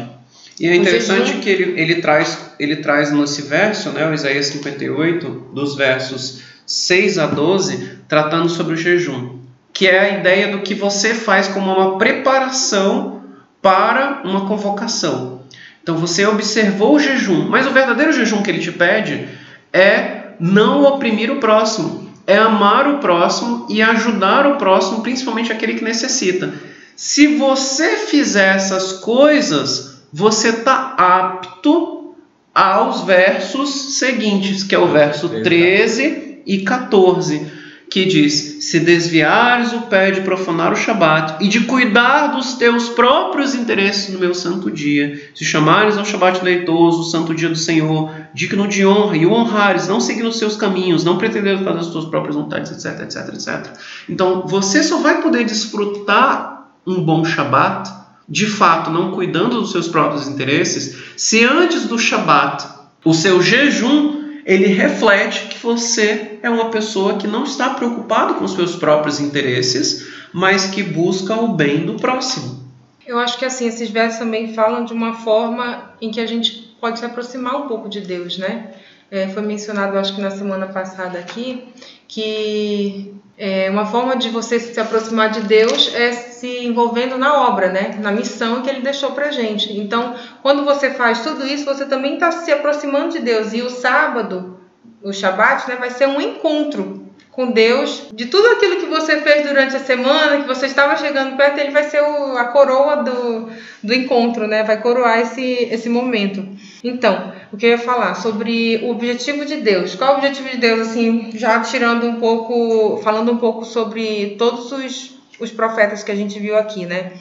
E 0.59 0.67
é 0.67 0.73
O 0.73 0.75
interessante 0.75 1.29
jejum- 1.29 1.41
que 1.41 1.49
ele, 1.51 1.81
ele, 1.81 1.95
traz, 1.97 2.53
ele 2.59 2.77
traz 2.77 3.13
nesse 3.13 3.43
verso, 3.43 3.91
né, 3.91 4.07
o 4.09 4.13
Isaías 4.15 4.47
58, 4.47 5.51
dos 5.55 5.75
versos 5.77 6.41
6 6.67 7.19
a 7.19 7.27
12, 7.27 7.99
tratando 8.09 8.49
sobre 8.49 8.75
o 8.75 8.77
jejum, 8.77 9.39
que 9.73 9.87
é 9.87 9.99
a 9.99 10.19
ideia 10.19 10.49
do 10.49 10.61
que 10.61 10.75
você 10.75 11.15
faz 11.15 11.49
como 11.49 11.73
uma 11.73 11.97
preparação 11.99 13.23
para 13.63 14.23
uma 14.25 14.47
convocação. 14.47 15.43
Então 15.83 15.97
você 15.97 16.27
observou 16.27 16.97
o 16.97 16.99
jejum, 16.99 17.49
mas 17.49 17.67
o 17.67 17.71
verdadeiro 17.71 18.13
jejum 18.13 18.43
que 18.43 18.51
ele 18.51 18.59
te 18.61 18.73
pede 18.73 19.29
é 19.73 20.20
não 20.41 20.85
oprimir 20.85 21.31
o 21.31 21.37
próximo, 21.37 22.09
é 22.27 22.37
amar 22.37 22.89
o 22.89 22.99
próximo 22.99 23.67
e 23.69 23.83
ajudar 23.83 24.47
o 24.47 24.57
próximo, 24.57 25.03
principalmente 25.03 25.53
aquele 25.53 25.75
que 25.75 25.85
necessita. 25.85 26.55
Se 26.97 27.37
você 27.37 27.97
fizer 27.97 28.57
essas 28.57 28.93
coisas, 28.93 30.03
você 30.13 30.49
está 30.49 30.95
apto 30.97 32.15
aos 32.55 33.03
versos 33.03 33.99
seguintes, 33.99 34.63
que 34.63 34.75
é 34.75 34.79
o 34.79 34.89
verso 34.89 35.29
13 35.29 36.43
e 36.47 36.59
14, 36.59 37.60
que 37.91 38.07
diz: 38.07 38.59
Se 38.61 38.79
desviares 38.79 39.73
o 39.73 39.83
pé 39.83 40.13
de 40.13 40.21
profanar 40.21 40.73
o 40.73 40.77
Shabat 40.77 41.45
e 41.45 41.49
de 41.49 41.65
cuidar 41.65 42.29
dos 42.29 42.55
teus 42.55 42.89
próprios 42.89 43.55
interesses 43.55 44.15
no 44.15 44.21
meu 44.21 44.33
santo 44.33 44.71
dia, 44.71 45.31
se 45.35 45.45
chamares 45.45 45.99
ao 45.99 46.05
Shabat 46.05 46.43
leitoso, 46.45 47.01
o 47.01 47.05
santo 47.05 47.35
dia 47.35 47.49
do 47.49 47.57
Senhor, 47.57 48.13
digno 48.33 48.69
de 48.69 48.87
honra, 48.87 49.17
e 49.17 49.27
o 49.27 49.33
honrares, 49.33 49.89
não 49.89 50.01
seguindo 50.01 50.29
os 50.29 50.39
seus 50.39 50.57
caminhos, 50.57 51.03
não 51.03 51.19
pretendendo 51.19 51.65
fazer 51.65 51.81
as 51.81 51.89
tuas 51.89 52.05
próprias 52.05 52.37
vontades, 52.37 52.71
etc, 52.71 53.01
etc, 53.03 53.35
etc. 53.35 53.77
Então, 54.09 54.47
você 54.47 54.85
só 54.85 54.99
vai 54.99 55.21
poder 55.21 55.45
desfrutar 55.45 56.71
um 56.87 57.03
bom 57.03 57.25
Shabat, 57.25 57.91
de 58.29 58.47
fato, 58.47 58.91
não 58.91 59.11
cuidando 59.11 59.61
dos 59.61 59.73
seus 59.73 59.89
próprios 59.89 60.29
interesses, 60.29 60.97
se 61.17 61.45
antes 61.45 61.87
do 61.87 61.99
Shabat, 61.99 62.65
o 63.05 63.13
seu 63.13 63.43
jejum 63.43 64.20
ele 64.45 64.67
reflete 64.67 65.49
que 65.49 65.59
você 65.59 66.39
é 66.43 66.51
uma 66.51 66.71
pessoa 66.71 67.17
que 67.17 67.27
não 67.27 67.45
está 67.45 67.71
preocupado 67.71 68.35
com 68.35 68.45
os 68.45 68.55
seus 68.55 68.77
próprios 68.77 69.21
interesses, 69.21 70.09
mas 70.33 70.67
que 70.67 70.83
busca 70.83 71.35
o 71.35 71.49
bem 71.49 71.85
do 71.85 71.95
próximo. 71.95 72.61
Eu 73.07 73.19
acho 73.19 73.39
que 73.39 73.45
assim, 73.45 73.67
esses 73.67 73.91
versos 73.91 74.21
também 74.21 74.55
falam 74.55 74.85
de 74.85 74.93
uma 74.93 75.15
forma 75.15 75.95
em 76.01 76.11
que 76.11 76.21
a 76.21 76.27
gente 76.27 76.77
pode 76.81 76.99
se 76.99 77.05
aproximar 77.05 77.57
um 77.57 77.69
pouco 77.69 77.89
de 77.89 78.01
Deus, 78.01 78.39
né? 78.39 78.71
É, 79.11 79.29
foi 79.29 79.43
mencionado, 79.43 79.99
acho 79.99 80.15
que 80.15 80.21
na 80.21 80.31
semana 80.31 80.69
passada 80.69 81.19
aqui, 81.19 81.65
que 82.07 83.13
é, 83.37 83.69
uma 83.69 83.85
forma 83.85 84.17
de 84.17 84.29
você 84.29 84.61
se 84.61 84.79
aproximar 84.79 85.31
de 85.31 85.41
Deus 85.41 85.93
é 85.95 86.13
se 86.41 86.65
envolvendo 86.65 87.19
na 87.19 87.49
obra, 87.49 87.69
né? 87.69 87.99
Na 88.01 88.11
missão 88.11 88.63
que 88.63 88.71
Ele 88.71 88.81
deixou 88.81 89.13
pra 89.13 89.31
gente. 89.31 89.79
Então, 89.79 90.15
quando 90.43 90.65
você 90.65 90.91
faz 90.91 91.23
tudo 91.23 91.47
isso, 91.47 91.65
você 91.65 91.85
também 91.85 92.15
está 92.15 92.33
se 92.33 92.51
aproximando 92.51 93.11
de 93.11 93.19
Deus. 93.21 93.53
E 93.53 93.61
o 93.61 93.69
sábado, 93.69 94.59
o 95.03 95.13
Shabat, 95.13 95.69
né, 95.69 95.77
vai 95.77 95.91
ser 95.91 96.09
um 96.09 96.21
encontro 96.21 97.11
com 97.31 97.53
Deus, 97.53 98.09
de 98.13 98.27
tudo 98.27 98.49
aquilo 98.49 98.81
que 98.81 98.87
você 98.87 99.21
fez 99.21 99.47
durante 99.47 99.77
a 99.77 99.81
semana, 99.81 100.43
que 100.43 100.49
você 100.49 100.67
estava 100.67 100.97
chegando 100.97 101.37
perto, 101.37 101.59
ele 101.59 101.71
vai 101.71 101.85
ser 101.85 102.03
o, 102.03 102.37
a 102.37 102.47
coroa 102.47 102.97
do, 102.97 103.49
do 103.83 103.95
encontro, 103.95 104.49
né? 104.49 104.65
Vai 104.65 104.81
coroar 104.81 105.21
esse, 105.21 105.69
esse 105.71 105.89
momento. 105.89 106.47
Então, 106.83 107.33
o 107.53 107.57
que 107.57 107.67
eu 107.67 107.71
ia 107.71 107.79
falar 107.79 108.15
sobre 108.15 108.81
o 108.83 108.91
objetivo 108.91 109.45
de 109.45 109.57
Deus. 109.57 109.95
Qual 109.95 110.11
é 110.11 110.15
o 110.15 110.17
objetivo 110.19 110.49
de 110.49 110.57
Deus, 110.57 110.89
assim, 110.89 111.31
já 111.35 111.61
tirando 111.61 112.07
um 112.07 112.17
pouco, 112.17 113.01
falando 113.03 113.31
um 113.31 113.37
pouco 113.37 113.65
sobre 113.65 114.35
todos 114.37 114.73
os, 114.73 115.20
os 115.41 115.51
profetas 115.51 116.03
que 116.03 116.13
a 116.13 116.15
gente 116.15 116.39
viu 116.39 116.57
aqui, 116.57 116.87
né? 116.87 117.13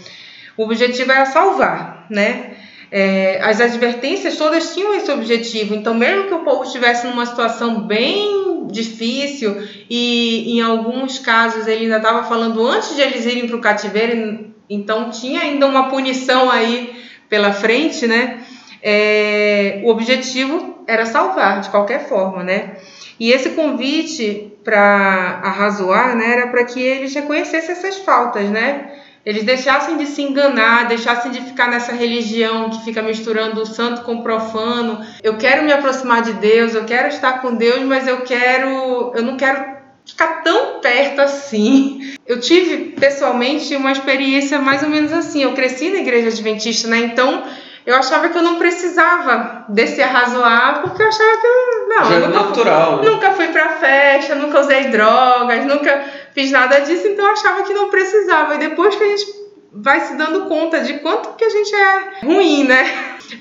O 0.57 0.63
objetivo 0.63 1.11
era 1.11 1.25
salvar, 1.25 2.05
né? 2.09 2.51
É, 2.91 3.39
as 3.41 3.61
advertências 3.61 4.35
todas 4.35 4.73
tinham 4.73 4.95
esse 4.95 5.11
objetivo. 5.11 5.75
Então, 5.75 5.93
mesmo 5.93 6.27
que 6.27 6.33
o 6.33 6.43
povo 6.43 6.63
estivesse 6.63 7.07
numa 7.07 7.25
situação 7.25 7.81
bem 7.81 8.67
difícil 8.71 9.67
e 9.89 10.57
em 10.57 10.61
alguns 10.61 11.19
casos 11.19 11.67
ele 11.67 11.83
ainda 11.83 11.97
estava 11.97 12.23
falando 12.23 12.65
antes 12.67 12.95
de 12.95 13.01
eles 13.01 13.25
irem 13.25 13.47
para 13.47 13.55
o 13.55 13.61
cativeiro, 13.61 14.53
então 14.69 15.09
tinha 15.09 15.41
ainda 15.41 15.65
uma 15.65 15.89
punição 15.89 16.49
aí 16.51 16.93
pela 17.27 17.51
frente, 17.51 18.07
né? 18.07 18.39
É, 18.81 19.81
o 19.83 19.89
objetivo 19.89 20.83
era 20.87 21.05
salvar 21.05 21.61
de 21.61 21.69
qualquer 21.69 22.07
forma, 22.07 22.43
né? 22.43 22.77
E 23.19 23.31
esse 23.31 23.51
convite 23.51 24.53
para 24.69 25.39
arrazoar, 25.43 26.15
né, 26.15 26.31
era 26.31 26.47
para 26.47 26.63
que 26.63 26.79
eles 26.79 27.11
reconhecessem 27.15 27.71
essas 27.71 27.97
faltas, 27.97 28.47
né? 28.49 28.91
Eles 29.25 29.43
deixassem 29.43 29.97
de 29.97 30.05
se 30.05 30.21
enganar, 30.21 30.87
deixassem 30.87 31.31
de 31.31 31.41
ficar 31.41 31.67
nessa 31.67 31.91
religião 31.91 32.69
que 32.69 32.85
fica 32.85 33.01
misturando 33.01 33.61
o 33.61 33.65
santo 33.65 34.03
com 34.03 34.15
o 34.15 34.23
profano. 34.23 35.03
Eu 35.21 35.37
quero 35.37 35.63
me 35.63 35.73
aproximar 35.73 36.21
de 36.21 36.33
Deus, 36.33 36.73
eu 36.73 36.85
quero 36.85 37.07
estar 37.09 37.41
com 37.41 37.55
Deus, 37.55 37.81
mas 37.81 38.07
eu 38.07 38.21
quero, 38.21 39.11
eu 39.15 39.23
não 39.23 39.35
quero 39.35 39.77
ficar 40.05 40.41
tão 40.43 40.79
perto 40.79 41.19
assim. 41.19 42.13
Eu 42.25 42.39
tive 42.39 42.91
pessoalmente 42.91 43.75
uma 43.75 43.91
experiência 43.91 44.59
mais 44.59 44.83
ou 44.83 44.89
menos 44.89 45.11
assim. 45.11 45.43
Eu 45.43 45.53
cresci 45.53 45.89
na 45.89 45.99
igreja 45.99 46.29
adventista, 46.29 46.87
né? 46.87 46.99
Então 46.99 47.43
eu 47.89 47.95
achava 47.95 48.29
que 48.29 48.37
eu 48.37 48.43
não 48.43 48.59
precisava 48.59 49.65
desse 49.67 49.99
arrazoar, 49.99 50.81
porque 50.83 51.01
eu 51.01 51.07
achava 51.07 51.37
que 51.41 51.47
eu 51.47 51.87
não, 51.89 52.05
Já 52.05 52.15
eu 52.19 52.23
é 52.23 52.27
nunca, 52.27 52.39
natural. 52.39 52.97
né? 52.97 53.09
nunca 53.09 53.31
fui 53.31 53.47
pra 53.47 53.69
festa, 53.69 54.35
nunca 54.35 54.59
usei 54.59 54.89
drogas, 54.89 55.65
nunca 55.65 56.03
fiz 56.31 56.51
nada 56.51 56.81
disso, 56.81 57.07
então 57.07 57.25
eu 57.25 57.31
achava 57.31 57.63
que 57.63 57.73
não 57.73 57.89
precisava. 57.89 58.53
E 58.53 58.57
depois 58.59 58.93
que 58.95 59.03
a 59.03 59.07
gente 59.07 59.25
vai 59.73 60.01
se 60.01 60.13
dando 60.13 60.45
conta 60.45 60.81
de 60.81 60.99
quanto 60.99 61.29
que 61.35 61.43
a 61.43 61.49
gente 61.49 61.73
é 61.73 62.25
ruim, 62.25 62.63
né? 62.65 62.85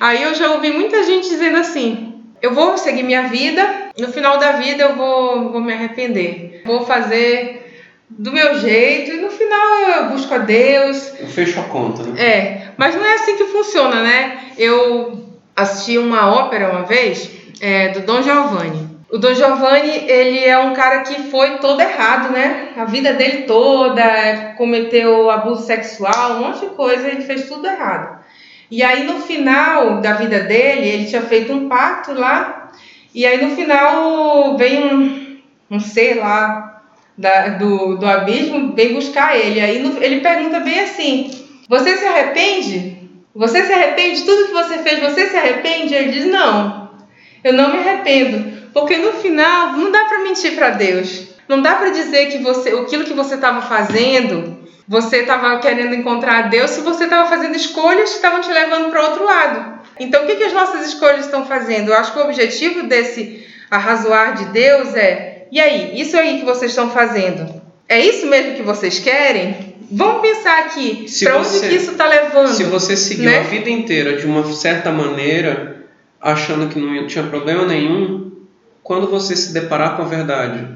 Aí 0.01 0.23
eu 0.23 0.35
já 0.35 0.51
ouvi 0.53 0.73
muita 0.73 1.03
gente 1.03 1.29
dizendo 1.29 1.59
assim: 1.59 2.23
eu 2.41 2.55
vou 2.55 2.79
seguir 2.79 3.03
minha 3.03 3.25
vida, 3.25 3.91
no 3.99 4.09
final 4.11 4.39
da 4.39 4.53
vida 4.53 4.83
eu 4.83 4.95
vou, 4.97 5.53
vou 5.53 5.61
me 5.61 5.75
arrepender, 5.75 6.63
vou 6.65 6.87
fazer 6.87 7.68
do 8.11 8.33
meu 8.33 8.59
jeito 8.59 9.13
e 9.13 9.21
no 9.21 9.31
final 9.31 9.79
eu 9.97 10.11
busco 10.11 10.33
a 10.35 10.39
Deus. 10.39 11.13
Eu 11.19 11.29
fecho 11.29 11.61
a 11.61 11.65
conta, 11.65 12.03
né? 12.03 12.21
É, 12.21 12.69
mas 12.77 12.95
não 12.95 13.05
é 13.05 13.15
assim 13.15 13.37
que 13.37 13.45
funciona, 13.45 14.03
né? 14.03 14.39
Eu 14.57 15.27
assisti 15.55 15.99
uma 15.99 16.33
ópera 16.33 16.71
uma 16.71 16.85
vez 16.85 17.31
é, 17.61 17.89
do 17.89 18.01
Dom 18.01 18.23
Giovanni. 18.23 18.89
O 19.11 19.17
Dom 19.17 19.35
Giovanni, 19.35 20.05
ele 20.07 20.45
é 20.45 20.59
um 20.59 20.75
cara 20.75 21.01
que 21.01 21.31
foi 21.31 21.59
todo 21.59 21.81
errado, 21.81 22.31
né? 22.31 22.69
A 22.77 22.85
vida 22.85 23.15
dele 23.15 23.43
toda, 23.43 24.55
cometeu 24.57 25.31
abuso 25.31 25.65
sexual, 25.65 26.33
um 26.33 26.41
monte 26.41 26.61
de 26.61 26.67
coisa, 26.75 27.09
ele 27.09 27.23
fez 27.23 27.49
tudo 27.49 27.67
errado. 27.67 28.19
E 28.71 28.83
aí 28.83 29.05
no 29.05 29.21
final 29.21 30.03
da 30.03 30.13
vida 30.13 30.41
dele, 30.41 30.87
ele 30.87 31.07
tinha 31.07 31.23
feito 31.23 31.53
um 31.53 31.69
pacto 31.69 32.13
lá, 32.13 32.71
e 33.15 33.25
aí 33.25 33.43
no 33.43 33.57
final 33.57 34.59
veio 34.59 34.95
um, 34.95 35.39
um 35.71 35.81
ser 35.81 36.19
lá 36.19 36.68
da- 37.19 37.49
do, 37.49 37.97
do 37.97 38.07
abismo, 38.07 38.73
vem 38.75 38.95
buscar 38.95 39.37
ele. 39.37 39.61
Aí 39.61 39.77
ele 40.01 40.21
pergunta 40.21 40.61
bem 40.61 40.81
assim: 40.81 41.31
Você 41.69 41.97
se 41.97 42.05
arrepende? 42.05 42.97
Você 43.35 43.63
se 43.65 43.73
arrepende 43.73 44.21
de 44.21 44.25
tudo 44.25 44.47
que 44.47 44.53
você 44.53 44.79
fez? 44.79 45.01
Você 45.01 45.29
se 45.29 45.37
arrepende? 45.37 45.95
Ele 45.95 46.13
diz: 46.13 46.25
Não, 46.27 46.91
eu 47.45 47.53
não 47.53 47.71
me 47.73 47.79
arrependo. 47.79 48.57
Porque 48.73 48.97
no 48.97 49.13
final 49.15 49.73
não 49.73 49.91
dá 49.91 50.05
para 50.05 50.21
mentir 50.23 50.55
para 50.55 50.71
Deus. 50.71 51.29
Não 51.49 51.63
dá 51.63 51.75
para 51.77 51.91
dizer 51.91 52.27
que 52.27 52.39
você, 52.39 52.69
aquilo 52.71 53.05
que 53.05 53.15
você 53.15 53.35
estava 53.37 53.63
fazendo, 53.63 54.59
você 54.87 55.19
estava 55.19 55.59
querendo 55.59 55.95
encontrar 55.95 56.51
Deus 56.51 56.71
se 56.71 56.83
você 56.83 57.05
estava 57.05 57.29
fazendo 57.29 57.57
escolhas 57.57 58.11
que 58.11 58.17
estavam 58.17 58.41
te 58.43 58.51
levando 58.51 58.91
para 58.91 59.03
outro 59.09 59.25
lado. 59.25 59.79
Então, 59.99 60.23
o 60.23 60.27
que, 60.27 60.37
que 60.37 60.45
as 60.45 60.53
nossas 60.53 60.87
escolhas 60.87 61.25
estão 61.25 61.47
fazendo? 61.47 61.89
Eu 61.89 61.97
acho 61.97 62.13
que 62.13 62.19
o 62.19 62.23
objetivo 62.23 62.83
desse 62.87 63.47
arrazoar 63.71 64.35
de 64.35 64.45
Deus 64.47 64.95
é: 64.95 65.28
e 65.51 65.61
aí, 65.61 66.01
isso 66.01 66.17
aí 66.17 66.39
que 66.39 66.45
vocês 66.45 66.71
estão 66.73 66.91
fazendo, 66.91 67.61
é 67.89 68.01
isso 68.01 68.27
mesmo 68.27 68.55
que 68.55 68.63
vocês 68.63 68.99
querem? 68.99 69.77
Vamos 69.91 70.21
pensar 70.21 70.59
aqui, 70.61 71.09
Se 71.09 71.25
para 71.25 71.39
onde 71.39 71.61
que 71.61 71.75
isso 71.75 71.93
está 71.93 72.07
levando? 72.07 72.49
Se 72.49 72.65
você 72.65 72.97
seguiu 72.97 73.31
né? 73.31 73.39
a 73.39 73.43
vida 73.43 73.71
inteira 73.71 74.17
de 74.17 74.27
uma 74.27 74.45
certa 74.53 74.91
maneira, 74.91 75.87
achando 76.21 76.69
que 76.69 76.79
não 76.79 77.07
tinha 77.07 77.25
problema 77.25 77.65
nenhum, 77.65 78.31
quando 78.83 79.09
você 79.09 79.35
se 79.35 79.53
deparar 79.55 79.97
com 79.97 80.03
a 80.03 80.07
verdade, 80.07 80.67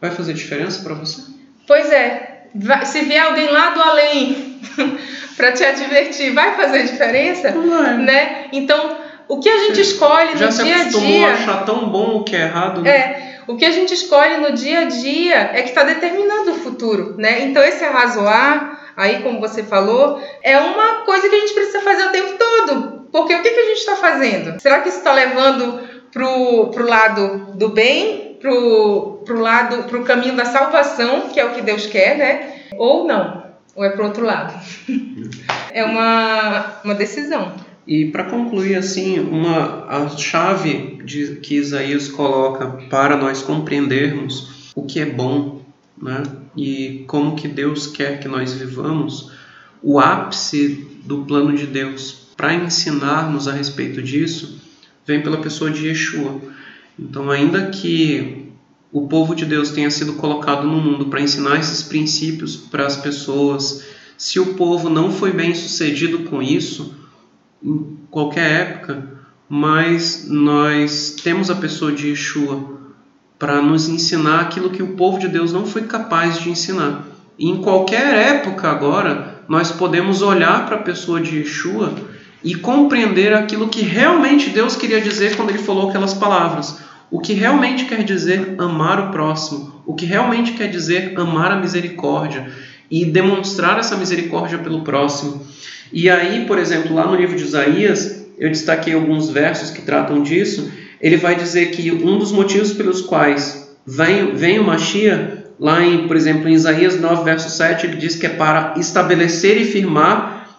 vai 0.00 0.10
fazer 0.10 0.34
diferença 0.34 0.82
para 0.82 0.94
você? 0.94 1.22
Pois 1.66 1.90
é, 1.90 2.42
se 2.84 3.00
vier 3.02 3.22
alguém 3.22 3.48
lá 3.50 3.70
do 3.70 3.80
além 3.80 4.60
para 5.36 5.52
te 5.52 5.64
advertir, 5.64 6.34
vai 6.34 6.54
fazer 6.54 6.82
diferença? 6.82 7.50
Né? 7.52 8.46
Então, 8.52 8.98
o 9.28 9.38
que 9.38 9.48
a 9.48 9.58
gente 9.66 9.80
escolhe 9.80 10.36
Já 10.36 10.46
no 10.46 10.52
se 10.52 10.64
dia 10.64 10.76
a 10.76 10.80
acostumou 10.80 11.06
dia. 11.08 11.28
a 11.28 11.32
achar 11.32 11.64
tão 11.64 11.88
bom 11.88 12.16
o 12.16 12.24
que 12.24 12.36
é 12.36 12.42
errado? 12.42 12.82
né? 12.82 12.90
É, 12.90 13.29
o 13.50 13.56
que 13.56 13.64
a 13.64 13.70
gente 13.72 13.92
escolhe 13.92 14.36
no 14.36 14.52
dia 14.52 14.80
a 14.80 14.84
dia 14.84 15.50
é 15.52 15.62
que 15.62 15.70
está 15.70 15.82
determinando 15.82 16.52
o 16.52 16.54
futuro, 16.54 17.16
né? 17.18 17.42
Então 17.42 17.62
esse 17.62 17.84
arrazoar, 17.84 18.92
aí 18.96 19.22
como 19.22 19.40
você 19.40 19.64
falou, 19.64 20.22
é 20.42 20.56
uma 20.56 21.02
coisa 21.04 21.28
que 21.28 21.34
a 21.34 21.40
gente 21.40 21.54
precisa 21.54 21.80
fazer 21.80 22.04
o 22.04 22.12
tempo 22.12 22.34
todo. 22.38 23.08
Porque 23.10 23.34
o 23.34 23.42
que, 23.42 23.50
que 23.50 23.60
a 23.60 23.66
gente 23.66 23.78
está 23.78 23.96
fazendo? 23.96 24.60
Será 24.60 24.80
que 24.80 24.88
isso 24.88 24.98
está 24.98 25.12
levando 25.12 25.80
pro, 26.12 26.68
pro 26.68 26.86
lado 26.86 27.54
do 27.54 27.70
bem, 27.70 28.38
pro, 28.40 29.22
pro 29.24 29.40
lado, 29.40 29.82
pro 29.84 30.04
caminho 30.04 30.36
da 30.36 30.44
salvação, 30.44 31.28
que 31.28 31.40
é 31.40 31.44
o 31.44 31.50
que 31.50 31.62
Deus 31.62 31.86
quer, 31.86 32.16
né? 32.16 32.54
Ou 32.76 33.04
não? 33.04 33.50
Ou 33.74 33.84
é 33.84 33.90
pro 33.90 34.04
outro 34.04 34.24
lado? 34.24 34.54
é 35.72 35.84
uma, 35.84 36.80
uma 36.84 36.94
decisão. 36.94 37.52
E 37.86 38.06
para 38.06 38.24
concluir 38.24 38.76
assim, 38.76 39.18
uma 39.18 39.86
a 39.86 40.08
chave 40.10 41.02
de, 41.04 41.36
que 41.36 41.56
Isaías 41.56 42.08
coloca 42.08 42.66
para 42.88 43.16
nós 43.16 43.42
compreendermos 43.42 44.70
o 44.74 44.84
que 44.84 45.00
é 45.00 45.06
bom, 45.06 45.64
né? 46.00 46.22
E 46.56 47.04
como 47.06 47.34
que 47.34 47.48
Deus 47.48 47.86
quer 47.86 48.20
que 48.20 48.28
nós 48.28 48.52
vivamos, 48.52 49.32
o 49.82 49.98
ápice 49.98 50.86
do 51.04 51.24
plano 51.24 51.56
de 51.56 51.66
Deus 51.66 52.28
para 52.36 52.54
ensinar-nos 52.54 53.48
a 53.48 53.52
respeito 53.52 54.02
disso 54.02 54.60
vem 55.06 55.22
pela 55.22 55.38
pessoa 55.38 55.70
de 55.70 55.88
Yeshua. 55.88 56.40
Então, 56.98 57.30
ainda 57.30 57.68
que 57.68 58.50
o 58.92 59.06
povo 59.06 59.34
de 59.34 59.44
Deus 59.44 59.70
tenha 59.70 59.90
sido 59.90 60.14
colocado 60.14 60.66
no 60.66 60.80
mundo 60.80 61.06
para 61.06 61.20
ensinar 61.20 61.58
esses 61.58 61.82
princípios 61.82 62.56
para 62.56 62.86
as 62.86 62.96
pessoas, 62.96 63.84
se 64.16 64.38
o 64.38 64.54
povo 64.54 64.88
não 64.88 65.10
foi 65.10 65.32
bem 65.32 65.54
sucedido 65.54 66.20
com 66.20 66.42
isso, 66.42 66.94
em 67.62 67.98
qualquer 68.10 68.60
época, 68.60 69.04
mas 69.48 70.26
nós 70.28 71.16
temos 71.22 71.50
a 71.50 71.56
pessoa 71.56 71.92
de 71.92 72.08
Yeshua 72.08 72.78
para 73.38 73.60
nos 73.60 73.88
ensinar 73.88 74.40
aquilo 74.40 74.70
que 74.70 74.82
o 74.82 74.94
povo 74.94 75.18
de 75.18 75.26
Deus 75.26 75.52
não 75.52 75.66
foi 75.66 75.82
capaz 75.82 76.38
de 76.38 76.50
ensinar. 76.50 77.06
E 77.38 77.48
em 77.48 77.62
qualquer 77.62 78.14
época 78.14 78.68
agora, 78.68 79.40
nós 79.48 79.72
podemos 79.72 80.20
olhar 80.22 80.66
para 80.66 80.76
a 80.76 80.82
pessoa 80.82 81.20
de 81.20 81.38
Yeshua 81.38 81.94
e 82.44 82.54
compreender 82.54 83.34
aquilo 83.34 83.68
que 83.68 83.82
realmente 83.82 84.50
Deus 84.50 84.76
queria 84.76 85.00
dizer 85.00 85.36
quando 85.36 85.50
ele 85.50 85.58
falou 85.58 85.88
aquelas 85.88 86.14
palavras. 86.14 86.78
O 87.10 87.18
que 87.18 87.32
realmente 87.32 87.86
quer 87.86 88.04
dizer 88.04 88.54
amar 88.58 89.08
o 89.08 89.10
próximo, 89.10 89.82
o 89.84 89.94
que 89.94 90.06
realmente 90.06 90.52
quer 90.52 90.68
dizer 90.68 91.18
amar 91.18 91.50
a 91.50 91.56
misericórdia 91.56 92.52
e 92.90 93.04
demonstrar 93.04 93.78
essa 93.78 93.96
misericórdia 93.96 94.58
pelo 94.58 94.82
próximo. 94.82 95.44
E 95.92 96.08
aí, 96.08 96.44
por 96.46 96.58
exemplo, 96.58 96.94
lá 96.94 97.06
no 97.06 97.16
livro 97.16 97.36
de 97.36 97.42
Isaías, 97.42 98.26
eu 98.38 98.48
destaquei 98.48 98.94
alguns 98.94 99.30
versos 99.30 99.70
que 99.70 99.82
tratam 99.82 100.22
disso. 100.22 100.70
Ele 101.00 101.16
vai 101.16 101.34
dizer 101.34 101.70
que 101.70 101.90
um 101.90 102.18
dos 102.18 102.32
motivos 102.32 102.72
pelos 102.72 103.00
quais 103.00 103.76
vem, 103.86 104.34
vem 104.34 104.58
o 104.58 104.64
Mashiach, 104.64 105.40
lá 105.58 105.84
em, 105.84 106.06
por 106.06 106.16
exemplo, 106.16 106.48
em 106.48 106.54
Isaías 106.54 106.98
9, 106.98 107.24
verso 107.24 107.50
7, 107.50 107.86
ele 107.86 107.96
diz 107.96 108.16
que 108.16 108.26
é 108.26 108.30
para 108.30 108.74
estabelecer 108.78 109.60
e 109.60 109.64
firmar 109.64 110.58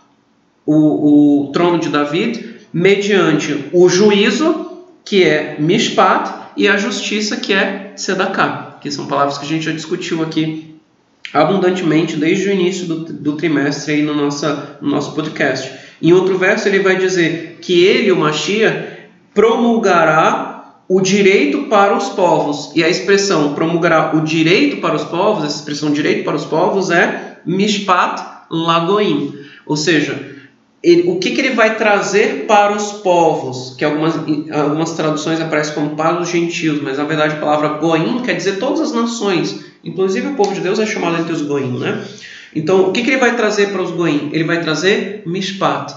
o, 0.65 1.45
o 1.45 1.51
trono 1.51 1.79
de 1.79 1.89
David 1.89 2.51
mediante 2.71 3.65
o 3.73 3.89
juízo, 3.89 4.69
que 5.03 5.23
é 5.23 5.55
mishpat, 5.59 6.41
e 6.55 6.67
a 6.67 6.77
justiça, 6.77 7.37
que 7.37 7.53
é 7.53 7.93
sedaká, 7.95 8.77
que 8.81 8.91
são 8.91 9.07
palavras 9.07 9.37
que 9.37 9.45
a 9.45 9.47
gente 9.47 9.65
já 9.65 9.71
discutiu 9.71 10.21
aqui 10.21 10.70
abundantemente 11.33 12.17
desde 12.17 12.49
o 12.49 12.51
início 12.51 12.85
do, 12.87 13.13
do 13.13 13.33
trimestre 13.37 13.93
aí 13.93 14.01
no, 14.01 14.13
nossa, 14.13 14.77
no 14.81 14.89
nosso 14.89 15.13
podcast. 15.13 15.71
Em 16.01 16.13
outro 16.13 16.37
verso 16.37 16.67
ele 16.67 16.79
vai 16.79 16.97
dizer 16.97 17.59
que 17.61 17.83
ele, 17.83 18.11
o 18.11 18.17
Mashiach, 18.17 19.01
promulgará 19.33 20.81
o 20.89 20.99
direito 20.99 21.63
para 21.63 21.95
os 21.95 22.09
povos. 22.09 22.71
E 22.75 22.83
a 22.83 22.89
expressão 22.89 23.53
promulgará 23.53 24.13
o 24.13 24.21
direito 24.21 24.81
para 24.81 24.95
os 24.95 25.05
povos, 25.05 25.45
essa 25.45 25.57
expressão 25.57 25.91
direito 25.91 26.25
para 26.25 26.35
os 26.35 26.43
povos 26.43 26.89
é 26.89 27.37
mishpat 27.45 28.21
lagoim. 28.49 29.33
Ou 29.65 29.77
seja, 29.77 30.31
ele, 30.83 31.09
o 31.09 31.19
que, 31.19 31.31
que, 31.31 31.39
ele 31.39 31.55
vai 31.55 31.77
trazer 31.77 32.45
para 32.47 32.75
os 32.75 32.91
povos, 32.91 33.75
que 33.77 33.85
algumas, 33.85 34.15
algumas 34.51 34.91
traduções 34.91 35.39
aparecem 35.39 35.75
como 35.75 35.95
para 35.95 36.19
os 36.19 36.27
gentios, 36.27 36.81
mas 36.81 36.97
na 36.97 37.03
verdade 37.03 37.35
a 37.35 37.39
palavra 37.39 37.77
goim 37.77 38.21
quer 38.23 38.33
dizer 38.33 38.57
todas 38.57 38.81
as 38.81 38.91
nações, 38.91 39.70
inclusive 39.83 40.27
o 40.27 40.35
povo 40.35 40.53
de 40.53 40.61
Deus 40.61 40.79
é 40.79 40.85
chamado 40.85 41.21
entre 41.21 41.33
os 41.33 41.41
goim, 41.41 41.79
né? 41.79 42.05
Então, 42.55 42.89
o 42.89 42.91
que, 42.91 43.01
que 43.01 43.09
ele 43.09 43.19
vai 43.19 43.35
trazer 43.35 43.71
para 43.71 43.81
os 43.81 43.91
goim? 43.91 44.29
Ele 44.33 44.43
vai 44.43 44.61
trazer 44.61 45.23
mishpat. 45.25 45.95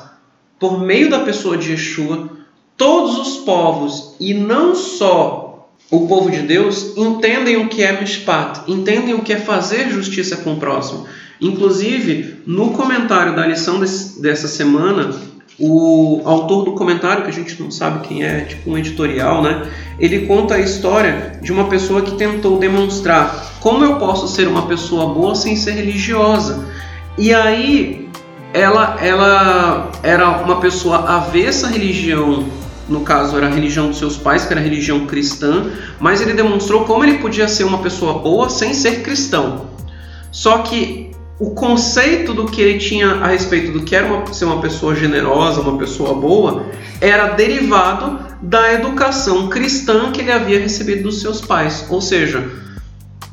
Por 0.58 0.80
meio 0.80 1.10
da 1.10 1.20
pessoa 1.20 1.56
de 1.56 1.72
Yeshua, 1.72 2.30
todos 2.76 3.18
os 3.18 3.36
povos, 3.44 4.14
e 4.20 4.32
não 4.32 4.74
só 4.74 5.68
o 5.90 6.06
povo 6.06 6.30
de 6.30 6.42
Deus, 6.42 6.96
entendem 6.96 7.56
o 7.56 7.68
que 7.68 7.82
é 7.82 8.00
mishpat, 8.00 8.60
entendem 8.68 9.14
o 9.14 9.22
que 9.22 9.32
é 9.32 9.38
fazer 9.38 9.90
justiça 9.90 10.36
com 10.38 10.54
o 10.54 10.60
próximo. 10.60 11.06
Inclusive, 11.40 12.36
no 12.46 12.70
comentário 12.70 13.34
da 13.34 13.46
lição 13.46 13.80
desse, 13.80 14.22
dessa 14.22 14.48
semana, 14.48 15.12
o 15.58 16.20
autor 16.24 16.64
do 16.64 16.72
comentário, 16.72 17.22
que 17.22 17.30
a 17.30 17.32
gente 17.32 17.60
não 17.62 17.70
sabe 17.70 18.06
quem 18.06 18.24
é, 18.24 18.40
tipo 18.40 18.70
um 18.70 18.76
editorial, 18.76 19.42
né? 19.42 19.70
Ele 19.98 20.26
conta 20.26 20.54
a 20.54 20.60
história 20.60 21.38
de 21.40 21.52
uma 21.52 21.64
pessoa 21.64 22.02
que 22.02 22.16
tentou 22.16 22.58
demonstrar 22.58 23.52
como 23.60 23.84
eu 23.84 23.96
posso 23.96 24.26
ser 24.28 24.48
uma 24.48 24.66
pessoa 24.66 25.14
boa 25.14 25.34
sem 25.34 25.54
ser 25.56 25.72
religiosa. 25.72 26.64
E 27.16 27.32
aí 27.32 28.08
ela, 28.52 28.96
ela 29.00 29.90
era 30.02 30.28
uma 30.42 30.60
pessoa 30.60 30.98
avessa 31.08 31.68
à 31.68 31.70
religião, 31.70 32.44
no 32.88 33.00
caso 33.00 33.36
era 33.36 33.46
a 33.46 33.50
religião 33.50 33.88
dos 33.88 33.98
seus 33.98 34.16
pais, 34.16 34.44
que 34.44 34.52
era 34.52 34.60
a 34.60 34.64
religião 34.64 35.06
cristã, 35.06 35.70
mas 36.00 36.20
ele 36.20 36.32
demonstrou 36.32 36.84
como 36.84 37.04
ele 37.04 37.18
podia 37.18 37.46
ser 37.48 37.64
uma 37.64 37.78
pessoa 37.78 38.18
boa 38.18 38.50
sem 38.50 38.74
ser 38.74 39.02
cristão. 39.02 39.66
Só 40.32 40.58
que 40.58 41.13
o 41.38 41.50
conceito 41.50 42.32
do 42.32 42.46
que 42.46 42.62
ele 42.62 42.78
tinha 42.78 43.14
a 43.14 43.26
respeito 43.26 43.72
do 43.72 43.82
que 43.82 43.96
era 43.96 44.06
uma, 44.06 44.32
ser 44.32 44.44
uma 44.44 44.60
pessoa 44.60 44.94
generosa, 44.94 45.60
uma 45.60 45.76
pessoa 45.76 46.14
boa, 46.14 46.66
era 47.00 47.28
derivado 47.30 48.20
da 48.40 48.72
educação 48.72 49.48
cristã 49.48 50.12
que 50.12 50.20
ele 50.20 50.30
havia 50.30 50.60
recebido 50.60 51.04
dos 51.04 51.20
seus 51.20 51.40
pais. 51.40 51.86
Ou 51.90 52.00
seja, 52.00 52.48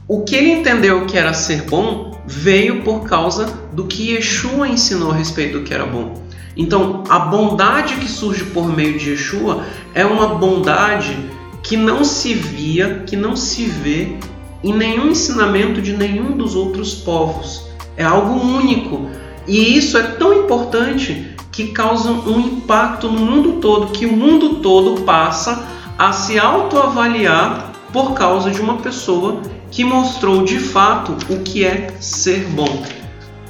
o 0.08 0.24
que 0.24 0.36
ele 0.36 0.52
entendeu 0.52 1.06
que 1.06 1.18
era 1.18 1.34
ser 1.34 1.64
bom 1.64 2.20
veio 2.26 2.82
por 2.82 3.04
causa 3.08 3.54
do 3.72 3.86
que 3.86 4.14
Yeshua 4.14 4.68
ensinou 4.68 5.12
a 5.12 5.16
respeito 5.16 5.60
do 5.60 5.64
que 5.64 5.74
era 5.74 5.86
bom. 5.86 6.24
Então, 6.58 7.04
a 7.08 7.20
bondade 7.20 7.96
que 7.96 8.10
surge 8.10 8.46
por 8.46 8.68
meio 8.68 8.98
de 8.98 9.12
Yeshua 9.12 9.64
é 9.94 10.06
uma 10.06 10.36
bondade 10.36 11.18
que 11.62 11.78
não 11.78 12.04
se 12.04 12.34
via, 12.34 13.04
que 13.06 13.16
não 13.16 13.36
se 13.36 13.66
vê 13.66 14.18
em 14.64 14.74
nenhum 14.74 15.10
ensinamento 15.10 15.82
de 15.82 15.96
nenhum 15.96 16.36
dos 16.36 16.56
outros 16.56 16.94
povos 16.94 17.71
é 18.02 18.06
algo 18.06 18.40
único. 18.40 19.10
E 19.48 19.78
isso 19.78 19.98
é 19.98 20.04
tão 20.04 20.34
importante 20.44 21.36
que 21.52 21.68
causa 21.68 22.12
um 22.12 22.40
impacto 22.40 23.08
no 23.08 23.20
mundo 23.20 23.54
todo, 23.60 23.92
que 23.92 24.06
o 24.06 24.16
mundo 24.16 24.56
todo 24.56 25.02
passa 25.02 25.68
a 25.98 26.12
se 26.14 26.40
autoavaliar 26.40 27.72
por 27.92 28.14
causa 28.14 28.52
de 28.52 28.62
uma 28.62 28.78
pessoa 28.78 29.42
que 29.70 29.84
mostrou 29.84 30.44
de 30.44 30.60
fato 30.60 31.16
o 31.30 31.40
que 31.40 31.64
é 31.64 31.94
ser 32.00 32.46
bom. 32.46 32.84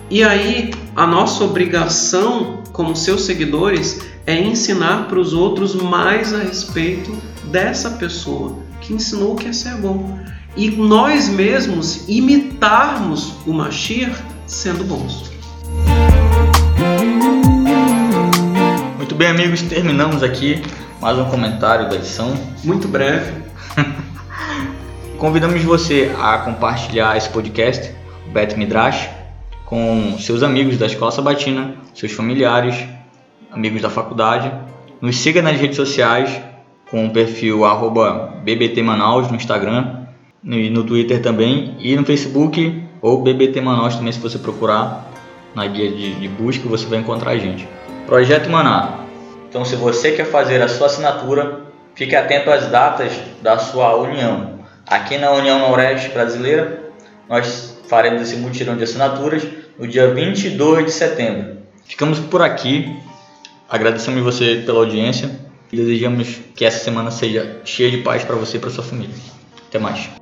E 0.10 0.24
aí, 0.24 0.74
a 0.96 1.08
nossa 1.08 1.44
obrigação 1.44 2.62
como 2.74 2.96
seus 2.96 3.24
seguidores 3.24 4.02
é 4.26 4.40
ensinar 4.40 5.08
para 5.08 5.20
os 5.20 5.34
outros 5.34 5.76
mais 5.76 6.34
a 6.34 6.40
respeito 6.40 7.16
dessa 7.46 7.92
pessoa 7.92 8.58
que 8.82 8.94
ensinou 8.94 9.34
o 9.34 9.36
que 9.36 9.48
é 9.48 9.54
ser 9.54 9.76
bom. 9.76 10.20
E 10.56 10.70
nós 10.70 11.30
mesmos 11.30 12.10
imitarmos 12.10 13.36
o 13.46 13.54
Mashiach 13.54 14.22
sendo 14.52 14.84
bons. 14.84 15.32
Muito 18.98 19.16
bem, 19.16 19.30
amigos, 19.30 19.62
terminamos 19.62 20.22
aqui 20.22 20.62
mais 21.00 21.18
um 21.18 21.26
comentário 21.26 21.90
da 21.90 21.96
edição. 21.96 22.34
Muito 22.64 22.88
breve. 22.88 23.32
Convidamos 25.18 25.64
você 25.64 26.14
a 26.22 26.40
compartilhar 26.40 27.16
esse 27.16 27.30
podcast, 27.30 27.96
o 28.28 28.32
Bet 28.32 28.58
Midrash, 28.58 29.10
com 29.66 30.18
seus 30.20 30.44
amigos 30.44 30.78
da 30.78 30.86
Escola 30.86 31.12
Sabatina, 31.12 31.76
seus 31.96 32.12
familiares, 32.12 32.76
amigos 33.52 33.82
da 33.82 33.90
faculdade. 33.90 34.52
Nos 35.00 35.18
siga 35.18 35.42
nas 35.42 35.58
redes 35.58 35.78
sociais 35.78 36.42
com 36.90 37.08
o 37.08 37.12
perfil 37.12 37.62
bbtmanaus 38.44 39.30
no 39.30 39.38
Instagram 39.38 40.08
e 40.44 40.70
no 40.70 40.84
Twitter 40.84 41.22
também 41.22 41.78
e 41.80 41.96
no 41.96 42.06
Facebook 42.06 42.91
ou 43.02 43.22
BBT 43.22 43.60
Manaus 43.62 43.96
também, 43.96 44.12
se 44.12 44.20
você 44.20 44.38
procurar 44.38 45.10
na 45.56 45.66
guia 45.68 45.90
de, 45.92 46.16
de 46.16 46.28
busca, 46.28 46.68
você 46.68 46.86
vai 46.86 47.00
encontrar 47.00 47.32
a 47.32 47.38
gente. 47.38 47.68
Projeto 48.06 48.50
Maná. 48.50 49.00
Então, 49.50 49.66
se 49.66 49.76
você 49.76 50.12
quer 50.12 50.26
fazer 50.26 50.62
a 50.62 50.68
sua 50.68 50.88
assinatura, 50.88 51.62
fique 51.96 52.16
atento 52.16 52.50
às 52.50 52.68
datas 52.68 53.12
da 53.42 53.58
sua 53.58 53.96
união. 53.96 54.60
Aqui 54.88 55.18
na 55.18 55.32
União 55.32 55.60
Noroeste 55.60 56.10
Brasileira, 56.10 56.92
nós 57.28 57.78
faremos 57.88 58.22
esse 58.22 58.36
mutirão 58.38 58.78
de 58.78 58.84
assinaturas 58.84 59.46
no 59.78 59.88
dia 59.88 60.14
22 60.14 60.86
de 60.86 60.92
setembro. 60.92 61.58
Ficamos 61.86 62.20
por 62.20 62.42
aqui. 62.42 62.96
Agradecemos 63.70 64.22
você 64.22 64.64
pela 64.66 64.80
audiência 64.80 65.30
e 65.72 65.78
desejamos 65.78 66.40
que 66.56 66.66
essa 66.66 66.84
semana 66.84 67.12
seja 67.12 67.62
cheia 67.64 67.90
de 67.90 67.98
paz 67.98 68.24
para 68.24 68.36
você 68.36 68.58
e 68.58 68.60
para 68.60 68.70
sua 68.70 68.84
família. 68.84 69.16
Até 69.68 69.80
mais. 69.80 70.21